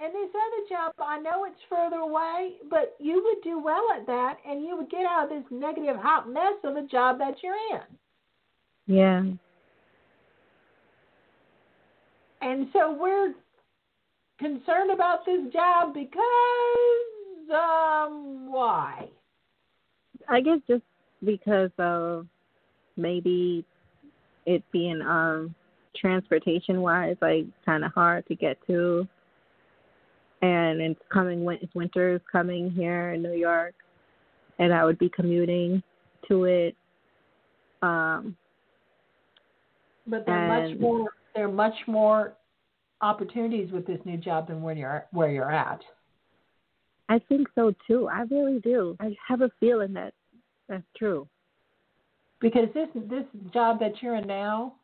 And 0.04 0.14
this 0.14 0.30
other 0.36 0.68
job, 0.70 0.94
I 1.00 1.18
know 1.20 1.46
it's 1.46 1.56
further 1.70 1.96
away, 1.96 2.56
but 2.70 2.96
you 3.00 3.24
would 3.24 3.42
do 3.42 3.58
well 3.64 3.88
at 3.98 4.06
that 4.06 4.38
and 4.46 4.62
you 4.62 4.76
would 4.76 4.90
get 4.90 5.06
out 5.06 5.26
of 5.26 5.30
this 5.30 5.50
negative 5.50 5.96
hot 5.96 6.30
mess 6.30 6.56
of 6.66 6.76
the 6.76 6.86
job 6.92 7.20
that 7.20 7.36
you're 7.42 7.56
in. 7.72 8.94
Yeah. 8.94 9.24
And 12.42 12.68
so 12.74 12.94
we're 13.00 13.34
concerned 14.40 14.92
about 14.92 15.26
this 15.26 15.54
job 15.54 15.94
because 15.94 16.12
um 17.54 18.52
why? 18.52 19.08
I 20.28 20.42
guess 20.42 20.60
just 20.68 20.84
because 21.24 21.72
of 21.78 22.28
maybe 22.98 23.64
it 24.46 24.64
being 24.74 25.02
um 25.02 25.56
transportation 25.96 26.82
wise 26.82 27.16
like 27.22 27.46
kind 27.66 27.86
of 27.86 27.94
hard 27.94 28.28
to 28.28 28.36
get 28.36 28.58
to 28.68 29.08
and 30.44 30.82
it's 30.82 31.00
coming 31.12 31.46
winter 31.74 32.16
is 32.16 32.22
coming 32.30 32.70
here 32.70 33.14
in 33.14 33.24
New 33.24 33.34
York 33.34 33.74
and 34.60 34.74
I 34.74 34.84
would 34.84 35.00
be 35.00 35.10
commuting 35.10 35.82
to 36.28 36.44
it 36.44 36.76
um 37.82 38.36
But 40.06 40.26
there 40.26 40.36
are 40.36 40.68
much 40.70 40.80
more 40.80 41.10
there 41.34 41.46
are 41.46 41.52
much 41.52 41.76
more 41.88 42.34
opportunities 43.02 43.72
with 43.72 43.88
this 43.88 44.00
new 44.06 44.18
job 44.18 44.48
than 44.48 44.62
where 44.62 44.76
you're 44.76 45.06
where 45.12 45.32
you're 45.32 45.52
at. 45.52 45.82
I 47.10 47.20
think 47.20 47.48
so 47.56 47.74
too. 47.88 48.08
I 48.08 48.22
really 48.32 48.60
do. 48.60 48.96
I 49.00 49.16
have 49.28 49.42
a 49.42 49.52
feeling 49.60 49.94
that 49.94 50.14
that's 50.68 50.84
true. 50.98 51.28
Because 52.40 52.68
this 52.74 52.90
this 52.96 53.26
job 53.54 53.80
that 53.80 54.02
you're 54.02 54.16
in 54.16 54.28
now, 54.28 54.76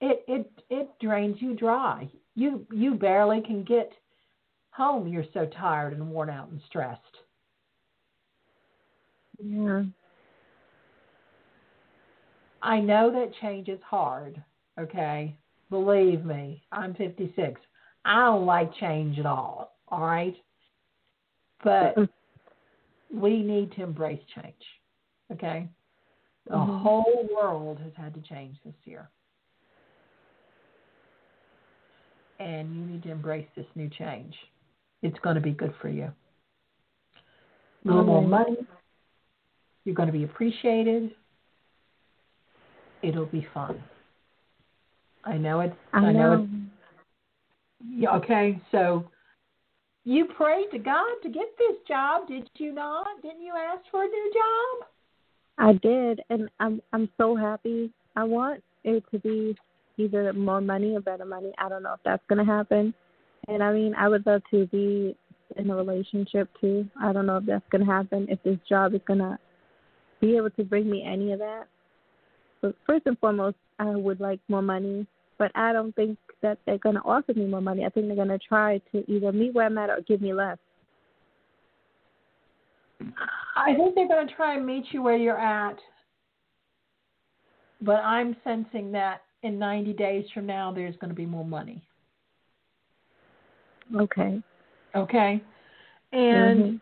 it 0.00 0.24
it 0.28 0.50
it 0.68 0.88
drains 1.00 1.36
you 1.40 1.54
dry. 1.54 2.08
You 2.34 2.66
you 2.72 2.94
barely 2.94 3.40
can 3.40 3.64
get 3.64 3.92
home. 4.78 5.06
You're 5.08 5.24
so 5.34 5.44
tired 5.46 5.92
and 5.92 6.08
worn 6.08 6.30
out 6.30 6.48
and 6.48 6.60
stressed. 6.66 7.02
Yeah. 9.38 9.82
I 12.62 12.80
know 12.80 13.10
that 13.12 13.34
change 13.40 13.68
is 13.68 13.80
hard, 13.82 14.42
okay? 14.80 15.36
Believe 15.70 16.24
me, 16.24 16.64
I'm 16.72 16.94
56. 16.94 17.60
I 18.04 18.24
don't 18.24 18.46
like 18.46 18.72
change 18.74 19.18
at 19.18 19.26
all, 19.26 19.76
all 19.88 20.00
right? 20.00 20.34
But 21.62 21.96
we 23.12 23.42
need 23.42 23.72
to 23.72 23.82
embrace 23.82 24.22
change, 24.34 24.64
okay? 25.32 25.68
The 26.46 26.56
Mhm. 26.56 26.80
whole 26.80 27.28
world 27.34 27.78
has 27.80 27.94
had 27.94 28.14
to 28.14 28.22
change 28.22 28.60
this 28.62 28.86
year. 28.86 29.10
And 32.38 32.74
you 32.74 32.86
need 32.86 33.02
to 33.02 33.10
embrace 33.10 33.48
this 33.54 33.66
new 33.74 33.90
change. 33.90 34.34
It's 35.02 35.18
going 35.20 35.36
to 35.36 35.40
be 35.40 35.52
good 35.52 35.74
for 35.80 35.88
you. 35.88 36.12
A 37.84 37.88
little 37.88 38.04
more 38.04 38.22
money. 38.22 38.56
You're 39.84 39.94
going 39.94 40.08
to 40.08 40.12
be 40.12 40.24
appreciated. 40.24 41.12
It'll 43.02 43.26
be 43.26 43.46
fun. 43.54 43.82
I 45.24 45.36
know 45.36 45.60
it's. 45.60 45.76
I 45.92 46.12
know 46.12 46.12
know. 46.12 46.32
it's. 46.42 46.52
Yeah, 47.90 48.16
okay, 48.16 48.60
so 48.72 49.04
you 50.04 50.24
prayed 50.24 50.66
to 50.72 50.78
God 50.78 51.06
to 51.22 51.28
get 51.28 51.46
this 51.58 51.76
job, 51.86 52.26
did 52.26 52.50
you 52.56 52.72
not? 52.72 53.06
Didn't 53.22 53.42
you 53.42 53.52
ask 53.54 53.84
for 53.90 54.02
a 54.02 54.06
new 54.06 54.32
job? 54.32 54.88
I 55.58 55.72
did, 55.74 56.20
and 56.30 56.48
I'm 56.60 56.80
I'm 56.92 57.08
so 57.18 57.36
happy. 57.36 57.92
I 58.16 58.24
want 58.24 58.62
it 58.84 59.04
to 59.10 59.18
be 59.18 59.56
either 59.96 60.32
more 60.32 60.60
money 60.60 60.96
or 60.96 61.00
better 61.00 61.24
money. 61.24 61.52
I 61.58 61.68
don't 61.68 61.82
know 61.82 61.92
if 61.92 62.00
that's 62.04 62.22
gonna 62.28 62.44
happen. 62.44 62.94
And 63.48 63.62
I 63.62 63.72
mean, 63.72 63.94
I 63.94 64.08
would 64.08 64.26
love 64.26 64.42
to 64.50 64.66
be 64.66 65.16
in 65.56 65.70
a 65.70 65.74
relationship 65.74 66.48
too. 66.60 66.86
I 67.00 67.12
don't 67.12 67.26
know 67.26 67.38
if 67.38 67.46
that's 67.46 67.64
gonna 67.70 67.86
happen. 67.86 68.26
If 68.28 68.42
this 68.42 68.58
job 68.68 68.94
is 68.94 69.00
gonna 69.06 69.38
be 70.20 70.36
able 70.36 70.50
to 70.50 70.64
bring 70.64 70.90
me 70.90 71.04
any 71.06 71.32
of 71.32 71.38
that. 71.38 71.64
But 72.60 72.74
first 72.86 73.06
and 73.06 73.18
foremost, 73.18 73.56
I 73.78 73.90
would 73.90 74.20
like 74.20 74.40
more 74.48 74.62
money. 74.62 75.06
But 75.38 75.52
I 75.54 75.72
don't 75.72 75.94
think 75.94 76.18
that 76.42 76.58
they're 76.66 76.78
gonna 76.78 77.02
offer 77.04 77.32
me 77.34 77.46
more 77.46 77.60
money. 77.60 77.84
I 77.84 77.88
think 77.88 78.06
they're 78.06 78.16
gonna 78.16 78.38
try 78.38 78.78
to 78.92 79.10
either 79.10 79.32
meet 79.32 79.54
where 79.54 79.66
I'm 79.66 79.78
at 79.78 79.90
or 79.90 80.00
give 80.02 80.20
me 80.20 80.34
less. 80.34 80.58
I 83.56 83.74
think 83.74 83.94
they're 83.94 84.08
going 84.08 84.28
to 84.28 84.34
try 84.34 84.56
and 84.56 84.66
meet 84.66 84.86
you 84.90 85.02
where 85.02 85.16
you're 85.16 85.38
at. 85.38 85.78
But 87.80 87.96
I'm 87.96 88.36
sensing 88.44 88.92
that 88.92 89.22
in 89.42 89.58
90 89.58 89.92
days 89.92 90.24
from 90.34 90.46
now, 90.46 90.72
there's 90.72 90.96
going 90.96 91.10
to 91.10 91.14
be 91.14 91.26
more 91.26 91.44
money. 91.44 91.82
Okay. 93.94 94.42
Okay? 94.94 95.42
And 96.12 96.60
Mhm. 96.60 96.80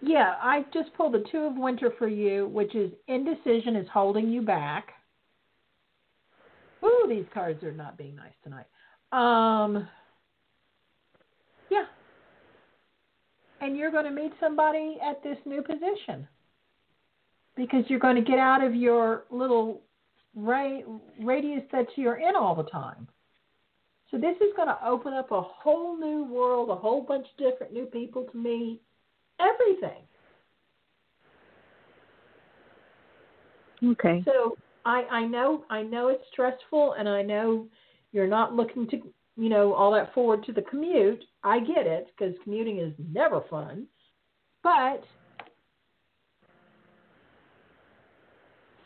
yeah, 0.00 0.38
I 0.40 0.62
just 0.72 0.92
pulled 0.94 1.14
the 1.14 1.20
Two 1.30 1.42
of 1.44 1.56
Winter 1.56 1.90
for 1.92 2.08
you, 2.08 2.46
which 2.48 2.74
is 2.74 2.92
indecision 3.06 3.76
is 3.76 3.88
holding 3.88 4.30
you 4.30 4.42
back. 4.42 4.94
Ooh, 6.84 7.06
these 7.08 7.28
cards 7.30 7.62
are 7.64 7.72
not 7.72 7.96
being 7.96 8.14
nice 8.14 8.36
tonight. 8.42 8.66
Um, 9.10 9.88
yeah. 11.70 11.86
And 13.60 13.76
you're 13.76 13.90
going 13.90 14.04
to 14.04 14.10
meet 14.10 14.32
somebody 14.38 14.98
at 15.02 15.22
this 15.22 15.38
new 15.44 15.62
position 15.62 16.28
because 17.56 17.84
you're 17.88 17.98
going 17.98 18.14
to 18.14 18.22
get 18.22 18.38
out 18.38 18.62
of 18.62 18.74
your 18.74 19.24
little 19.30 19.82
ra- 20.38 20.80
radius 21.22 21.62
that 21.72 21.86
you're 21.96 22.16
in 22.16 22.36
all 22.36 22.54
the 22.54 22.64
time. 22.64 23.08
So 24.10 24.16
this 24.16 24.36
is 24.36 24.54
going 24.56 24.68
to 24.68 24.78
open 24.86 25.12
up 25.12 25.30
a 25.32 25.42
whole 25.42 25.98
new 25.98 26.24
world, 26.24 26.70
a 26.70 26.74
whole 26.74 27.02
bunch 27.02 27.26
of 27.26 27.50
different 27.50 27.72
new 27.72 27.84
people 27.86 28.24
to 28.24 28.36
meet, 28.36 28.80
everything. 29.40 30.02
Okay. 33.84 34.22
So 34.24 34.56
I 34.84 35.04
I 35.10 35.24
know 35.26 35.64
I 35.70 35.82
know 35.82 36.08
it's 36.08 36.24
stressful, 36.32 36.94
and 36.98 37.08
I 37.08 37.22
know 37.22 37.66
you're 38.12 38.26
not 38.26 38.54
looking 38.54 38.88
to 38.88 38.96
you 39.36 39.48
know 39.48 39.72
all 39.72 39.92
that 39.92 40.12
forward 40.14 40.44
to 40.46 40.52
the 40.52 40.62
commute. 40.62 41.22
I 41.44 41.60
get 41.60 41.86
it 41.86 42.08
because 42.16 42.34
commuting 42.42 42.78
is 42.78 42.92
never 43.12 43.42
fun, 43.48 43.86
but 44.62 45.04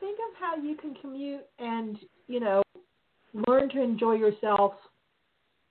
think 0.02 0.18
of 0.18 0.34
how 0.38 0.56
you 0.56 0.74
can 0.74 0.94
commute 1.00 1.46
and 1.60 1.96
you 2.26 2.40
know 2.40 2.60
learn 3.46 3.68
to 3.70 3.80
enjoy 3.80 4.14
yourself 4.14 4.74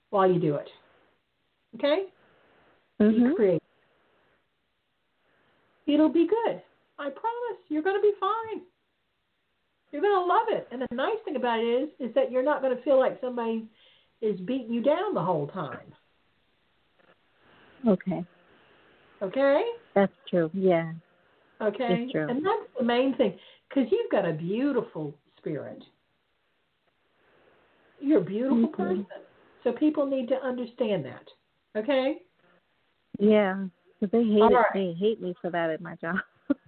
while 0.09 0.32
you 0.32 0.39
do 0.39 0.55
it. 0.55 0.69
Okay, 1.75 2.05
be 2.97 3.05
Mhm. 3.05 3.36
creative. 3.36 3.61
It'll 5.86 6.09
be 6.09 6.27
good. 6.27 6.61
I 6.97 7.09
promise. 7.09 7.59
You're 7.67 7.82
going 7.82 7.95
to 7.95 8.01
be 8.01 8.13
fine. 8.19 8.61
You're 9.91 10.01
going 10.01 10.13
to 10.13 10.25
love 10.25 10.47
it. 10.49 10.67
And 10.71 10.82
the 10.82 10.95
nice 10.95 11.19
thing 11.25 11.36
about 11.36 11.59
it 11.59 11.65
is, 11.65 11.89
is 11.99 12.13
that 12.15 12.32
you're 12.32 12.43
not 12.43 12.61
going 12.61 12.75
to 12.75 12.82
feel 12.84 12.97
like 12.99 13.19
somebody 13.19 13.67
is 14.21 14.39
beating 14.41 14.71
you 14.71 14.82
down 14.82 15.13
the 15.13 15.21
whole 15.21 15.47
time. 15.47 15.93
Okay. 17.88 18.23
Okay? 19.21 19.63
That's 19.95 20.13
true. 20.29 20.49
Yeah. 20.53 20.93
Okay? 21.61 22.07
True. 22.11 22.27
And 22.29 22.45
that's 22.45 22.67
the 22.77 22.86
main 22.86 23.15
thing 23.15 23.38
because 23.74 23.91
you've 23.91 24.11
got 24.11 24.28
a 24.28 24.34
beautiful 24.34 25.13
spirit. 25.38 25.84
You're 27.99 28.19
a 28.19 28.24
beautiful 28.24 28.69
Mhm. 28.69 28.74
person. 28.74 29.26
So 29.63 29.72
people 29.74 30.05
need 30.05 30.28
to 30.30 30.43
understand 30.43 31.05
that. 31.05 31.32
Okay? 31.76 32.24
Yeah. 33.19 33.67
They 34.01 34.24
hate 34.24 34.51
right. 34.51 34.65
They 34.74 34.93
hate 34.93 35.22
me 35.22 35.34
for 35.36 35.49
that 35.51 35.69
at 35.69 35.82
my 35.82 35.95
job. 35.95 36.19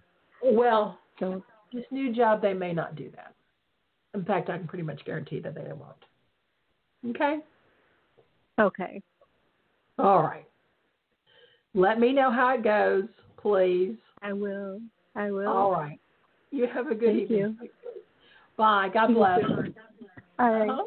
Well, 0.46 1.00
so 1.20 1.42
this 1.72 1.90
new 1.90 2.12
job, 2.14 2.42
they 2.42 2.54
may 2.54 2.74
not 2.74 2.96
do 2.96 3.10
that. 3.12 3.34
In 4.14 4.26
fact, 4.26 4.50
I 4.50 4.58
can 4.58 4.68
pretty 4.68 4.84
much 4.84 5.06
guarantee 5.06 5.40
that 5.40 5.56
they 5.56 5.72
won't. 5.72 6.06
Okay? 7.06 7.42
okay. 8.60 9.02
All 9.98 10.22
right. 10.22 10.46
Let 11.74 11.98
me 11.98 12.12
know 12.12 12.30
how 12.30 12.56
it 12.56 12.62
goes, 12.64 13.08
please. 13.38 13.98
I 14.22 14.34
will. 14.34 14.82
I 15.16 15.32
will. 15.32 15.48
All 15.48 15.72
right. 15.72 16.00
You 16.54 16.68
have 16.72 16.86
a 16.86 16.94
good 16.94 17.16
Thank 17.16 17.32
evening. 17.32 17.58
Bye. 18.58 18.88
God 18.94 19.10
You 19.10 19.16
bless. 19.16 19.40
too. 19.42 19.74
All 20.38 20.52
right. 20.52 20.70
Uh-huh. 20.70 20.84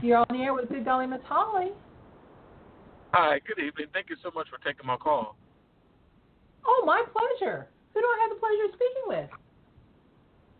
You're 0.00 0.18
on 0.18 0.26
the 0.30 0.38
air 0.38 0.54
with 0.54 0.68
Good 0.68 0.84
Golly 0.84 1.08
Miss 1.08 1.18
Holly. 1.24 1.72
Hi, 3.12 3.40
good 3.44 3.58
evening. 3.58 3.88
Thank 3.92 4.10
you 4.10 4.16
so 4.22 4.30
much 4.32 4.46
for 4.48 4.58
taking 4.64 4.86
my 4.86 4.96
call. 4.96 5.34
Oh, 6.64 6.84
my 6.86 7.02
pleasure. 7.10 7.66
Who 7.92 8.00
do 8.00 8.06
I 8.06 8.18
have 8.22 8.30
the 8.30 8.38
pleasure 8.38 8.64
of 8.66 8.70
speaking 8.70 9.02
with? 9.08 9.30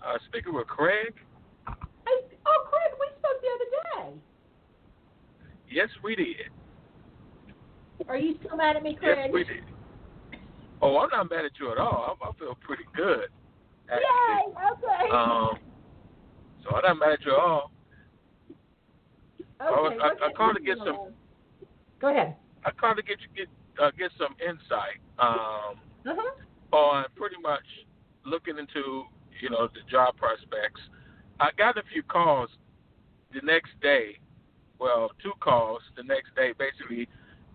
Uh, 0.05 0.19
speaking 0.27 0.53
with 0.53 0.67
Craig. 0.67 1.15
Hey, 1.69 2.37
oh, 2.45 2.67
Craig, 2.69 2.99
we 2.99 3.07
spoke 3.19 3.41
the 3.41 3.51
other 3.55 4.11
day. 4.11 4.21
Yes, 5.71 5.89
we 6.03 6.15
did. 6.17 6.37
Are 8.09 8.17
you 8.17 8.37
still 8.45 8.57
mad 8.57 8.77
at 8.77 8.83
me, 8.83 8.95
Craig? 8.95 9.19
Yes, 9.19 9.31
we 9.33 9.45
did. 9.45 9.65
Oh, 10.81 10.99
I'm 10.99 11.11
not 11.11 11.31
mad 11.31 11.45
at 11.45 11.53
you 11.59 11.73
at 11.73 11.79
all. 11.79 12.17
I, 12.23 12.29
I 12.29 12.33
feel 12.39 12.57
pretty 12.61 12.85
good. 12.97 13.27
Actually. 13.91 14.05
Yay! 14.29 14.45
Okay. 14.73 15.11
Um, 15.13 15.59
so 16.63 16.77
I'm 16.77 16.83
not 16.85 16.99
mad 16.99 17.13
at 17.15 17.25
you 17.25 17.33
at 17.33 17.39
all. 17.39 17.71
I, 19.61 19.71
was, 19.71 19.93
okay. 19.97 20.23
I, 20.23 20.29
I 20.29 20.33
called 20.33 20.57
to 20.57 20.63
get 20.63 20.79
do? 20.79 20.85
some. 20.85 21.13
Go 22.01 22.09
ahead. 22.11 22.37
I 22.65 22.71
called 22.71 22.97
to 22.99 23.03
get 23.03 23.19
you 23.21 23.29
get 23.37 23.49
uh, 23.83 23.91
get 23.99 24.11
some 24.19 24.35
insight 24.41 24.99
um, 25.19 25.81
Uh-huh. 26.07 26.77
on 26.77 27.05
pretty 27.17 27.37
much 27.43 27.65
looking 28.25 28.59
into 28.59 29.05
you 29.41 29.51
know 29.51 29.67
the 29.75 29.81
job 29.91 30.17
prospects. 30.17 30.81
I 31.41 31.51
got 31.59 31.77
a 31.77 31.83
few 31.93 32.03
calls 32.05 32.51
the 33.35 33.41
next 33.43 33.71
day. 33.83 34.19
Well, 34.79 35.11
two 35.23 35.33
calls 35.41 35.81
the 35.97 36.03
next 36.05 36.35
day, 36.37 36.53
basically 36.59 37.09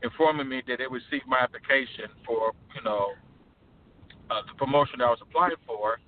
informing 0.04 0.50
me 0.50 0.62
that 0.68 0.80
they 0.80 0.88
received 0.88 1.26
my 1.28 1.40
application 1.40 2.10
for 2.26 2.52
you 2.76 2.84
know 2.84 3.08
uh, 4.30 4.42
the 4.48 4.54
promotion 4.58 5.00
that 5.00 5.06
I 5.06 5.10
was 5.10 5.20
applying 5.22 5.56
for, 5.66 6.00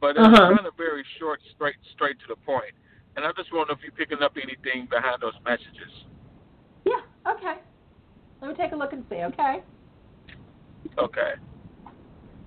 but 0.00 0.16
it 0.16 0.20
was 0.20 0.32
Uh-huh. 0.38 0.54
kind 0.54 0.66
of 0.66 0.74
very 0.76 1.04
short, 1.18 1.40
straight, 1.54 1.76
straight 1.94 2.18
to 2.20 2.26
the 2.28 2.36
point. 2.36 2.72
And 3.16 3.24
I 3.26 3.32
just 3.36 3.52
wonder 3.52 3.72
if 3.74 3.80
you're 3.82 3.92
picking 3.92 4.22
up 4.22 4.32
anything 4.36 4.86
behind 4.86 5.20
those 5.20 5.34
messages. 5.44 5.92
Yeah. 6.86 7.00
Okay. 7.30 7.60
Let 8.40 8.48
me 8.48 8.54
take 8.56 8.72
a 8.72 8.76
look 8.76 8.92
and 8.92 9.04
see. 9.10 9.16
Okay. 9.16 9.62
Okay. 10.98 11.32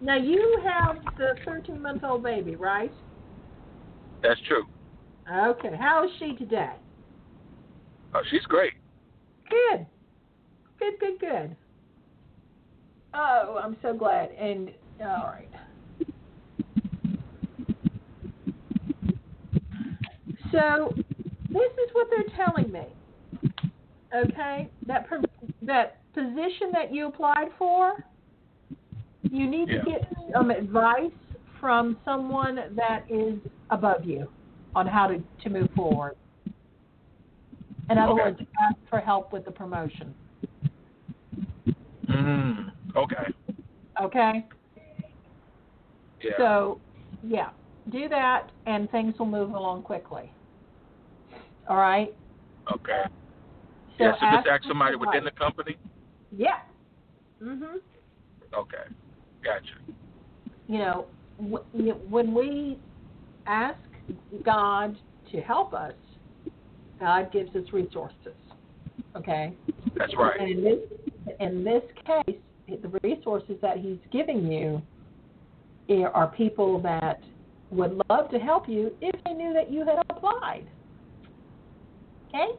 Now 0.02 0.18
you 0.18 0.60
have 0.64 0.98
the 1.18 1.36
13 1.46 1.82
month 1.82 2.04
old 2.04 2.24
baby, 2.24 2.56
right? 2.56 2.92
That's 4.22 4.40
true. 4.48 4.66
Okay. 5.32 5.76
How 5.76 6.04
is 6.06 6.12
she 6.20 6.36
today? 6.36 6.74
Oh, 8.16 8.22
she's 8.32 8.44
great. 8.44 8.72
Good. 9.50 9.86
Good. 10.80 11.00
Good. 11.02 11.20
Good. 11.20 11.56
Oh, 13.14 13.60
I'm 13.62 13.76
so 13.82 13.94
glad. 13.94 14.30
And 14.32 14.72
all 15.02 15.34
right. 15.34 15.50
So 20.54 20.94
this 21.50 21.72
is 21.72 21.90
what 21.92 22.08
they're 22.10 22.46
telling 22.46 22.72
me. 22.72 22.86
Okay, 24.16 24.70
that 24.88 25.08
pro- 25.08 25.22
that 25.64 25.98
position 26.14 26.72
that 26.72 26.94
you 26.94 27.08
applied 27.08 27.50
for, 27.58 28.06
you 29.24 29.46
need 29.46 29.68
Yeah. 29.68 29.82
to 29.82 29.92
get 29.92 30.14
some 30.32 30.52
advice 30.52 31.12
from 31.60 31.98
someone 32.06 32.74
that 32.76 33.04
is 33.10 33.40
above 33.72 34.06
you 34.06 34.30
on 34.74 34.88
how 34.88 35.08
to 35.08 35.22
to 35.44 35.50
move 35.50 35.70
forward. 35.76 36.16
In 37.90 37.98
other 37.98 38.14
Okay. 38.14 38.22
words, 38.24 38.40
ask 38.60 38.78
for 38.90 39.00
help 39.00 39.32
with 39.32 39.46
the 39.46 39.52
promotion. 39.52 40.16
Mm, 42.08 42.72
okay. 42.96 43.34
Okay. 44.02 44.46
Yeah. 46.22 46.32
So, 46.38 46.82
yeah, 47.22 47.50
do 47.90 48.10
that, 48.10 48.52
and 48.66 48.90
things 48.92 49.18
will 49.20 49.26
move 49.28 49.52
along 49.52 49.84
quickly. 49.84 50.32
All 51.68 51.78
right. 51.78 52.16
okay. 52.72 53.04
So 53.98 54.04
yeah, 54.04 54.14
so 54.20 54.26
just 54.36 54.48
ask 54.48 54.64
somebody 54.68 54.96
within 54.98 55.24
the 55.24 55.32
company? 55.32 55.78
Yeah. 56.32 56.58
Mhm. 57.42 57.78
Okay. 58.54 58.84
Gotcha. 59.44 59.76
You 60.68 60.80
know, 60.80 61.08
when 62.10 62.34
we 62.34 62.80
ask 63.46 63.80
God 64.44 64.98
to 65.32 65.42
help 65.42 65.74
us, 65.74 65.94
God 67.00 67.32
gives 67.32 67.56
us 67.56 67.64
resources. 67.74 68.36
Okay. 69.16 69.54
That's 69.98 70.16
right. 70.16 70.40
And 70.40 70.50
in 70.50 70.64
this 70.64 70.80
in 71.40 71.64
this 71.64 71.84
case, 72.06 72.38
the 72.68 73.00
resources 73.04 73.56
that 73.62 73.78
He's 73.78 74.00
giving 74.12 74.52
you 74.52 74.82
are- 75.90 76.12
are 76.12 76.28
people 76.28 76.80
that 76.80 77.22
would 77.72 78.00
love 78.10 78.30
to 78.30 78.40
help 78.40 78.68
you 78.70 78.96
if 79.02 79.24
they 79.24 79.34
knew 79.34 79.54
that 79.54 79.72
you 79.72 79.86
had 79.86 80.00
applied. 80.10 80.68
Okay? 82.30 82.56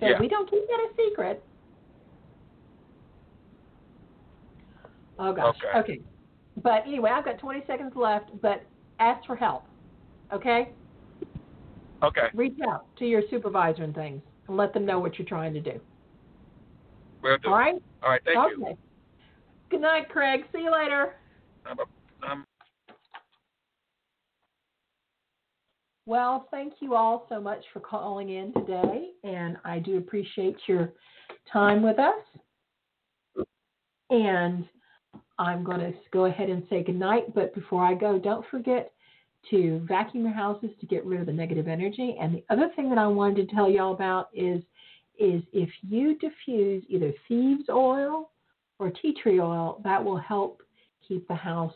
So 0.00 0.06
Yeah. 0.06 0.18
we 0.18 0.28
don't 0.28 0.48
keep 0.50 0.66
that 0.66 0.80
a 0.80 0.94
secret. 0.96 1.42
Oh 5.18 5.32
gosh. 5.32 5.56
Okay. 5.76 6.00
But 6.62 6.86
anyway, 6.86 7.10
I've 7.10 7.24
got 7.24 7.38
20 7.38 7.64
seconds 7.66 7.94
left, 7.96 8.30
but 8.40 8.62
ask 8.98 9.24
for 9.26 9.36
help. 9.36 9.64
Okay? 10.32 10.72
Okay. 12.04 12.28
Reach 12.34 12.58
out 12.68 12.86
to 12.98 13.06
your 13.06 13.22
supervisor 13.30 13.82
and 13.82 13.94
things 13.94 14.22
and 14.48 14.56
let 14.56 14.74
them 14.74 14.84
know 14.84 14.98
what 14.98 15.18
you're 15.18 15.28
trying 15.28 15.54
to 15.54 15.60
do. 15.60 15.80
Will 17.22 17.38
do. 17.38 17.48
All 17.48 17.54
right? 17.54 17.82
All 18.02 18.10
right. 18.10 18.20
Thank 18.24 18.38
okay. 18.38 18.52
you. 18.58 18.78
Good 19.70 19.80
night, 19.80 20.08
Craig. 20.10 20.42
See 20.52 20.58
you 20.58 20.72
later. 20.72 21.14
I'm 21.64 21.78
a, 21.78 21.84
I'm, 22.26 22.44
Well, 26.06 26.46
thank 26.50 26.74
you 26.80 26.94
all 26.94 27.24
so 27.30 27.40
much 27.40 27.64
for 27.72 27.80
calling 27.80 28.28
in 28.28 28.52
today, 28.52 29.08
and 29.24 29.56
I 29.64 29.78
do 29.78 29.96
appreciate 29.96 30.56
your 30.66 30.92
time 31.50 31.82
with 31.82 31.98
us. 31.98 33.46
And 34.10 34.68
I'm 35.38 35.64
going 35.64 35.80
to 35.80 35.94
go 36.12 36.26
ahead 36.26 36.50
and 36.50 36.62
say 36.68 36.82
goodnight, 36.82 37.34
but 37.34 37.54
before 37.54 37.82
I 37.82 37.94
go, 37.94 38.18
don't 38.18 38.44
forget 38.50 38.92
to 39.50 39.84
vacuum 39.88 40.24
your 40.24 40.34
houses 40.34 40.70
to 40.80 40.86
get 40.86 41.04
rid 41.04 41.20
of 41.20 41.26
the 41.26 41.32
negative 41.32 41.68
energy. 41.68 42.16
And 42.20 42.34
the 42.34 42.44
other 42.50 42.70
thing 42.74 42.88
that 42.90 42.98
I 42.98 43.06
wanted 43.06 43.48
to 43.48 43.54
tell 43.54 43.70
y'all 43.70 43.92
about 43.92 44.28
is 44.34 44.62
is 45.16 45.42
if 45.52 45.68
you 45.82 46.18
diffuse 46.18 46.82
either 46.88 47.12
thieves 47.28 47.68
oil 47.68 48.30
or 48.78 48.90
tea 48.90 49.14
tree 49.22 49.40
oil, 49.40 49.80
that 49.84 50.04
will 50.04 50.18
help 50.18 50.60
keep 51.06 51.26
the 51.28 51.34
house 51.34 51.74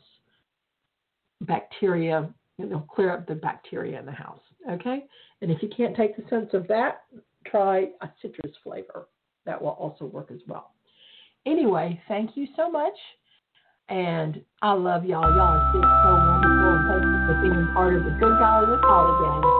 bacteria 1.42 2.28
and 2.58 2.68
it'll 2.68 2.80
clear 2.80 3.12
up 3.12 3.26
the 3.26 3.34
bacteria 3.34 3.98
in 3.98 4.06
the 4.06 4.12
house. 4.12 4.40
Okay? 4.70 5.04
And 5.40 5.50
if 5.50 5.62
you 5.62 5.68
can't 5.68 5.96
take 5.96 6.16
the 6.16 6.28
sense 6.28 6.50
of 6.52 6.66
that, 6.68 7.04
try 7.46 7.90
a 8.00 8.08
citrus 8.20 8.52
flavor. 8.62 9.06
That 9.46 9.60
will 9.60 9.70
also 9.70 10.04
work 10.04 10.30
as 10.32 10.40
well. 10.46 10.72
Anyway, 11.46 12.00
thank 12.08 12.36
you 12.36 12.48
so 12.56 12.70
much. 12.70 12.94
And 13.88 14.42
I 14.60 14.72
love 14.72 15.04
y'all. 15.04 15.30
Y'all 15.30 15.56
are 15.56 15.72
so 15.72 15.78
wonderful. 15.78 16.37
For 17.28 17.34
being 17.42 17.68
part 17.74 17.92
of 17.92 18.04
the 18.04 18.10
Good 18.10 18.38
Gang. 18.40 19.42
And 19.42 19.44
we 19.44 19.50
will 19.52 19.57